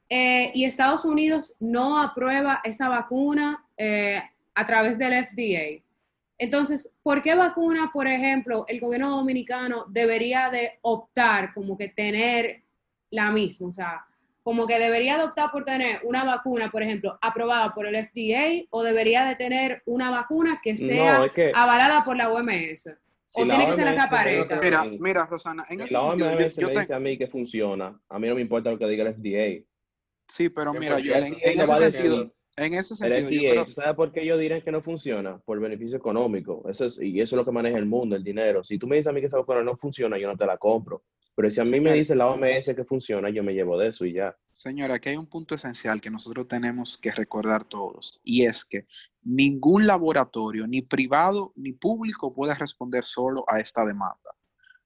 Eh, 0.08 0.52
y 0.54 0.64
Estados 0.64 1.04
Unidos 1.04 1.54
no 1.60 2.00
aprueba 2.02 2.62
esa 2.64 2.88
vacuna 2.88 3.62
eh, 3.76 4.22
a 4.60 4.66
través 4.66 4.98
del 4.98 5.12
FDA. 5.24 5.82
Entonces, 6.38 6.94
¿por 7.02 7.22
qué 7.22 7.34
vacuna, 7.34 7.90
por 7.92 8.06
ejemplo, 8.06 8.64
el 8.68 8.78
gobierno 8.80 9.10
dominicano 9.10 9.86
debería 9.88 10.50
de 10.50 10.78
optar 10.82 11.52
como 11.54 11.76
que 11.76 11.88
tener 11.88 12.62
la 13.10 13.30
misma? 13.30 13.68
O 13.68 13.72
sea, 13.72 14.04
como 14.42 14.66
que 14.66 14.78
debería 14.78 15.16
de 15.18 15.24
optar 15.24 15.50
por 15.50 15.64
tener 15.64 16.00
una 16.04 16.24
vacuna, 16.24 16.70
por 16.70 16.82
ejemplo, 16.82 17.18
aprobada 17.20 17.74
por 17.74 17.86
el 17.86 17.94
FDA 17.96 18.66
o 18.70 18.82
debería 18.82 19.24
de 19.24 19.36
tener 19.36 19.82
una 19.86 20.10
vacuna 20.10 20.60
que 20.62 20.76
sea 20.76 21.18
No, 21.18 21.24
es 21.24 21.32
que 21.32 21.52
avalada 21.54 22.02
por 22.02 22.16
la 22.16 22.30
OMS. 22.30 22.90
si 23.26 23.42
o 23.42 23.46
tiene 23.46 23.66
que 23.66 23.72
ser 23.74 23.84
la 23.84 23.94
capareta. 23.94 24.60
Mira, 24.62 24.84
mira, 24.98 25.26
Rosana, 25.26 25.64
en 25.68 25.78
si 25.78 25.84
ese 25.84 25.92
la 25.94 26.00
sentido, 26.00 26.30
OMS 26.30 26.54
yo, 26.54 26.60
yo 26.62 26.66
me 26.68 26.72
te- 26.74 26.80
dice 26.80 26.94
a 26.94 26.98
mí 27.00 27.18
que 27.18 27.26
funciona, 27.28 28.00
a 28.08 28.18
mí 28.18 28.28
no 28.28 28.34
me 28.34 28.40
importa 28.40 28.70
lo 28.70 28.78
que 28.78 28.86
diga 28.86 29.04
el 29.06 29.14
FDA. 29.14 29.64
sí, 30.28 30.48
pero 30.48 30.72
mira, 30.72 30.96
100%. 30.98 31.02
yo 31.02 31.14
en, 31.14 31.24
El 31.24 31.32
en 31.42 31.60
ese 31.60 31.90
sentido, 31.92 32.34
en 32.66 32.74
ese 32.74 32.94
el 32.94 33.16
sentido, 33.16 33.30
yo 33.30 33.38
FDA, 33.40 33.50
creo, 33.50 33.64
¿tú 33.64 33.72
sabes 33.72 33.94
por 33.96 34.12
qué 34.12 34.22
ellos 34.22 34.38
dirán 34.40 34.62
que 34.62 34.72
no 34.72 34.82
funciona? 34.82 35.38
Por 35.38 35.60
beneficio 35.60 35.96
económico. 35.96 36.62
Eso 36.68 36.86
es, 36.86 36.98
y 37.00 37.20
eso 37.20 37.36
es 37.36 37.38
lo 37.38 37.44
que 37.44 37.52
maneja 37.52 37.78
el 37.78 37.86
mundo, 37.86 38.16
el 38.16 38.24
dinero. 38.24 38.62
Si 38.64 38.78
tú 38.78 38.86
me 38.86 38.96
dices 38.96 39.08
a 39.08 39.12
mí 39.12 39.20
que 39.20 39.26
esa 39.26 39.38
vacuna 39.38 39.62
no 39.62 39.76
funciona, 39.76 40.18
yo 40.18 40.28
no 40.28 40.36
te 40.36 40.46
la 40.46 40.58
compro. 40.58 41.02
Pero 41.36 41.50
si 41.50 41.60
a 41.60 41.64
mí 41.64 41.80
me 41.80 41.94
dice 41.94 42.14
la 42.14 42.26
OMS 42.26 42.74
que 42.74 42.84
funciona, 42.84 43.30
yo 43.30 43.42
me 43.42 43.54
llevo 43.54 43.78
de 43.78 43.88
eso 43.88 44.04
y 44.04 44.12
ya. 44.12 44.36
Señora, 44.52 44.96
aquí 44.96 45.08
hay 45.10 45.16
un 45.16 45.26
punto 45.28 45.54
esencial 45.54 46.00
que 46.00 46.10
nosotros 46.10 46.46
tenemos 46.48 46.98
que 46.98 47.12
recordar 47.12 47.64
todos, 47.64 48.20
y 48.22 48.44
es 48.44 48.64
que 48.64 48.86
ningún 49.22 49.86
laboratorio, 49.86 50.66
ni 50.66 50.82
privado 50.82 51.52
ni 51.56 51.72
público, 51.72 52.34
puede 52.34 52.54
responder 52.54 53.04
solo 53.04 53.44
a 53.46 53.58
esta 53.58 53.86
demanda. 53.86 54.34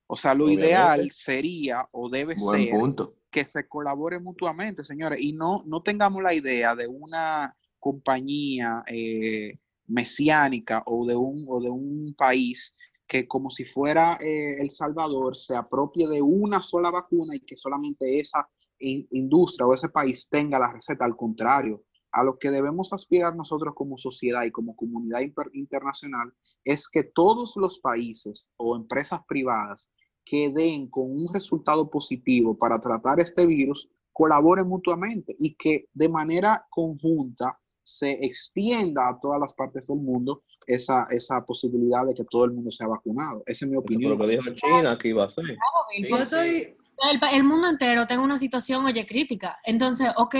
O 0.06 0.16
sea, 0.16 0.34
lo 0.34 0.44
Obviamente. 0.44 0.68
ideal 0.68 1.08
sería 1.10 1.88
o 1.90 2.08
debe 2.08 2.36
Buen 2.38 2.62
ser 2.62 2.70
punto. 2.74 3.16
que 3.30 3.44
se 3.44 3.66
colabore 3.66 4.20
mutuamente, 4.20 4.84
señores, 4.84 5.20
y 5.20 5.32
no, 5.32 5.64
no 5.66 5.82
tengamos 5.82 6.22
la 6.22 6.34
idea 6.34 6.76
de 6.76 6.86
una 6.86 7.56
compañía 7.84 8.82
eh, 8.86 9.58
mesiánica 9.88 10.82
o 10.86 11.04
de, 11.06 11.16
un, 11.16 11.44
o 11.48 11.60
de 11.60 11.68
un 11.68 12.14
país 12.16 12.74
que 13.06 13.28
como 13.28 13.50
si 13.50 13.66
fuera 13.66 14.16
eh, 14.22 14.56
El 14.58 14.70
Salvador 14.70 15.36
se 15.36 15.54
apropie 15.54 16.08
de 16.08 16.22
una 16.22 16.62
sola 16.62 16.90
vacuna 16.90 17.36
y 17.36 17.40
que 17.40 17.56
solamente 17.58 18.18
esa 18.18 18.48
in- 18.78 19.06
industria 19.10 19.66
o 19.66 19.74
ese 19.74 19.90
país 19.90 20.28
tenga 20.30 20.58
la 20.58 20.72
receta. 20.72 21.04
Al 21.04 21.14
contrario, 21.14 21.84
a 22.12 22.24
lo 22.24 22.38
que 22.38 22.50
debemos 22.50 22.94
aspirar 22.94 23.36
nosotros 23.36 23.74
como 23.74 23.98
sociedad 23.98 24.44
y 24.44 24.50
como 24.50 24.74
comunidad 24.74 25.20
internacional 25.52 26.32
es 26.64 26.88
que 26.88 27.02
todos 27.04 27.54
los 27.56 27.80
países 27.80 28.50
o 28.56 28.76
empresas 28.76 29.20
privadas 29.28 29.90
que 30.24 30.48
den 30.48 30.88
con 30.88 31.10
un 31.10 31.28
resultado 31.34 31.90
positivo 31.90 32.56
para 32.56 32.78
tratar 32.80 33.20
este 33.20 33.44
virus 33.44 33.90
colaboren 34.10 34.66
mutuamente 34.66 35.36
y 35.38 35.54
que 35.54 35.88
de 35.92 36.08
manera 36.08 36.64
conjunta 36.70 37.60
se 37.84 38.12
extienda 38.24 39.08
a 39.08 39.20
todas 39.20 39.38
las 39.38 39.54
partes 39.54 39.86
del 39.86 39.98
mundo 39.98 40.42
esa, 40.66 41.06
esa 41.10 41.44
posibilidad 41.44 42.04
de 42.06 42.14
que 42.14 42.24
todo 42.24 42.46
el 42.46 42.52
mundo 42.52 42.70
sea 42.70 42.88
vacunado. 42.88 43.42
Esa 43.46 43.64
es 43.66 43.70
mi 43.70 43.74
Eso 43.76 43.82
opinión. 43.82 44.18
lo 44.18 44.26
que 44.26 44.32
dijo 44.32 44.50
China 44.54 44.98
que 44.98 45.08
iba 45.08 45.22
a 45.22 45.26
hacer. 45.26 45.44
Bill, 45.44 45.56
Sí, 45.92 46.08
Yo 46.08 46.16
estoy, 46.16 46.76
el, 47.12 47.20
el 47.32 47.44
mundo 47.44 47.68
entero 47.68 48.06
tenga 48.06 48.22
una 48.22 48.38
situación, 48.38 48.84
oye, 48.86 49.04
crítica. 49.06 49.58
Entonces, 49.64 50.08
ok, 50.16 50.34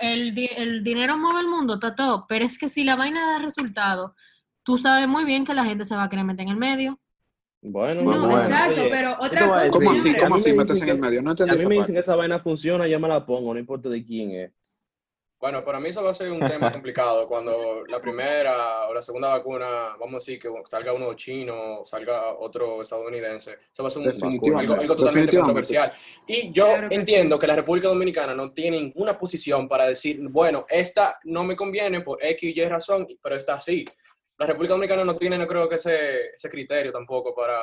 el, 0.00 0.36
el 0.56 0.82
dinero 0.84 1.16
mueve 1.16 1.40
el 1.40 1.46
mundo, 1.48 1.74
está 1.74 1.94
todo, 1.94 2.26
pero 2.28 2.44
es 2.44 2.58
que 2.58 2.68
si 2.68 2.82
la 2.84 2.96
vaina 2.96 3.24
da 3.26 3.38
resultado, 3.38 4.14
tú 4.64 4.76
sabes 4.78 5.06
muy 5.08 5.24
bien 5.24 5.44
que 5.44 5.54
la 5.54 5.64
gente 5.64 5.84
se 5.84 5.94
va 5.96 6.04
a 6.04 6.08
querer 6.08 6.24
meter 6.24 6.42
en 6.42 6.48
el 6.50 6.56
medio. 6.56 6.98
Bueno, 7.64 8.02
no, 8.02 8.10
bueno. 8.26 8.42
exacto, 8.42 8.82
pero 8.90 9.16
otra 9.20 9.44
a 9.44 9.48
cosa, 9.48 9.70
¿Cómo 9.70 9.90
así? 9.92 10.10
a 10.10 10.18
¿Cómo 10.20 10.34
mí 10.34 10.40
así 10.40 10.50
me 10.50 10.56
metes 10.58 10.82
en 10.82 10.88
el 10.88 10.98
medio? 10.98 11.22
No 11.22 11.30
A 11.30 11.32
entendí 11.34 11.54
mí 11.54 11.60
esa 11.60 11.68
me 11.68 11.74
dicen 11.76 11.94
que 11.94 12.00
esa 12.00 12.16
vaina 12.16 12.40
funciona, 12.40 12.88
yo 12.88 12.98
me 12.98 13.06
la 13.06 13.24
pongo, 13.24 13.54
no 13.54 13.60
importa 13.60 13.88
de 13.88 14.04
quién 14.04 14.32
es. 14.32 14.52
Bueno, 15.42 15.64
para 15.64 15.80
mí 15.80 15.88
eso 15.88 16.04
va 16.04 16.10
a 16.12 16.14
ser 16.14 16.30
un 16.30 16.38
tema 16.38 16.70
complicado 16.70 17.26
cuando 17.26 17.82
la 17.88 18.00
primera 18.00 18.86
o 18.86 18.94
la 18.94 19.02
segunda 19.02 19.26
vacuna, 19.30 19.96
vamos 19.98 20.14
a 20.14 20.18
decir 20.18 20.38
que 20.38 20.48
salga 20.70 20.92
uno 20.92 21.14
chino, 21.14 21.82
salga 21.84 22.34
otro 22.38 22.80
estadounidense, 22.80 23.58
eso 23.72 23.82
va 23.82 23.88
a 23.88 23.90
ser 23.90 24.02
un- 24.02 24.56
algo, 24.56 24.74
algo 24.74 24.94
totalmente 24.94 25.36
controversial. 25.36 25.92
Y 26.28 26.52
yo 26.52 26.66
Claro 26.66 26.88
que 26.88 26.94
entiendo 26.94 27.34
sí. 27.36 27.40
que 27.40 27.46
la 27.48 27.56
República 27.56 27.88
Dominicana 27.88 28.36
no 28.36 28.52
tiene 28.52 28.78
ninguna 28.80 29.18
posición 29.18 29.66
para 29.66 29.86
decir, 29.86 30.20
bueno, 30.30 30.64
esta 30.68 31.18
no 31.24 31.42
me 31.42 31.56
conviene 31.56 32.02
por 32.02 32.22
X 32.24 32.40
y 32.56 32.60
Y 32.60 32.64
razón, 32.68 33.08
pero 33.20 33.34
esta 33.34 33.58
sí. 33.58 33.84
La 34.38 34.46
República 34.46 34.74
Dominicana 34.74 35.04
no 35.04 35.16
tiene, 35.16 35.36
no 35.38 35.48
creo 35.48 35.68
que 35.68 35.74
ese, 35.74 36.26
ese 36.36 36.48
criterio 36.48 36.92
tampoco 36.92 37.34
para 37.34 37.58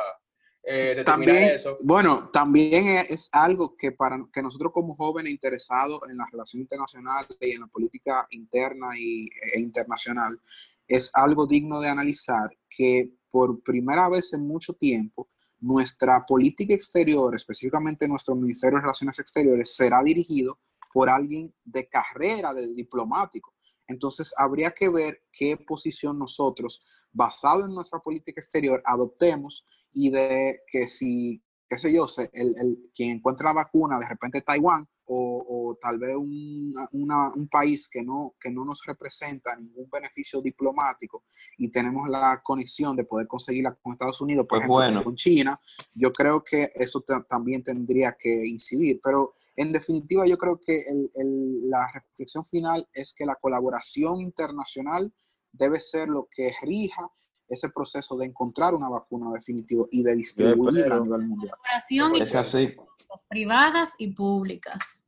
eh, 0.63 1.03
También, 1.05 1.55
eso. 1.55 1.77
bueno, 1.83 2.29
también 2.31 2.85
es, 2.85 3.09
es 3.09 3.29
algo 3.31 3.75
que 3.75 3.91
para 3.91 4.19
que 4.31 4.41
nosotros 4.41 4.71
como 4.73 4.95
jóvenes 4.95 5.31
interesados 5.31 5.99
en 6.09 6.17
la 6.17 6.27
relación 6.31 6.61
internacional 6.61 7.25
y 7.39 7.51
en 7.51 7.61
la 7.61 7.67
política 7.67 8.27
interna 8.31 8.87
y, 8.97 9.27
e 9.53 9.59
internacional, 9.59 10.39
es 10.87 11.11
algo 11.13 11.47
digno 11.47 11.79
de 11.79 11.87
analizar 11.87 12.49
que 12.69 13.11
por 13.31 13.61
primera 13.63 14.09
vez 14.09 14.33
en 14.33 14.47
mucho 14.47 14.73
tiempo 14.73 15.29
nuestra 15.59 16.25
política 16.25 16.73
exterior, 16.73 17.35
específicamente 17.35 18.07
nuestro 18.07 18.35
Ministerio 18.35 18.77
de 18.77 18.81
Relaciones 18.81 19.19
Exteriores, 19.19 19.75
será 19.75 20.01
dirigido 20.03 20.59
por 20.93 21.09
alguien 21.09 21.53
de 21.63 21.87
carrera 21.87 22.53
de 22.53 22.67
diplomático. 22.67 23.53
Entonces, 23.87 24.33
habría 24.37 24.71
que 24.71 24.89
ver 24.89 25.23
qué 25.31 25.57
posición 25.57 26.17
nosotros, 26.17 26.85
basado 27.11 27.65
en 27.65 27.73
nuestra 27.73 27.99
política 27.99 28.39
exterior, 28.39 28.81
adoptemos 28.85 29.65
y 29.93 30.09
de 30.11 30.61
que 30.67 30.87
si, 30.87 31.41
qué 31.67 31.77
sé 31.79 31.93
yo, 31.93 32.07
se- 32.07 32.29
el, 32.33 32.55
el- 32.59 32.91
quien 32.95 33.11
encuentra 33.17 33.47
la 33.49 33.53
vacuna, 33.53 33.99
de 33.99 34.07
repente 34.07 34.41
Taiwán 34.41 34.87
o, 35.05 35.43
o 35.47 35.75
tal 35.81 35.97
vez 35.97 36.15
un, 36.15 36.71
una- 36.93 37.29
un 37.33 37.47
país 37.47 37.89
que 37.89 38.03
no, 38.03 38.35
que 38.39 38.51
no 38.51 38.63
nos 38.65 38.85
representa 38.85 39.55
ningún 39.55 39.89
beneficio 39.91 40.41
diplomático 40.41 41.23
y 41.57 41.69
tenemos 41.71 42.07
la 42.09 42.41
conexión 42.43 42.95
de 42.95 43.03
poder 43.05 43.27
conseguirla 43.27 43.73
con 43.81 43.93
Estados 43.93 44.21
Unidos, 44.21 44.45
por 44.47 44.59
Pues 44.59 44.59
ejemplo, 44.61 44.73
bueno. 44.75 45.03
con 45.03 45.15
China, 45.15 45.59
yo 45.93 46.11
creo 46.11 46.43
que 46.43 46.69
eso 46.75 47.01
ta- 47.01 47.23
también 47.27 47.63
tendría 47.63 48.15
que 48.19 48.29
incidir. 48.47 48.99
Pero 49.03 49.33
en 49.55 49.73
definitiva, 49.73 50.25
yo 50.27 50.37
creo 50.37 50.59
que 50.59 50.75
el- 50.75 51.09
el- 51.15 51.69
la 51.69 51.87
reflexión 51.91 52.45
final 52.45 52.87
es 52.93 53.13
que 53.13 53.25
la 53.25 53.35
colaboración 53.35 54.21
internacional 54.21 55.11
debe 55.51 55.79
ser 55.81 56.07
lo 56.07 56.27
que 56.29 56.53
rija 56.61 57.09
ese 57.49 57.69
proceso 57.69 58.15
de 58.17 58.25
encontrar 58.27 58.73
una 58.73 58.89
vacuna 58.89 59.31
definitiva 59.33 59.85
y 59.91 60.03
de 60.03 60.15
distribuirla 60.15 60.95
a 60.95 60.99
nivel 60.99 61.21
mundial. 61.27 61.55
Es 61.75 62.35
así. 62.35 62.63
empresas 62.63 63.25
privadas 63.27 63.95
y 63.97 64.07
públicas. 64.13 65.05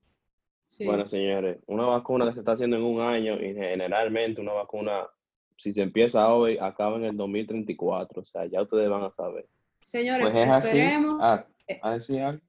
sí. 0.68 0.86
Bueno, 0.86 1.06
señores, 1.06 1.60
una 1.68 1.86
vacuna 1.86 2.26
que 2.28 2.34
se 2.34 2.40
está 2.40 2.54
haciendo 2.54 2.78
en 2.78 2.84
un 2.84 3.02
año 3.02 3.36
y 3.36 3.54
generalmente 3.54 4.42
una 4.42 4.54
vacuna, 4.54 5.06
si 5.56 5.72
se 5.74 5.82
empieza 5.84 6.28
hoy, 6.34 6.58
acaba 6.60 6.98
en 6.98 7.04
el 7.06 7.16
2034. 7.18 8.22
O 8.22 8.26
sea, 8.26 8.46
ya 8.48 8.62
ustedes 8.64 8.90
van 8.90 9.04
a 9.04 9.12
saber. 9.12 9.48
señores, 9.80 10.24
Pues 10.32 10.36
es 10.36 10.50
así. 10.50 10.68
esperemos, 10.80 11.20
Ah, 11.24 11.46
¿A 11.84 11.94
decir 11.94 12.22
algo? 12.22 12.42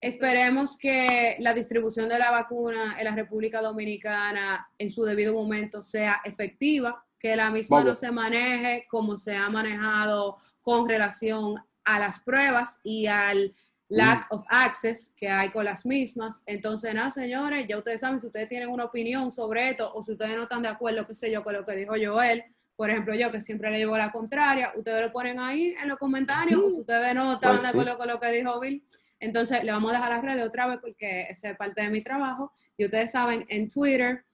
esperemos 0.00 0.76
que 0.78 1.36
la 1.38 1.54
distribución 1.54 2.08
de 2.08 2.18
la 2.18 2.30
vacuna 2.32 2.96
en 2.98 3.04
la 3.04 3.14
República 3.14 3.60
Dominicana 3.62 4.66
en 4.78 4.90
su 4.90 5.04
debido 5.04 5.32
momento 5.34 5.80
sea 5.82 6.20
efectiva, 6.24 7.04
que 7.22 7.36
la 7.36 7.50
misma 7.50 7.84
no 7.84 7.94
se 7.94 8.10
maneje 8.10 8.84
como 8.90 9.16
se 9.16 9.36
ha 9.36 9.48
manejado 9.48 10.36
con 10.60 10.88
relación 10.88 11.54
a 11.84 12.00
las 12.00 12.18
pruebas 12.20 12.80
y 12.82 13.06
al 13.06 13.54
lack 13.88 14.26
of 14.30 14.44
access 14.48 15.14
que 15.16 15.28
hay 15.28 15.50
con 15.50 15.64
las 15.64 15.86
mismas. 15.86 16.42
Entonces, 16.46 16.92
nada, 16.94 17.10
señores, 17.10 17.66
ya 17.68 17.78
ustedes 17.78 18.00
saben, 18.00 18.18
si 18.18 18.26
ustedes 18.26 18.48
tienen 18.48 18.70
una 18.70 18.84
opinión 18.84 19.30
sobre 19.30 19.70
esto 19.70 19.92
o 19.94 20.02
si 20.02 20.12
ustedes 20.12 20.36
no 20.36 20.44
están 20.44 20.62
de 20.62 20.68
acuerdo, 20.68 21.06
qué 21.06 21.14
sé 21.14 21.30
yo, 21.30 21.44
con 21.44 21.54
lo 21.54 21.64
que 21.64 21.76
dijo 21.76 21.92
Joel, 22.02 22.44
por 22.74 22.90
ejemplo, 22.90 23.14
yo 23.14 23.30
que 23.30 23.40
siempre 23.40 23.70
le 23.70 23.78
llevo 23.78 23.96
la 23.96 24.10
contraria, 24.10 24.72
ustedes 24.74 25.02
lo 25.02 25.12
ponen 25.12 25.38
ahí 25.38 25.74
en 25.80 25.88
los 25.88 25.98
comentarios 25.98 26.60
o 26.60 26.70
si 26.72 26.80
ustedes 26.80 27.14
no 27.14 27.34
estaban 27.34 27.58
Pues 27.58 27.62
de 27.62 27.68
sí. 27.68 27.78
acuerdo 27.78 27.98
con 27.98 28.08
lo 28.08 28.18
que 28.18 28.32
dijo 28.32 28.58
Bill, 28.58 28.82
entonces 29.20 29.62
le 29.62 29.70
vamos 29.70 29.92
a 29.92 29.94
dejar 29.94 30.10
las 30.10 30.22
redes 30.22 30.44
otra 30.44 30.66
vez 30.66 30.78
porque 30.80 31.26
esa 31.30 31.50
es 31.50 31.56
parte 31.56 31.82
de 31.82 31.90
mi 31.90 32.02
trabajo. 32.02 32.52
Y 32.76 32.86
ustedes 32.86 33.12
saben, 33.12 33.44
en 33.48 33.68
Twitter, 33.68 34.24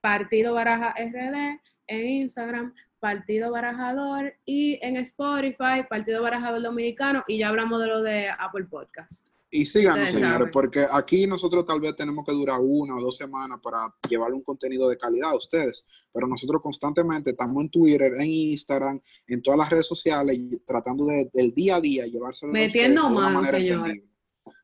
Partido 0.00 0.54
Baraja 0.54 0.94
RD, 0.96 1.60
en 1.88 2.06
Instagram, 2.06 2.74
Partido 3.00 3.50
Barajador 3.50 4.34
y 4.44 4.78
en 4.82 4.96
Spotify, 4.96 5.84
Partido 5.88 6.22
Barajador 6.22 6.62
Dominicano 6.62 7.24
y 7.28 7.38
ya 7.38 7.48
hablamos 7.48 7.80
de 7.80 7.86
lo 7.88 8.02
de 8.02 8.28
Apple 8.28 8.64
Podcast. 8.64 9.28
Y 9.50 9.64
síganos, 9.64 10.00
Ustedes 10.00 10.12
señores, 10.14 10.32
saben. 10.36 10.50
porque 10.50 10.86
aquí 10.92 11.26
nosotros 11.26 11.64
tal 11.64 11.80
vez 11.80 11.96
tenemos 11.96 12.22
que 12.26 12.32
durar 12.32 12.60
una 12.60 12.96
o 12.96 13.00
dos 13.00 13.16
semanas 13.16 13.58
para 13.62 13.78
llevarle 14.06 14.36
un 14.36 14.42
contenido 14.42 14.90
de 14.90 14.98
calidad 14.98 15.30
a 15.30 15.36
ustedes, 15.36 15.86
pero 16.12 16.26
nosotros 16.26 16.60
constantemente 16.60 17.30
estamos 17.30 17.62
en 17.62 17.70
Twitter, 17.70 18.12
en 18.18 18.26
Instagram, 18.26 19.00
en 19.26 19.40
todas 19.40 19.58
las 19.58 19.70
redes 19.70 19.86
sociales, 19.86 20.38
tratando 20.66 21.06
de, 21.06 21.30
del 21.32 21.54
día 21.54 21.76
a 21.76 21.80
día 21.80 22.04
llevárselo 22.04 22.50
a 22.50 22.52
Metiendo 22.52 23.00
ustedes 23.00 23.10
de 23.10 23.16
una 23.16 23.24
mano, 23.24 23.40
manera 23.40 23.56
señores. 23.58 23.78
entendible. 23.78 24.08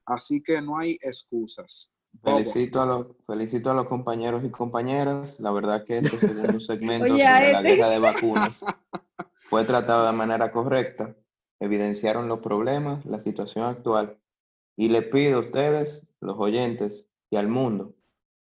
Así 0.05 0.43
que 0.43 0.61
no 0.61 0.77
hay 0.77 0.99
excusas. 1.01 1.91
Felicito 2.23 2.81
a, 2.81 2.87
los, 2.87 3.07
felicito 3.27 3.71
a 3.71 3.75
los 3.75 3.87
compañeros 3.87 4.45
y 4.45 4.51
compañeras. 4.51 5.39
La 5.41 5.51
verdad 5.51 5.85
que 5.85 5.99
este 5.99 6.17
segundo 6.17 6.61
segmento 6.61 7.13
Oye, 7.13 7.25
sobre 7.25 7.53
la 7.53 7.63
guerra 7.63 7.91
de 7.91 7.99
vacunas 7.99 8.65
fue 9.35 9.65
tratado 9.65 10.07
de 10.07 10.13
manera 10.13 10.51
correcta. 10.53 11.15
Evidenciaron 11.61 12.29
los 12.29 12.41
problemas, 12.41 13.05
la 13.05 13.21
situación 13.21 13.65
actual. 13.65 14.19
Y 14.77 14.89
le 14.89 15.03
pido 15.03 15.39
a 15.39 15.41
ustedes, 15.41 16.07
los 16.21 16.37
oyentes 16.39 17.09
y 17.31 17.37
al 17.37 17.49
mundo, 17.49 17.95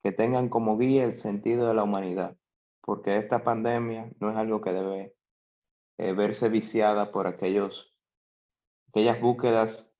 que 0.03 0.12
tengan 0.12 0.49
como 0.49 0.77
guía 0.79 1.05
el 1.05 1.16
sentido 1.16 1.69
de 1.69 1.75
la 1.75 1.85
humanidad, 1.85 2.37
porque 2.83 3.16
esta 3.16 3.45
pandemia 3.45 4.11
no 4.21 4.31
es 4.31 4.37
algo 4.37 4.61
que 4.61 4.73
debe 4.73 5.16
eh, 5.99 6.12
verse 6.12 6.49
viciada 6.49 7.11
por 7.11 7.27
aquellos, 7.27 7.95
aquellas 8.89 9.21
búsquedas 9.21 9.93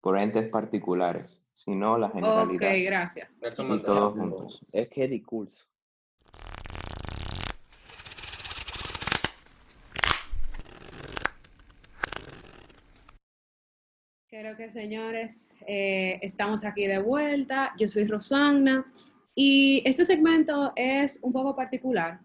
por 0.00 0.20
entes 0.20 0.48
particulares, 0.48 1.42
sino 1.64 1.98
la 1.98 2.06
Ok, 2.06 2.14
generalidad. 2.14 2.74
gracias. 2.86 3.28
Nelson 3.40 3.76
Y 3.76 3.82
todos 3.82 4.14
juntos. 4.14 4.60
Es 4.72 4.88
que 4.88 5.06
discurso. 5.06 5.66
Creo 14.28 14.56
que 14.56 14.70
señores, 14.70 15.56
eh, 15.66 16.18
estamos 16.22 16.64
aquí 16.64 16.86
de 16.86 16.98
vuelta. 17.00 17.74
Yo 17.78 17.88
soy 17.88 18.04
Rosanna 18.04 18.86
y 19.34 19.82
este 19.84 20.04
segmento 20.04 20.72
es 20.76 21.18
un 21.22 21.32
poco 21.32 21.54
particular. 21.54 22.20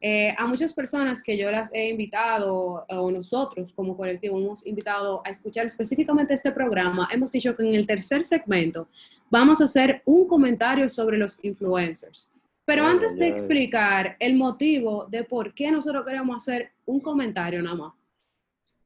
Eh, 0.00 0.34
a 0.36 0.46
muchas 0.46 0.74
personas 0.74 1.22
que 1.22 1.38
yo 1.38 1.50
las 1.50 1.70
he 1.72 1.88
invitado, 1.88 2.84
o 2.88 3.10
nosotros 3.10 3.72
como 3.72 3.96
colectivo 3.96 4.38
hemos 4.38 4.66
invitado 4.66 5.22
a 5.24 5.30
escuchar 5.30 5.64
específicamente 5.64 6.34
este 6.34 6.52
programa, 6.52 7.08
hemos 7.10 7.32
dicho 7.32 7.56
que 7.56 7.66
en 7.66 7.74
el 7.74 7.86
tercer 7.86 8.24
segmento 8.26 8.88
vamos 9.30 9.60
a 9.60 9.64
hacer 9.64 10.02
un 10.04 10.26
comentario 10.26 10.88
sobre 10.88 11.16
los 11.16 11.42
influencers. 11.42 12.32
Pero 12.66 12.84
antes 12.84 13.16
de 13.16 13.28
explicar 13.28 14.16
el 14.18 14.34
motivo 14.34 15.06
de 15.08 15.24
por 15.24 15.54
qué 15.54 15.70
nosotros 15.70 16.04
queremos 16.04 16.36
hacer 16.36 16.72
un 16.84 17.00
comentario 17.00 17.62
nada 17.62 17.76
más, 17.76 17.92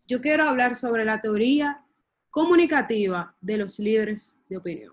yo 0.06 0.20
quiero 0.20 0.44
hablar 0.44 0.76
sobre 0.76 1.04
la 1.04 1.20
teoría 1.20 1.82
comunicativa 2.30 3.34
de 3.40 3.56
los 3.56 3.78
líderes 3.78 4.36
de 4.48 4.58
opinión. 4.58 4.92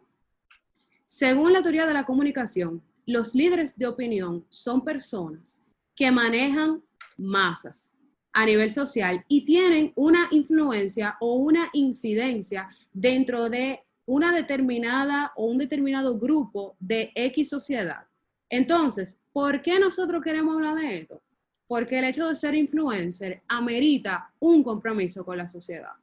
Según 1.06 1.54
la 1.54 1.62
teoría 1.62 1.86
de 1.86 1.94
la 1.94 2.06
comunicación, 2.06 2.82
los 3.06 3.36
líderes 3.36 3.78
de 3.78 3.88
opinión 3.88 4.46
son 4.50 4.84
personas 4.84 5.64
que 5.98 6.12
manejan 6.12 6.84
masas 7.18 7.96
a 8.32 8.46
nivel 8.46 8.72
social 8.72 9.26
y 9.28 9.44
tienen 9.44 9.92
una 9.96 10.28
influencia 10.30 11.18
o 11.20 11.38
una 11.38 11.70
incidencia 11.74 12.70
dentro 12.94 13.50
de 13.50 13.82
una 14.06 14.32
determinada 14.32 15.34
o 15.36 15.48
un 15.48 15.58
determinado 15.58 16.18
grupo 16.20 16.78
de 16.80 17.12
X 17.16 17.50
sociedad. 17.50 18.06
Entonces, 18.48 19.20
¿por 19.34 19.64
qué 19.64 19.80
nosotros 19.80 20.24
queremos 20.24 20.56
hablar 20.56 20.76
de 20.76 21.00
esto? 21.00 21.22
Porque 21.68 21.98
el 21.98 22.06
hecho 22.06 22.28
de 22.28 22.36
ser 22.36 22.54
influencer 22.54 23.42
amerita 23.48 24.32
un 24.40 24.64
compromiso 24.64 25.26
con 25.26 25.38
la 25.38 25.48
sociedad. 25.48 25.94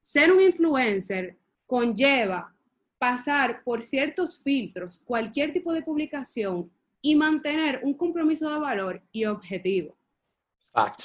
Ser 0.00 0.32
un 0.32 0.40
influencer 0.40 1.36
conlleva 1.66 2.54
pasar 2.98 3.62
por 3.62 3.82
ciertos 3.82 4.40
filtros, 4.40 5.00
cualquier 5.04 5.52
tipo 5.52 5.72
de 5.74 5.82
publicación 5.82 6.70
y 7.06 7.14
mantener 7.14 7.80
un 7.84 7.94
compromiso 7.94 8.50
de 8.50 8.58
valor 8.58 9.00
y 9.12 9.26
objetivo. 9.26 9.96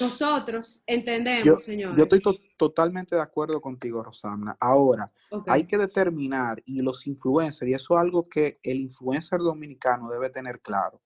Nosotros 0.00 0.82
entendemos, 0.84 1.44
yo, 1.44 1.54
señores. 1.54 1.96
Yo 1.96 2.02
estoy 2.02 2.20
to 2.20 2.34
totalmente 2.58 3.14
de 3.14 3.22
acuerdo 3.22 3.60
contigo, 3.60 4.02
Rosamna. 4.02 4.56
Ahora, 4.60 5.10
okay. 5.30 5.54
hay 5.54 5.64
que 5.64 5.78
determinar, 5.78 6.60
y 6.66 6.82
los 6.82 7.06
influencers, 7.06 7.70
y 7.70 7.74
eso 7.74 7.94
es 7.94 8.00
algo 8.00 8.28
que 8.28 8.58
el 8.64 8.80
influencer 8.80 9.38
dominicano 9.38 10.10
debe 10.10 10.28
tener 10.28 10.60
claro, 10.60 11.00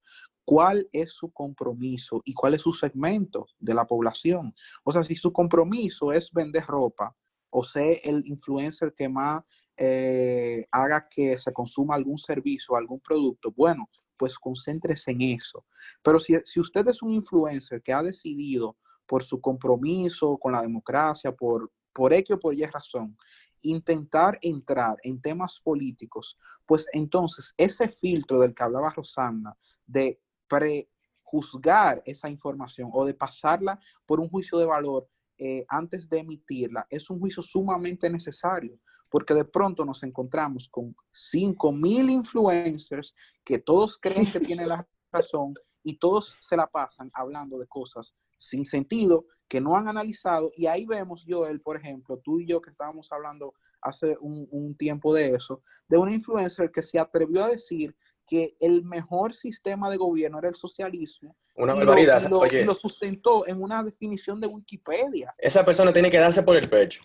cuál 0.44 0.88
es 0.92 1.12
su 1.12 1.30
compromiso 1.30 2.22
y 2.24 2.32
cuál 2.32 2.54
es 2.54 2.62
su 2.62 2.72
segmento 2.72 3.46
de 3.58 3.74
la 3.74 3.84
población. 3.84 4.54
O 4.82 4.92
sea, 4.92 5.02
si 5.02 5.14
su 5.14 5.30
compromiso 5.30 6.10
es 6.10 6.32
vender 6.32 6.64
ropa, 6.66 7.14
o 7.50 7.62
ser 7.62 8.00
el 8.02 8.22
influencer 8.26 8.94
que 8.94 9.08
más 9.08 9.42
eh, 9.76 10.66
haga 10.70 11.06
que 11.08 11.38
se 11.38 11.52
consuma 11.52 11.94
algún 11.94 12.18
servicio, 12.18 12.76
algún 12.76 13.00
producto, 13.00 13.52
bueno, 13.56 13.88
pues 14.16 14.38
concéntrese 14.38 15.10
en 15.12 15.22
eso. 15.22 15.64
Pero 16.02 16.18
si, 16.18 16.36
si 16.44 16.60
usted 16.60 16.86
es 16.88 17.02
un 17.02 17.12
influencer 17.12 17.82
que 17.82 17.92
ha 17.92 18.02
decidido 18.02 18.76
por 19.06 19.22
su 19.22 19.40
compromiso 19.40 20.36
con 20.38 20.52
la 20.52 20.62
democracia, 20.62 21.32
por, 21.32 21.70
por 21.92 22.12
X 22.12 22.36
o 22.36 22.40
por 22.40 22.54
Y 22.54 22.64
razón, 22.64 23.16
intentar 23.62 24.38
entrar 24.42 24.96
en 25.02 25.20
temas 25.20 25.60
políticos, 25.60 26.38
pues 26.66 26.86
entonces 26.92 27.54
ese 27.56 27.88
filtro 27.88 28.40
del 28.40 28.54
que 28.54 28.62
hablaba 28.62 28.90
Rosanna, 28.90 29.56
de 29.86 30.20
prejuzgar 30.48 32.02
esa 32.04 32.28
información 32.28 32.90
o 32.92 33.04
de 33.04 33.14
pasarla 33.14 33.78
por 34.04 34.20
un 34.20 34.28
juicio 34.28 34.58
de 34.58 34.66
valor 34.66 35.08
eh, 35.38 35.64
antes 35.68 36.08
de 36.08 36.18
emitirla, 36.18 36.86
es 36.90 37.10
un 37.10 37.20
juicio 37.20 37.42
sumamente 37.42 38.08
necesario 38.08 38.78
porque 39.08 39.34
de 39.34 39.44
pronto 39.44 39.84
nos 39.84 40.02
encontramos 40.02 40.68
con 40.68 40.94
5.000 41.12 42.10
influencers 42.10 43.14
que 43.44 43.58
todos 43.58 43.98
creen 43.98 44.30
que 44.30 44.40
tienen 44.40 44.68
la 44.68 44.86
razón 45.12 45.54
y 45.82 45.98
todos 45.98 46.36
se 46.40 46.56
la 46.56 46.66
pasan 46.66 47.10
hablando 47.14 47.58
de 47.58 47.66
cosas 47.66 48.16
sin 48.36 48.64
sentido 48.64 49.26
que 49.48 49.60
no 49.60 49.76
han 49.76 49.88
analizado 49.88 50.50
y 50.56 50.66
ahí 50.66 50.86
vemos 50.86 51.24
Joel, 51.28 51.60
por 51.60 51.76
ejemplo, 51.76 52.18
tú 52.18 52.40
y 52.40 52.46
yo 52.46 52.60
que 52.60 52.70
estábamos 52.70 53.10
hablando 53.12 53.54
hace 53.80 54.16
un, 54.20 54.48
un 54.50 54.76
tiempo 54.76 55.14
de 55.14 55.30
eso, 55.30 55.62
de 55.88 55.96
una 55.96 56.12
influencer 56.12 56.70
que 56.72 56.82
se 56.82 56.98
atrevió 56.98 57.44
a 57.44 57.48
decir 57.48 57.94
que 58.26 58.56
el 58.60 58.84
mejor 58.84 59.32
sistema 59.32 59.88
de 59.88 59.96
gobierno 59.96 60.38
era 60.38 60.48
el 60.48 60.56
socialismo. 60.56 61.36
Una 61.54 61.74
barbaridad. 61.74 62.20
Y 62.26 62.28
lo, 62.28 62.44
y 62.44 62.50
lo, 62.50 62.58
y 62.58 62.64
lo 62.64 62.74
sustentó 62.74 63.46
en 63.46 63.62
una 63.62 63.82
definición 63.82 64.40
de 64.40 64.48
Wikipedia. 64.48 65.34
Esa 65.38 65.64
persona 65.64 65.92
tiene 65.92 66.10
que 66.10 66.18
darse 66.18 66.42
por 66.42 66.56
el 66.56 66.68
pecho. 66.68 67.02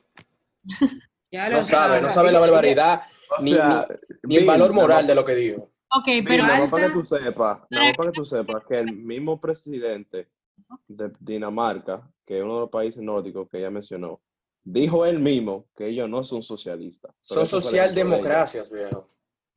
Ya 1.32 1.50
no 1.50 1.64
sabe, 1.64 2.02
no 2.02 2.10
sabe 2.10 2.32
la 2.32 2.40
barbaridad 2.40 3.04
O 3.38 3.42
ni, 3.42 3.54
sea, 3.54 3.88
ni, 4.24 4.30
ni 4.30 4.36
el 4.38 4.46
valor 4.46 4.74
moral 4.74 5.08
de 5.08 5.16
lo 5.16 5.24
que 5.26 5.34
dijo. 5.36 5.70
Ok, 5.94 6.06
pero 6.28 6.44
nada 6.44 6.54
más 6.56 6.60
Alta- 6.64 6.72
para 6.72 6.88
que 6.88 6.94
tú 6.94 7.06
sepas, 7.06 7.60
nada 7.70 7.94
para 7.94 8.12
que 8.12 8.16
tú 8.16 8.26
sepas 8.26 8.64
que 8.68 8.80
el 8.80 8.94
mismo 8.96 9.40
presidente 9.40 10.30
de 10.88 11.12
Dinamarca, 11.20 12.02
que 12.26 12.38
es 12.38 12.44
uno 12.44 12.56
de 12.56 12.60
los 12.62 12.70
países 12.70 13.02
nórdicos 13.02 13.50
que 13.50 13.58
ella 13.60 13.70
mencionó, 13.70 14.22
dijo 14.64 15.06
él 15.06 15.20
mismo 15.20 15.66
que 15.76 15.88
ellos 15.88 16.10
no 16.10 16.24
son 16.24 16.42
socialistas. 16.42 17.14
Son 17.20 17.46
socialdemocracias, 17.46 18.70
viejo. 18.72 19.08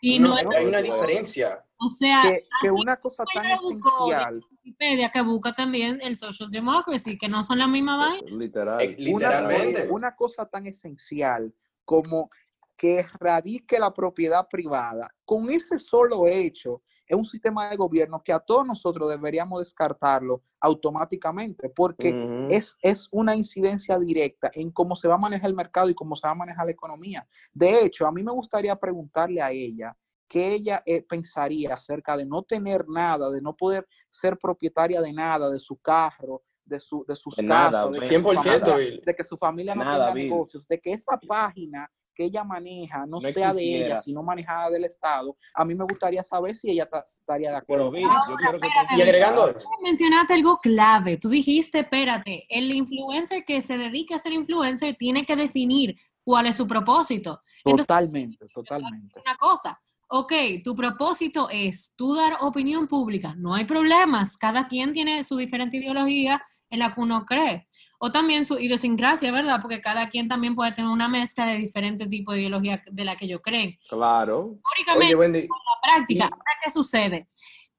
y 0.01 0.19
No, 0.19 0.41
no, 0.43 0.51
hay- 0.51 0.67
una 0.67 0.83
diferencia. 0.83 1.65
o 1.77 1.89
sea, 1.91 2.23
Que, 2.23 2.31
que 2.63 2.69
así 2.69 2.81
una 2.81 2.97
cosa 2.97 3.25
tan 3.33 3.47
esencial, 3.47 4.41
Wikipedia 4.65 5.11
que 5.11 5.21
busca 5.23 5.55
también 5.55 6.01
el 6.03 6.17
social 6.17 6.51
democracy, 6.51 7.17
que 7.19 7.29
no 7.29 7.43
son 7.43 7.59
la 7.59 7.67
misma 7.67 7.97
vaina. 7.97 8.31
Literal. 8.31 8.81
Eh, 8.81 8.97
una, 8.99 9.05
Literalmente. 9.29 9.89
una 9.91 10.17
cosa 10.17 10.47
tan 10.47 10.67
esencial 10.67 11.53
como 11.85 12.31
que 12.77 13.01
erradique 13.01 13.79
la 13.79 13.93
propiedad 13.93 14.47
privada, 14.49 15.09
con 15.25 15.49
ese 15.51 15.79
solo 15.79 16.27
hecho, 16.27 16.83
es 17.07 17.17
un 17.17 17.25
sistema 17.25 17.69
de 17.69 17.77
gobierno 17.77 18.23
que 18.25 18.33
a 18.33 18.39
todos 18.39 18.67
nosotros 18.67 19.11
deberíamos 19.11 19.61
descartarlo 19.61 20.43
automáticamente, 20.61 21.69
porque 21.69 22.47
es, 22.49 22.77
es 22.81 23.09
una 23.11 23.35
incidencia 23.35 23.99
directa 23.99 24.51
en 24.55 24.71
cómo 24.71 24.97
se 24.97 25.09
va 25.09 25.15
a 25.15 25.19
manejar 25.19 25.51
el 25.51 25.57
mercado 25.57 25.91
y 25.91 25.95
cómo 25.95 26.17
se 26.17 26.27
va 26.27 26.33
a 26.33 26.37
manejar 26.37 26.65
la 26.65 26.73
economía. 26.73 27.29
De 27.53 27.85
hecho, 27.85 28.07
a 28.07 28.13
mí 28.13 28.23
me 28.23 28.33
gustaría 28.33 28.75
preguntarle 28.77 29.43
a 29.43 29.51
ella 29.51 29.97
qué 30.27 30.55
ella 30.55 30.83
eh, 30.87 31.03
pensaría 31.03 31.75
acerca 31.75 32.17
de 32.17 32.25
no 32.25 32.43
tener 32.43 32.89
nada, 32.89 33.31
de 33.31 33.43
no 33.43 33.55
poder 33.55 33.87
ser 34.09 34.39
propietaria 34.39 35.03
de 35.03 35.13
nada, 35.13 35.51
de 35.51 35.59
su 35.59 35.77
carro, 35.77 36.43
de, 36.65 36.81
su, 36.81 37.05
de 37.07 37.15
sus 37.15 37.37
De 37.37 37.43
nada, 37.43 37.71
casas, 37.83 37.93
de, 37.93 38.01
que 38.01 38.07
su 38.09 38.15
100%, 38.15 38.61
familia- 38.67 39.01
de 39.05 39.15
que 39.15 39.25
su 39.25 39.37
familia 39.37 39.75
no 39.75 39.85
Nada, 39.85 40.07
tenga 40.07 40.15
Bill. 40.15 40.29
negocios, 40.31 40.67
de 40.69 40.81
que 40.81 40.93
esa 40.93 41.19
página 41.27 41.89
que 42.17 42.25
ella 42.27 42.45
maneja 42.45 43.01
no, 43.07 43.19
No 43.19 43.21
sea 43.21 43.33
de 43.53 43.61
ella, 43.61 43.71
existiera. 43.73 43.99
sino 43.99 44.23
manejada 44.23 44.71
del 44.71 44.85
Estado, 44.85 45.37
a 45.53 45.65
mí 45.65 45.75
me 45.75 45.83
gustaría 45.85 46.23
saber 46.23 46.55
si 46.55 46.71
ella 46.71 46.87
ta- 46.87 47.03
estaría 47.05 47.51
de 47.51 47.57
acuerdo. 47.57 47.91
Pero 47.91 48.07
Bill, 48.07 48.17
yo 48.31 48.37
quiero 48.37 48.55
espérate, 48.55 48.95
Y 48.97 49.03
agregando 49.03 49.49
eso, 49.49 49.59
Tú 49.59 49.83
mencionaste 49.83 50.35
algo 50.35 50.59
clave. 50.59 51.17
Tú 51.17 51.29
dijiste, 51.29 51.81
espérate, 51.81 52.47
el 52.49 52.73
influencer 52.73 53.45
que 53.45 53.61
se 53.63 53.77
dedica 53.77 54.15
a 54.15 54.19
ser 54.21 54.33
influencer 54.33 54.95
tiene 54.97 55.25
que 55.25 55.35
definir 55.35 55.97
cuál 56.23 56.47
es 56.47 56.55
su 56.57 56.69
propósito. 56.69 57.41
Entonces, 57.65 57.87
Totalmente, 57.89 58.47
totalmente. 58.55 59.21
una 59.21 59.37
cosa. 59.37 59.81
Ok, 60.09 60.33
tu 60.63 60.77
propósito 60.77 61.49
es 61.51 61.95
tú 61.97 62.15
dar 62.15 62.35
opinión 62.43 62.87
pública. 62.87 63.35
No 63.37 63.55
hay 63.55 63.65
problemas. 63.65 64.37
Cada 64.37 64.69
quien 64.69 64.93
tiene 64.93 65.25
su 65.25 65.37
diferente 65.37 65.79
ideología 65.79 66.41
en 66.71 66.79
la 66.81 66.93
que 66.95 67.01
uno 67.01 67.25
cree. 67.25 67.69
O 67.99 68.11
también 68.13 68.45
su 68.45 68.59
idiosincrasia, 68.59 69.31
¿verdad? 69.33 69.61
Porque 69.63 69.81
cada 69.81 70.09
quien 70.09 70.29
también 70.29 70.55
puede 70.55 70.73
tener 70.73 70.91
una 70.91 71.09
mezcla 71.09 71.47
de 71.47 71.57
diferentes 71.57 72.09
tipos 72.11 72.35
de 72.35 72.41
ideología 72.43 72.83
de 72.91 73.05
la 73.05 73.17
que 73.17 73.25
ellos 73.27 73.41
creen. 73.43 73.79
Claro. 73.89 74.57
Históricamente, 74.57 75.07
oye, 75.07 75.15
Wendy, 75.15 75.41
la 75.43 75.49
práctica, 75.95 76.27
y- 76.27 76.65
¿qué 76.65 76.71
sucede? 76.71 77.29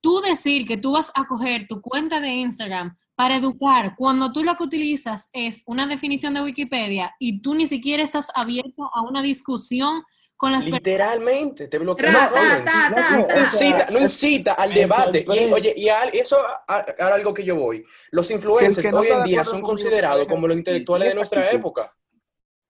Tú 0.02 0.22
decir 0.22 0.66
que 0.66 0.78
tú 0.78 0.94
vas 0.94 1.12
a 1.16 1.26
coger 1.26 1.68
tu 1.68 1.82
cuenta 1.82 2.20
de 2.22 2.30
Instagram 2.30 2.98
para 3.16 3.36
educar 3.36 3.96
cuando 3.96 4.32
tú 4.32 4.44
lo 4.44 4.56
que 4.56 4.64
utilizas 4.64 5.30
es 5.34 5.64
una 5.68 5.88
definición 5.88 6.34
de 6.34 6.42
Wikipedia 6.42 7.16
y 7.20 7.42
tú 7.42 7.56
ni 7.56 7.66
siquiera 7.68 8.04
estás 8.04 8.28
abierto 8.36 8.90
a 8.94 9.02
una 9.02 9.22
discusión 9.22 10.04
con 10.38 10.52
las 10.52 10.66
literalmente 10.66 11.68
te 11.68 11.78
bloquea 11.78 12.12
No, 12.12 12.64
ta. 12.66 12.90
No 13.30 13.40
incita, 13.40 13.88
no 13.92 14.00
incita 14.00 14.54
al 14.54 14.74
debate. 14.74 15.26
Y, 15.28 15.54
oye, 15.54 15.74
y 15.78 15.88
a- 15.90 16.04
eso 16.06 16.38
a- 16.40 16.64
a- 16.68 16.86
ahora 17.00 17.16
algo 17.16 17.34
que 17.34 17.44
yo 17.44 17.56
voy. 17.56 17.84
Los 18.12 18.30
influencers 18.32 18.86
Que 18.86 18.92
no 18.92 19.00
hoy 19.00 19.08
en 19.08 19.24
día 19.24 19.44
son 19.46 19.62
considerados 19.62 20.26
como 20.28 20.48
los 20.48 20.58
intelectuales 20.58 21.10
de 21.10 21.16
nuestra 21.16 21.50
época. 21.52 21.96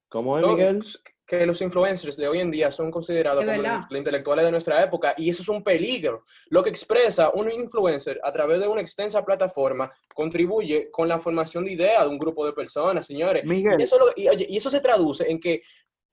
¿Cómo 0.09 0.38
es, 0.38 0.45
No, 0.45 0.53
Miguel? 0.55 0.84
que 1.28 1.43
los 1.47 1.59
influencers 1.61 2.18
de 2.18 2.28
hoy 2.28 2.39
en 2.39 2.51
día 2.51 2.72
son 2.72 2.91
considerados 2.91 3.43
Es 3.43 3.49
como 3.49 3.61
los, 3.68 3.86
los 3.89 3.97
intelectuales 3.97 4.45
de 4.45 4.51
nuestra 4.51 4.84
época 4.84 5.16
y 5.18 5.28
eso 5.32 5.41
es 5.41 5.49
un 5.49 5.63
peligro. 5.63 6.24
Lo 6.49 6.61
que 6.61 6.70
expresa 6.70 7.32
un 7.34 7.51
influencer 7.51 8.20
a 8.24 8.32
través 8.32 8.59
de 8.59 8.68
una 8.68 8.82
extensa 8.82 9.26
plataforma 9.26 9.91
contribuye 10.13 10.91
con 10.91 11.07
la 11.07 11.18
formación 11.20 11.66
de 11.66 11.72
ideas 11.72 12.03
de 12.03 12.09
un 12.09 12.20
grupo 12.20 12.45
de 12.45 12.53
personas, 12.53 13.07
señores. 13.07 13.43
Miguel, 13.43 13.80
Y 13.80 13.84
eso, 13.84 13.97
lo- 13.97 14.13
y, 14.16 14.30
oye, 14.30 14.45
y 14.47 14.55
eso 14.57 14.70
se 14.70 14.82
traduce 14.82 15.30
en 15.30 15.39
que 15.39 15.63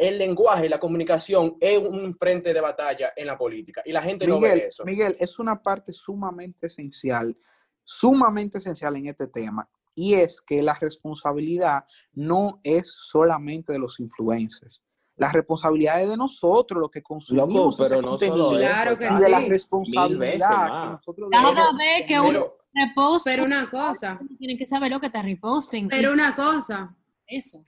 el 0.02 0.18
lenguaje, 0.18 0.68
la 0.68 0.80
comunicación 0.80 1.56
es 1.60 1.78
un 1.78 2.12
frente 2.14 2.52
de 2.52 2.60
batalla 2.60 3.12
en 3.16 3.26
la 3.26 3.38
política 3.38 3.82
y 3.84 3.92
la 3.92 4.02
gente 4.02 4.26
no 4.26 4.40
ve 4.40 4.66
eso. 4.66 4.84
Miguel, 4.84 5.16
es 5.20 5.38
una 5.38 5.62
parte 5.62 5.92
sumamente 5.92 6.66
esencial, 6.66 7.36
sumamente 7.84 8.58
esencial 8.58 8.96
en 8.96 9.06
este 9.06 9.28
tema, 9.28 9.68
y 9.94 10.14
es 10.14 10.40
que 10.40 10.62
la 10.62 10.74
responsabilidad 10.80 11.84
no 12.12 12.60
es 12.64 12.90
solamente 13.00 13.72
de 13.72 13.78
los 13.78 14.00
influencers. 14.00 14.82
La 15.16 15.30
responsabilidad 15.30 16.02
es 16.02 16.08
de 16.08 16.16
nosotros, 16.16 16.80
los 16.80 16.90
que 16.90 17.02
consumimos 17.02 17.76
pero 17.76 18.00
no 18.02 18.08
contenido, 18.10 18.36
solo 18.46 18.58
eso, 18.58 18.68
Claro 18.68 18.96
que 18.96 19.04
y 19.04 19.16
de 19.22 19.28
la 19.30 19.38
sí. 19.40 19.48
responsabilidad 19.48 20.64
que 20.66 20.70
más. 20.72 20.90
nosotros 20.92 21.28
Cada 21.30 21.48
debemos 21.50 21.76
vez 21.76 22.06
que 22.06 22.18
uno 22.20 22.28
Pero, 22.32 22.56
repost, 22.74 23.26
Pero 23.26 23.44
una 23.44 23.70
cosa, 23.70 24.18
tienen 24.38 24.56
que 24.58 24.66
saber 24.66 24.90
lo 24.90 24.98
que 24.98 25.06
está 25.06 25.22
reposting. 25.22 25.88
pero 25.88 26.12
una 26.12 26.34
cosa, 26.34 26.96
Eso. 27.26 27.64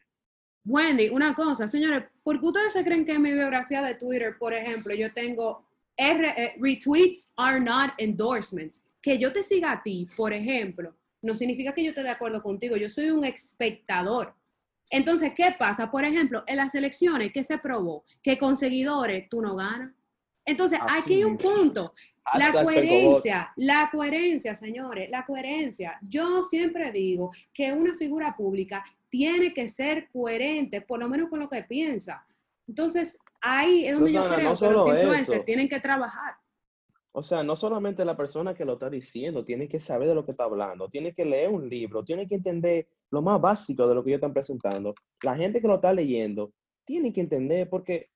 Wendy, 0.64 1.10
una 1.10 1.34
cosa, 1.34 1.68
señores, 1.68 2.04
¿por 2.24 2.40
qué 2.40 2.46
ustedes 2.46 2.72
se 2.72 2.82
creen 2.82 3.04
que 3.04 3.12
en 3.12 3.22
mi 3.22 3.32
biografía 3.32 3.82
de 3.82 3.94
Twitter, 3.94 4.36
por 4.38 4.52
ejemplo, 4.52 4.92
yo 4.94 5.12
tengo 5.12 5.64
R, 5.96 6.34
eh, 6.36 6.54
retweets 6.58 7.32
are 7.36 7.60
not 7.60 7.92
endorsements? 7.98 8.82
Que 9.00 9.18
yo 9.18 9.32
te 9.32 9.42
siga 9.42 9.70
a 9.70 9.82
ti, 9.82 10.08
por 10.16 10.32
ejemplo, 10.32 10.96
no 11.22 11.34
significa 11.34 11.72
que 11.72 11.84
yo 11.84 11.90
esté 11.90 12.02
de 12.02 12.10
acuerdo 12.10 12.42
contigo, 12.42 12.76
yo 12.76 12.88
soy 12.88 13.10
un 13.10 13.24
espectador. 13.24 14.34
Entonces, 14.90 15.32
¿qué 15.34 15.54
pasa? 15.58 15.90
Por 15.90 16.04
ejemplo, 16.04 16.44
en 16.46 16.56
las 16.56 16.74
elecciones, 16.74 17.32
¿qué 17.32 17.42
se 17.42 17.58
probó? 17.58 18.04
Que 18.22 18.38
con 18.38 18.56
seguidores 18.56 19.28
tú 19.28 19.40
no 19.40 19.56
ganas. 19.56 19.92
Entonces, 20.44 20.78
Así 20.82 20.98
aquí 21.00 21.14
hay 21.14 21.24
un 21.24 21.38
punto. 21.38 21.94
La 22.34 22.52
coherencia, 22.52 23.52
la 23.56 23.88
coherencia, 23.92 24.54
señores, 24.54 25.10
la 25.10 25.26
coherencia. 25.26 25.98
Yo 26.00 26.42
siempre 26.42 26.90
digo 26.90 27.30
que 27.52 27.72
una 27.72 27.94
figura 27.94 28.34
pública 28.34 28.82
tiene 29.14 29.54
que 29.54 29.68
ser 29.68 30.08
coherente, 30.12 30.80
por 30.80 30.98
lo 30.98 31.08
menos 31.08 31.30
con 31.30 31.38
lo 31.38 31.48
que 31.48 31.62
piensa. 31.62 32.26
Entonces, 32.66 33.16
ahí 33.40 33.86
es 33.86 33.94
donde 33.94 34.10
yo 34.10 34.24
creo 34.24 34.50
no 34.50 34.56
que 34.56 34.70
los 34.72 34.88
influencers 34.88 35.28
eso. 35.28 35.44
tienen 35.44 35.68
que 35.68 35.78
trabajar. 35.78 36.34
O 37.12 37.22
sea, 37.22 37.44
no 37.44 37.54
solamente 37.54 38.04
la 38.04 38.16
persona 38.16 38.54
que 38.54 38.64
lo 38.64 38.72
está 38.72 38.90
diciendo 38.90 39.44
tiene 39.44 39.68
que 39.68 39.78
saber 39.78 40.08
de 40.08 40.16
lo 40.16 40.24
que 40.24 40.32
está 40.32 40.42
hablando, 40.42 40.88
tiene 40.88 41.14
que 41.14 41.24
leer 41.24 41.48
un 41.48 41.68
libro, 41.68 42.02
tiene 42.02 42.26
que 42.26 42.34
entender 42.34 42.88
lo 43.12 43.22
más 43.22 43.40
básico 43.40 43.86
de 43.86 43.94
lo 43.94 44.02
que 44.02 44.10
ellos 44.10 44.18
están 44.18 44.32
presentando. 44.32 44.96
La 45.22 45.36
gente 45.36 45.60
que 45.60 45.68
lo 45.68 45.76
está 45.76 45.92
leyendo 45.92 46.52
tiene 46.84 47.12
que 47.12 47.20
entender 47.20 47.70
porque, 47.70 48.10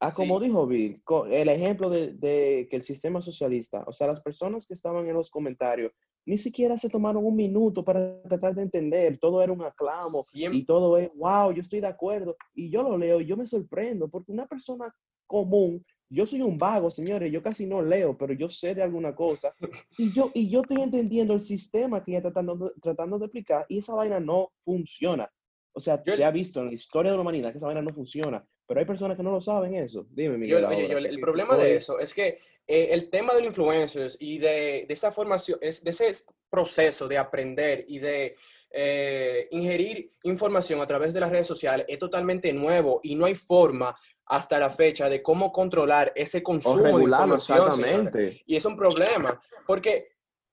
ah, 0.00 0.12
como 0.14 0.38
Sí. 0.38 0.46
dijo 0.46 0.66
Bill, 0.66 1.02
el 1.30 1.48
ejemplo 1.48 1.90
de, 1.90 2.12
de 2.14 2.66
que 2.70 2.76
el 2.76 2.82
sistema 2.84 3.20
socialista, 3.20 3.84
o 3.86 3.92
sea, 3.92 4.06
las 4.06 4.20
personas 4.22 4.66
que 4.66 4.74
estaban 4.74 5.06
en 5.08 5.14
los 5.14 5.30
comentarios, 5.30 5.92
ni 6.26 6.36
siquiera 6.36 6.76
se 6.76 6.90
tomaron 6.90 7.24
un 7.24 7.34
minuto 7.36 7.82
para 7.84 8.20
tratar 8.22 8.54
de 8.54 8.62
entender, 8.62 9.18
todo 9.18 9.42
era 9.42 9.52
un 9.52 9.62
aclamo 9.62 10.22
Siem- 10.24 10.54
y 10.54 10.64
todo 10.66 10.98
es, 10.98 11.10
wow, 11.14 11.52
yo 11.52 11.62
estoy 11.62 11.80
de 11.80 11.86
acuerdo. 11.86 12.36
Y 12.54 12.70
yo 12.70 12.82
lo 12.82 12.98
leo 12.98 13.20
y 13.20 13.26
yo 13.26 13.36
me 13.36 13.46
sorprendo 13.46 14.08
porque 14.08 14.32
una 14.32 14.46
persona 14.46 14.94
común 15.26 15.84
yo 16.10 16.26
soy 16.26 16.40
un 16.40 16.56
vago, 16.56 16.90
señores, 16.90 17.30
yo 17.30 17.42
casi 17.42 17.66
no 17.66 17.82
leo, 17.82 18.16
pero 18.16 18.32
yo 18.32 18.48
sé 18.48 18.74
de 18.74 18.82
alguna 18.82 19.14
cosa. 19.14 19.52
Y 19.98 20.10
yo, 20.14 20.30
y 20.32 20.48
yo 20.48 20.62
estoy 20.62 20.80
entendiendo 20.80 21.34
el 21.34 21.42
sistema 21.42 22.02
que 22.02 22.16
está 22.16 22.30
tratando, 22.32 22.72
tratando 22.80 23.18
de 23.18 23.26
explicar 23.26 23.66
y 23.68 23.78
esa 23.78 23.94
vaina 23.94 24.18
no 24.18 24.50
funciona. 24.64 25.30
O 25.74 25.80
sea, 25.80 26.02
Yo- 26.02 26.14
se 26.14 26.24
ha 26.24 26.30
visto 26.30 26.60
en 26.60 26.68
la 26.68 26.72
historia 26.72 27.10
de 27.10 27.18
la 27.18 27.20
humanidad 27.20 27.52
que 27.52 27.58
esa 27.58 27.66
vaina 27.66 27.82
no 27.82 27.92
funciona, 27.92 28.42
pero 28.68 28.80
hay 28.80 28.86
personas 28.86 29.16
que 29.16 29.22
no 29.22 29.30
lo 29.32 29.40
saben 29.40 29.74
eso. 29.74 30.06
Dime, 30.10 30.34
Yo- 30.34 30.38
Miguel. 30.38 30.64
oye, 30.66 30.82
ahora, 30.82 30.88
yo- 30.88 30.98
el 30.98 31.20
problema 31.20 31.56
de 31.56 31.74
eso 31.76 31.98
es 31.98 32.12
que 32.12 32.38
eh, 32.66 32.88
el 32.92 33.08
tema 33.08 33.32
de 33.32 33.40
los 33.40 33.48
influencers 33.48 34.18
y 34.20 34.38
de, 34.38 34.84
de 34.86 34.94
esa 34.94 35.10
formación, 35.10 35.58
es, 35.62 35.82
de 35.82 35.90
ese 35.90 36.12
proceso 36.50 37.08
de 37.08 37.16
aprender 37.16 37.86
y 37.88 37.98
de 37.98 38.36
eh, 38.70 39.48
ingerir 39.52 40.10
información 40.24 40.82
a 40.82 40.86
través 40.86 41.14
de 41.14 41.20
las 41.20 41.30
redes 41.30 41.46
sociales 41.46 41.86
es 41.88 41.98
totalmente 41.98 42.52
nuevo 42.52 43.00
y 43.02 43.14
no 43.14 43.24
hay 43.24 43.34
forma 43.34 43.96
hasta 44.26 44.58
la 44.58 44.68
fecha 44.68 45.08
de 45.08 45.22
cómo 45.22 45.50
controlar 45.50 46.12
ese 46.14 46.42
consumo 46.42 46.98
de 46.98 47.04
información. 47.04 47.58
exactamente. 47.68 48.42
Y 48.44 48.56
es 48.56 48.64
un 48.66 48.76
problema, 48.76 49.40
porque, 49.66 50.08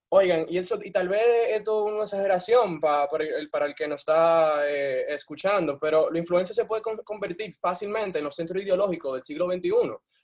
oigan, 0.10 0.46
y, 0.50 0.58
eso, 0.58 0.80
y 0.82 0.92
tal 0.92 1.10
vez 1.10 1.22
esto 1.50 1.88
es 1.88 1.94
una 1.94 2.04
exageración 2.04 2.80
pa- 2.80 3.08
para, 3.10 3.24
el, 3.24 3.50
para 3.50 3.66
el 3.66 3.76
que 3.76 3.88
nos 3.88 4.02
está 4.02 4.62
eh, 4.70 5.06
escuchando, 5.14 5.78
pero 5.80 6.10
los 6.10 6.18
influencers 6.20 6.56
se 6.56 6.66
puede 6.66 6.82
con- 6.82 6.98
convertir 6.98 7.56
fácilmente 7.60 8.20
en 8.20 8.26
los 8.26 8.36
centros 8.36 8.62
ideológicos 8.64 9.14
del 9.14 9.24
siglo 9.24 9.46
XXI. 9.52 9.70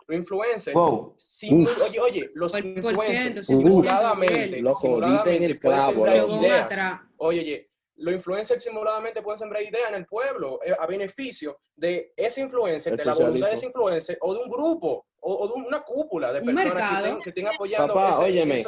Los 0.08 0.18
influencers, 0.18 0.74
Wow. 0.76 1.16
Uf. 1.16 1.82
oye, 1.88 2.00
oye, 2.00 2.32
los 2.34 2.52
Por- 2.52 2.62
por 2.62 2.70
influencers 2.70 3.22
ciento, 3.22 3.44
simuladamente, 3.44 4.58
en 4.58 4.76
simuladamente 4.76 5.56
pueden 5.56 5.82
sembrar 5.82 6.16
ideas. 6.30 7.00
Oye, 7.18 7.40
oye, 7.42 7.72
los 7.98 8.14
influencers 8.16 8.64
simuladamente 8.64 9.22
pueden 9.22 9.38
sembrar 9.40 9.62
ideas 9.62 9.90
en 9.90 9.96
el 9.96 10.06
pueblo 10.08 10.60
eh, 10.66 10.74
a 10.78 10.88
beneficio 10.88 11.60
de 11.76 12.14
ese 12.18 12.42
influencer, 12.42 12.94
El 12.94 12.98
de 12.98 13.06
la 13.06 13.14
voluntad 13.14 13.48
de 13.50 13.54
ese 13.56 13.66
influencer 13.68 14.18
o 14.22 14.34
de 14.34 14.40
un 14.42 14.50
grupo 14.50 15.06
o, 15.22 15.34
o 15.36 15.48
de 15.48 15.68
una 15.68 15.82
cúpula 15.82 16.34
de 16.34 16.42
personas 16.42 16.74
que 16.74 16.96
estén, 16.96 17.22
que 17.22 17.30
estén 17.30 17.48
apoyando 17.48 17.94
Papá, 17.94 18.12
ese, 18.12 18.24
óyeme. 18.24 18.64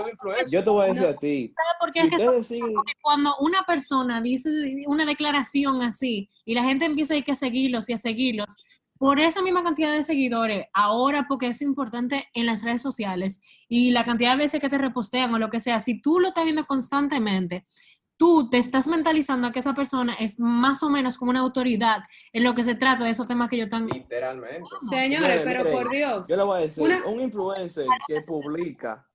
Yo 0.50 0.64
te 0.64 0.70
voy 0.70 0.86
a 0.86 0.88
decir 0.88 1.02
No. 1.04 1.10
a 1.10 1.16
ti, 1.16 1.54
¿Sabes 1.56 1.76
por 1.80 1.92
qué 1.92 2.02
si 2.02 2.08
es 2.08 2.32
que 2.32 2.44
siguen... 2.44 2.74
Porque 2.74 2.94
cuando 3.02 3.36
una 3.40 3.64
persona 3.64 4.22
dice 4.22 4.50
una 4.88 5.06
declaración 5.06 5.82
así 5.82 6.30
y 6.46 6.54
la 6.54 6.64
gente 6.64 6.86
empieza 6.86 7.16
a 7.16 7.18
ir 7.18 7.24
que 7.24 7.32
a 7.32 7.36
seguirlos 7.36 7.90
y 7.90 7.94
a 7.94 7.98
seguirlos, 7.98 8.56
por 9.00 9.20
esa 9.20 9.42
misma 9.42 9.64
cantidad 9.64 9.92
de 9.92 10.04
seguidores, 10.04 10.68
ahora 10.74 11.26
porque 11.28 11.48
es 11.48 11.62
importante 11.62 12.30
en 12.34 12.46
las 12.46 12.64
redes 12.64 12.82
sociales 12.82 13.42
y 13.68 13.92
la 13.92 14.06
cantidad 14.06 14.32
de 14.32 14.38
veces 14.38 14.62
que 14.62 14.70
te 14.70 14.78
repostean 14.78 15.34
o 15.34 15.40
lo 15.40 15.50
que 15.50 15.60
sea, 15.60 15.80
si 15.80 16.02
tú 16.02 16.20
lo 16.20 16.30
estás 16.30 16.46
viendo 16.46 16.66
constantemente, 16.66 17.66
tú 18.18 18.50
te 18.50 18.58
estás 18.58 18.88
mentalizando 18.88 19.48
a 19.48 19.52
que 19.52 19.60
esa 19.60 19.74
persona 19.74 20.14
es 20.16 20.40
más 20.40 20.84
o 20.84 20.90
menos 20.90 21.18
como 21.18 21.32
una 21.32 21.40
autoridad 21.42 22.04
en 22.32 22.44
lo 22.44 22.54
que 22.54 22.64
se 22.64 22.76
trata 22.76 23.04
de 23.04 23.10
esos 23.10 23.28
temas 23.28 23.50
que 23.50 23.58
yo 23.58 23.68
tan... 23.68 23.88
Literalmente. 23.88 24.62
Señores, 24.90 25.42
pero 25.44 25.64
miren, 25.64 25.78
por 25.78 25.90
Dios. 25.92 26.28
Yo 26.28 26.38
le 26.38 26.44
voy 26.44 26.58
a 26.60 26.62
decir, 26.62 26.84
Una- 26.84 27.06
un 27.06 27.20
influencer 27.20 27.88
que 28.08 28.20
publica 28.28 29.08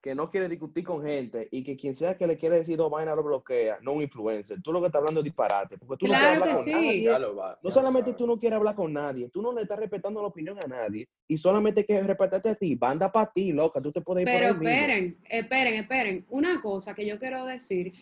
que 0.00 0.14
no 0.14 0.30
quiere 0.30 0.48
discutir 0.48 0.84
con 0.84 1.02
gente 1.02 1.48
y 1.50 1.64
que 1.64 1.76
quien 1.76 1.92
sea 1.92 2.16
que 2.16 2.28
le 2.28 2.36
quiere 2.36 2.58
decir 2.58 2.76
dos 2.76 2.88
vainas 2.88 3.16
lo 3.16 3.24
bloquea, 3.24 3.78
no 3.82 3.92
un 3.94 4.02
influencer. 4.02 4.62
Tú 4.62 4.72
lo 4.72 4.80
que 4.80 4.86
estás 4.86 5.00
hablando 5.00 5.18
es 5.20 5.24
disparate, 5.24 5.78
porque 5.78 5.96
tú 5.96 6.06
Claro 6.06 6.22
no 6.22 6.28
quieres 6.28 6.42
hablar 6.42 6.48
que 6.48 6.54
con 6.54 6.64
sí. 6.64 6.72
nadie. 6.86 7.02
Ya 7.02 7.18
lo 7.18 7.34
va. 7.34 7.58
No 7.60 7.70
solamente 7.72 8.10
sabe. 8.10 8.18
tú 8.18 8.26
no 8.28 8.38
quieres 8.38 8.56
hablar 8.56 8.76
con 8.76 8.92
nadie, 8.92 9.28
tú 9.30 9.42
no 9.42 9.52
le 9.52 9.62
estás 9.62 9.80
respetando 9.80 10.20
la 10.22 10.28
opinión 10.28 10.56
a 10.64 10.68
nadie 10.68 11.08
y 11.26 11.36
solamente 11.36 11.84
que 11.84 12.00
respetarte 12.00 12.50
a 12.50 12.54
ti, 12.54 12.76
banda 12.76 13.10
para 13.10 13.32
ti, 13.32 13.50
loca, 13.52 13.80
tú 13.82 13.90
te 13.90 14.00
puedes 14.00 14.22
ir 14.22 14.26
Pero 14.32 14.38
por 14.38 14.46
ahí 14.46 14.52
mismo. 14.60 14.68
esperen, 14.70 15.18
esperen, 15.28 15.74
esperen. 15.74 16.26
Una 16.28 16.60
cosa 16.60 16.94
que 16.94 17.04
yo 17.04 17.18
quiero 17.18 17.44
decir, 17.44 17.92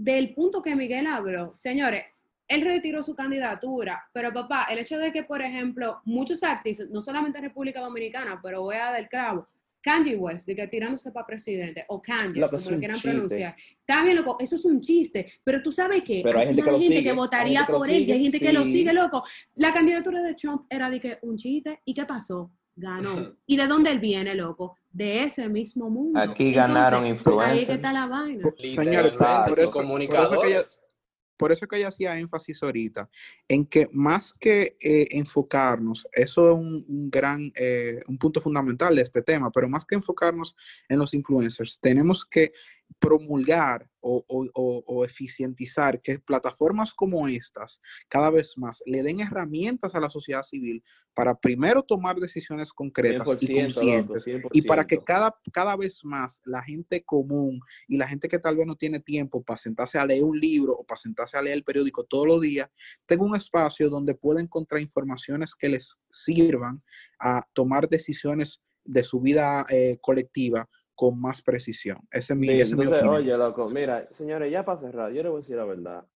del 0.00 0.32
punto 0.32 0.62
que 0.62 0.74
Miguel 0.74 1.06
habló, 1.06 1.54
señores, 1.54 2.04
él 2.48 2.62
retiró 2.62 3.02
su 3.02 3.14
candidatura, 3.14 4.02
pero 4.14 4.32
papá, 4.32 4.66
el 4.70 4.78
hecho 4.78 4.98
de 4.98 5.12
que, 5.12 5.24
por 5.24 5.42
ejemplo, 5.42 6.00
muchos 6.04 6.42
artistas, 6.42 6.88
no 6.88 7.02
solamente 7.02 7.38
en 7.38 7.44
República 7.44 7.80
Dominicana, 7.80 8.40
pero 8.42 8.62
voy 8.62 8.76
a 8.76 8.86
dar 8.86 8.98
el 8.98 9.08
clavo, 9.10 9.46
Kanye 9.82 10.16
West, 10.16 10.46
de 10.46 10.56
que 10.56 10.66
tirándose 10.68 11.12
para 11.12 11.26
presidente, 11.26 11.84
o 11.88 12.00
Loco, 12.34 12.56
como 12.56 12.70
lo 12.70 12.78
quieran 12.78 12.96
chiste. 12.96 13.10
pronunciar. 13.10 13.56
También, 13.84 14.16
loco, 14.16 14.38
eso 14.40 14.56
es 14.56 14.64
un 14.64 14.80
chiste, 14.80 15.30
pero 15.44 15.62
tú 15.62 15.70
sabes 15.70 16.02
que 16.02 16.22
Pero 16.24 16.38
hay 16.38 16.46
gente 16.46 16.62
que 16.62 16.70
lo 16.70 16.80
sigue, 16.80 17.10
hay 17.10 17.16
votaría 17.16 17.58
gente 17.58 17.72
que 17.72 17.78
por 17.78 17.90
él, 17.90 18.08
y 18.08 18.12
hay 18.12 18.22
gente 18.22 18.40
que 18.40 18.52
lo 18.54 18.64
sí. 18.64 18.72
sigue, 18.72 18.92
loco. 18.94 19.22
La 19.56 19.72
candidatura 19.74 20.22
de 20.22 20.34
Trump 20.34 20.64
era 20.70 20.88
de 20.88 20.98
que 20.98 21.18
un 21.22 21.36
chiste, 21.36 21.82
¿y 21.84 21.92
qué 21.92 22.06
pasó? 22.06 22.50
Ganó. 22.76 23.34
¿Y 23.46 23.56
de 23.56 23.66
dónde 23.66 23.90
él 23.90 24.00
viene, 24.00 24.34
loco? 24.34 24.76
De 24.90 25.24
ese 25.24 25.48
mismo 25.48 25.88
mundo. 25.88 26.18
Aquí 26.20 26.52
ganaron 26.52 27.04
Ahí 27.04 27.10
que 27.12 27.16
influencers. 27.18 27.68
está 27.70 27.92
la 27.92 28.06
vaina. 28.06 28.50
Señores, 28.74 29.16
por 29.48 29.58
y 29.58 29.62
eso- 29.62 29.70
comunicadores. 29.70 30.80
Por 31.36 31.52
eso 31.52 31.66
que 31.66 31.78
ella 31.78 31.88
hacía 31.88 32.18
énfasis 32.18 32.62
ahorita, 32.62 33.08
en 33.48 33.64
que 33.64 33.88
más 33.92 34.34
que 34.34 34.76
eh, 34.78 35.08
enfocarnos, 35.12 36.06
eso 36.12 36.50
es 36.50 36.54
un, 36.54 36.84
un 36.86 37.10
gran, 37.10 37.50
eh, 37.54 37.98
un 38.08 38.18
punto 38.18 38.42
fundamental 38.42 38.94
de 38.94 39.00
este 39.00 39.22
tema, 39.22 39.50
pero 39.50 39.66
más 39.66 39.86
que 39.86 39.94
enfocarnos 39.94 40.54
en 40.86 40.98
los 40.98 41.14
influencers, 41.14 41.80
tenemos 41.80 42.26
que 42.26 42.52
promulgar 42.98 43.88
o, 44.00 44.24
o- 44.28 44.48
o- 44.54 44.82
o 44.86 45.04
eficientizar 45.04 46.00
que 46.00 46.18
plataformas 46.18 46.92
como 46.94 47.28
estas 47.28 47.80
cada 48.08 48.30
vez 48.30 48.56
más 48.56 48.82
le 48.86 49.02
den 49.02 49.20
herramientas 49.20 49.94
a 49.94 50.00
la 50.00 50.10
sociedad 50.10 50.42
civil 50.42 50.82
para 51.14 51.34
primero 51.38 51.82
tomar 51.82 52.16
decisiones 52.18 52.72
concretas 52.72 53.28
y 53.42 53.46
100%, 53.46 53.82
loco, 53.82 54.08
conscientes 54.08 54.26
y 54.52 54.62
para 54.62 54.86
que 54.86 54.96
100%. 54.96 55.04
cada, 55.04 55.36
cada 55.52 55.76
vez 55.76 56.04
más 56.04 56.40
la 56.44 56.62
gente 56.62 57.02
común 57.04 57.60
y 57.88 57.96
la 57.96 58.06
gente 58.08 58.28
que 58.28 58.38
tal 58.38 58.56
vez 58.56 58.66
no 58.66 58.76
tiene 58.76 59.00
tiempo 59.00 59.42
para 59.42 59.58
sentarse 59.58 59.98
a 59.98 60.06
leer 60.06 60.24
un 60.24 60.38
libro 60.38 60.72
o 60.74 60.84
para 60.84 60.98
sentarse 61.00 61.36
a 61.36 61.42
leer 61.42 61.56
el 61.58 61.64
periódico 61.64 62.04
todos 62.04 62.26
los 62.26 62.40
días, 62.40 62.68
tenga 63.06 63.24
un 63.24 63.36
espacio 63.36 63.90
donde 63.90 64.14
pueda 64.14 64.40
encontrar 64.40 64.80
informaciones 64.80 65.54
que 65.54 65.68
les 65.68 66.00
sirvan 66.10 66.82
a 67.18 67.42
tomar 67.52 67.88
decisiones 67.88 68.62
de 68.84 69.04
su 69.04 69.20
vida 69.20 69.66
eh, 69.68 69.98
colectiva 70.00 70.68
con 71.00 71.18
más 71.18 71.40
precisión. 71.40 71.96
Ese 72.12 72.34
es 72.34 72.38
mi, 72.38 72.46
Sí, 72.48 72.56
esa 72.56 72.64
es 72.64 72.72
mi 72.76 72.82
entonces, 72.82 72.98
opinión. 72.98 73.22
oye, 73.22 73.38
loco, 73.38 73.70
mira, 73.70 74.06
señores, 74.10 74.52
ya 74.52 74.66
para 74.66 74.80
cerrar, 74.80 75.10
yo 75.10 75.22
les 75.22 75.30
voy 75.32 75.38
a 75.38 75.40
decir 75.40 75.56
la 75.56 75.64
verdad. 75.64 76.06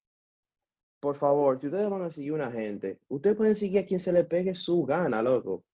Por 1.01 1.17
favor, 1.17 1.59
si 1.59 1.69
ustedes 1.69 1.89
van 1.89 2.03
a 2.03 2.11
seguir 2.11 2.35
una 2.35 2.51
gente, 2.53 2.99
ustedes 3.09 3.35
pueden 3.35 3.55
seguir 3.55 3.79
a 3.79 3.87
quien 3.87 3.99
se 3.99 4.13
le 4.13 4.25
pegue 4.25 4.55
su 4.55 4.85
gana, 4.85 5.23
loco. 5.23 5.65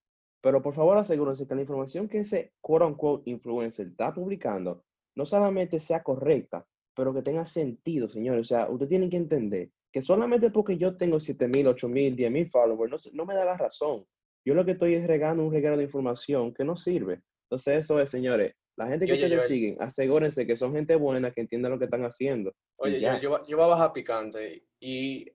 Pero 0.40 0.62
por 0.62 0.74
favor 0.74 0.96
asegúrense 0.96 1.48
que 1.48 1.56
la 1.56 1.62
información 1.62 2.06
que 2.08 2.18
ese 2.18 2.52
quote 2.60 2.84
unquote 2.84 3.28
influencer 3.28 3.88
está 3.88 4.14
publicando 4.14 4.84
no 5.16 5.26
solamente 5.26 5.80
sea 5.80 6.04
correcta, 6.04 6.64
pero 6.94 7.12
que 7.12 7.22
tenga 7.22 7.44
sentido, 7.44 8.06
señores. 8.06 8.42
O 8.42 8.44
sea, 8.44 8.70
ustedes 8.70 8.90
tienen 8.90 9.10
que 9.10 9.16
entender 9.16 9.70
que 9.90 10.02
solamente 10.02 10.52
porque 10.52 10.76
yo 10.76 10.96
tengo 10.96 11.18
7000, 11.18 11.66
8000, 11.66 12.14
10000 12.14 12.48
followers, 12.48 13.12
no, 13.12 13.12
no 13.14 13.26
me 13.26 13.34
da 13.34 13.44
la 13.44 13.56
razón. 13.56 14.06
Yo 14.44 14.54
lo 14.54 14.64
que 14.64 14.70
estoy 14.72 14.94
es 14.94 15.04
regando 15.04 15.42
un 15.42 15.52
regalo 15.52 15.78
de 15.78 15.82
información 15.82 16.54
que 16.54 16.64
no 16.64 16.76
sirve. 16.76 17.22
Entonces, 17.48 17.80
eso 17.80 18.00
es, 18.00 18.08
señores. 18.08 18.54
La 18.80 18.86
gente 18.88 19.04
que 19.04 19.12
ustedes 19.12 19.46
siguen, 19.46 19.76
asegúrense 19.78 20.46
que 20.46 20.56
son 20.56 20.72
gente 20.72 20.94
buena, 20.96 21.30
que 21.32 21.42
entienda 21.42 21.68
lo 21.68 21.78
que 21.78 21.84
están 21.84 22.02
haciendo. 22.04 22.54
Oye, 22.76 22.94
yo, 22.94 23.08
ya. 23.08 23.20
yo, 23.20 23.46
yo 23.46 23.56
voy 23.58 23.66
a 23.66 23.68
bajar 23.68 23.92
picante 23.92 24.64
y 24.80 25.30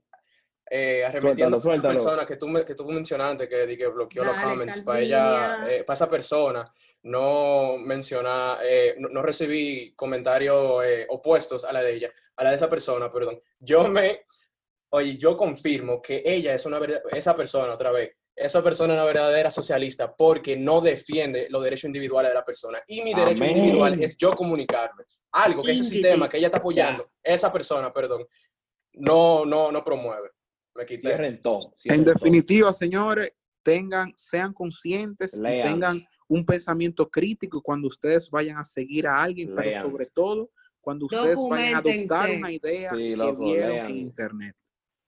eh, 0.71 1.05
arremetiendo 1.05 1.21
Suéltalo, 1.21 1.55
a 1.55 1.59
esa 1.59 1.69
suéltalo. 1.69 1.93
persona 1.93 2.25
que 2.25 2.37
tú, 2.37 2.47
me- 2.47 2.65
que 2.65 2.73
tú 2.73 2.85
mencionaste 2.87 3.47
que, 3.47 3.77
que 3.77 3.87
bloqueó 3.87 4.23
los 4.23 4.35
Dale, 4.35 4.47
comments 4.49 4.81
para 4.81 4.99
ella, 4.99 5.67
eh, 5.69 5.83
para 5.83 5.93
esa 5.93 6.09
persona, 6.09 6.65
no 7.03 7.77
mencionar, 7.77 8.57
eh, 8.63 8.95
no, 8.97 9.09
no 9.09 9.21
recibí 9.21 9.93
comentarios 9.95 10.83
eh, 10.83 11.05
opuestos 11.07 11.65
a 11.65 11.71
la 11.71 11.83
de 11.83 11.93
ella, 11.93 12.11
a 12.37 12.43
la 12.43 12.49
de 12.49 12.55
esa 12.55 12.67
persona, 12.67 13.11
perdón. 13.11 13.39
Yo 13.59 13.87
me, 13.87 14.21
oye, 14.89 15.17
yo 15.17 15.37
confirmo 15.37 16.01
que 16.01 16.23
ella 16.25 16.55
es 16.55 16.65
una 16.65 16.79
verdad, 16.79 17.03
esa 17.11 17.35
persona 17.35 17.71
otra 17.71 17.91
vez. 17.91 18.15
Esa 18.36 18.61
persona 18.61 18.93
es 18.93 18.97
una 18.97 19.05
verdadera 19.05 19.49
socialista 19.49 20.13
porque 20.13 20.57
no 20.57 20.81
defiende 20.81 21.47
los 21.49 21.63
derechos 21.63 21.86
individuales 21.86 22.31
de 22.31 22.36
la 22.36 22.43
persona. 22.43 22.79
Y 22.88 23.01
mi 23.01 23.13
derecho 23.13 23.43
Amén. 23.43 23.57
individual 23.57 24.03
es 24.03 24.17
yo 24.17 24.33
comunicarme. 24.36 25.03
Algo 25.31 25.63
que 25.63 25.71
ese 25.71 25.86
sistema 25.86 26.27
que 26.27 26.38
ella 26.38 26.47
está 26.47 26.57
apoyando, 26.57 27.09
esa 27.23 27.51
persona, 27.51 27.89
perdón, 27.91 28.25
no, 28.93 29.45
no, 29.45 29.71
no 29.71 29.83
promueve. 29.83 30.31
Me 30.75 30.86
quité. 30.86 31.07
Cierren 31.07 31.41
todo. 31.41 31.73
En 31.86 32.03
todo. 32.03 32.13
definitiva, 32.13 32.73
señores, 32.73 33.31
tengan, 33.63 34.13
sean 34.17 34.51
conscientes 34.53 35.33
y 35.33 35.41
tengan 35.61 36.05
un 36.27 36.45
pensamiento 36.45 37.09
crítico 37.09 37.61
cuando 37.61 37.88
ustedes 37.88 38.29
vayan 38.29 38.57
a 38.57 38.65
seguir 38.65 39.07
a 39.07 39.21
alguien, 39.23 39.53
pero 39.55 39.79
sobre 39.81 40.07
todo 40.07 40.51
cuando 40.81 41.05
ustedes 41.05 41.38
vayan 41.49 41.75
a 41.75 41.77
adoptar 41.79 42.29
una 42.31 42.51
idea 42.51 42.91
Sí, 42.91 42.97
que 42.97 43.17
loco, 43.17 43.45
vieron 43.45 43.69
lean. 43.75 43.86
en 43.88 43.97
internet. 43.97 44.55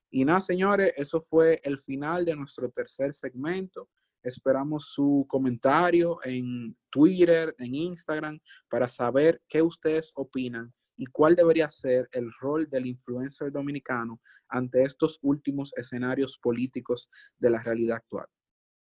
Y 0.09 0.23
nada, 0.25 0.39
señores, 0.39 0.93
eso 0.97 1.21
fue 1.21 1.59
el 1.63 1.77
final 1.77 2.25
de 2.25 2.35
nuestro 2.35 2.69
tercer 2.69 3.13
segmento. 3.13 3.89
Esperamos 4.23 4.91
su 4.91 5.25
comentario 5.27 6.19
en 6.23 6.75
Twitter, 6.89 7.55
en 7.59 7.75
Instagram, 7.75 8.39
para 8.69 8.87
saber 8.87 9.41
qué 9.47 9.61
ustedes 9.61 10.11
opinan 10.15 10.73
y 10.95 11.05
cuál 11.05 11.35
debería 11.35 11.69
ser 11.69 12.09
el 12.11 12.31
rol 12.39 12.67
del 12.69 12.87
influencer 12.87 13.51
dominicano 13.51 14.19
ante 14.49 14.81
estos 14.83 15.19
últimos 15.21 15.71
escenarios 15.75 16.37
políticos 16.37 17.09
de 17.37 17.49
la 17.49 17.61
realidad 17.61 17.97
actual. 17.97 18.27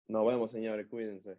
Nos 0.08 0.26
vemos, 0.26 0.50
señores. 0.50 0.86
Cuídense. 0.88 1.38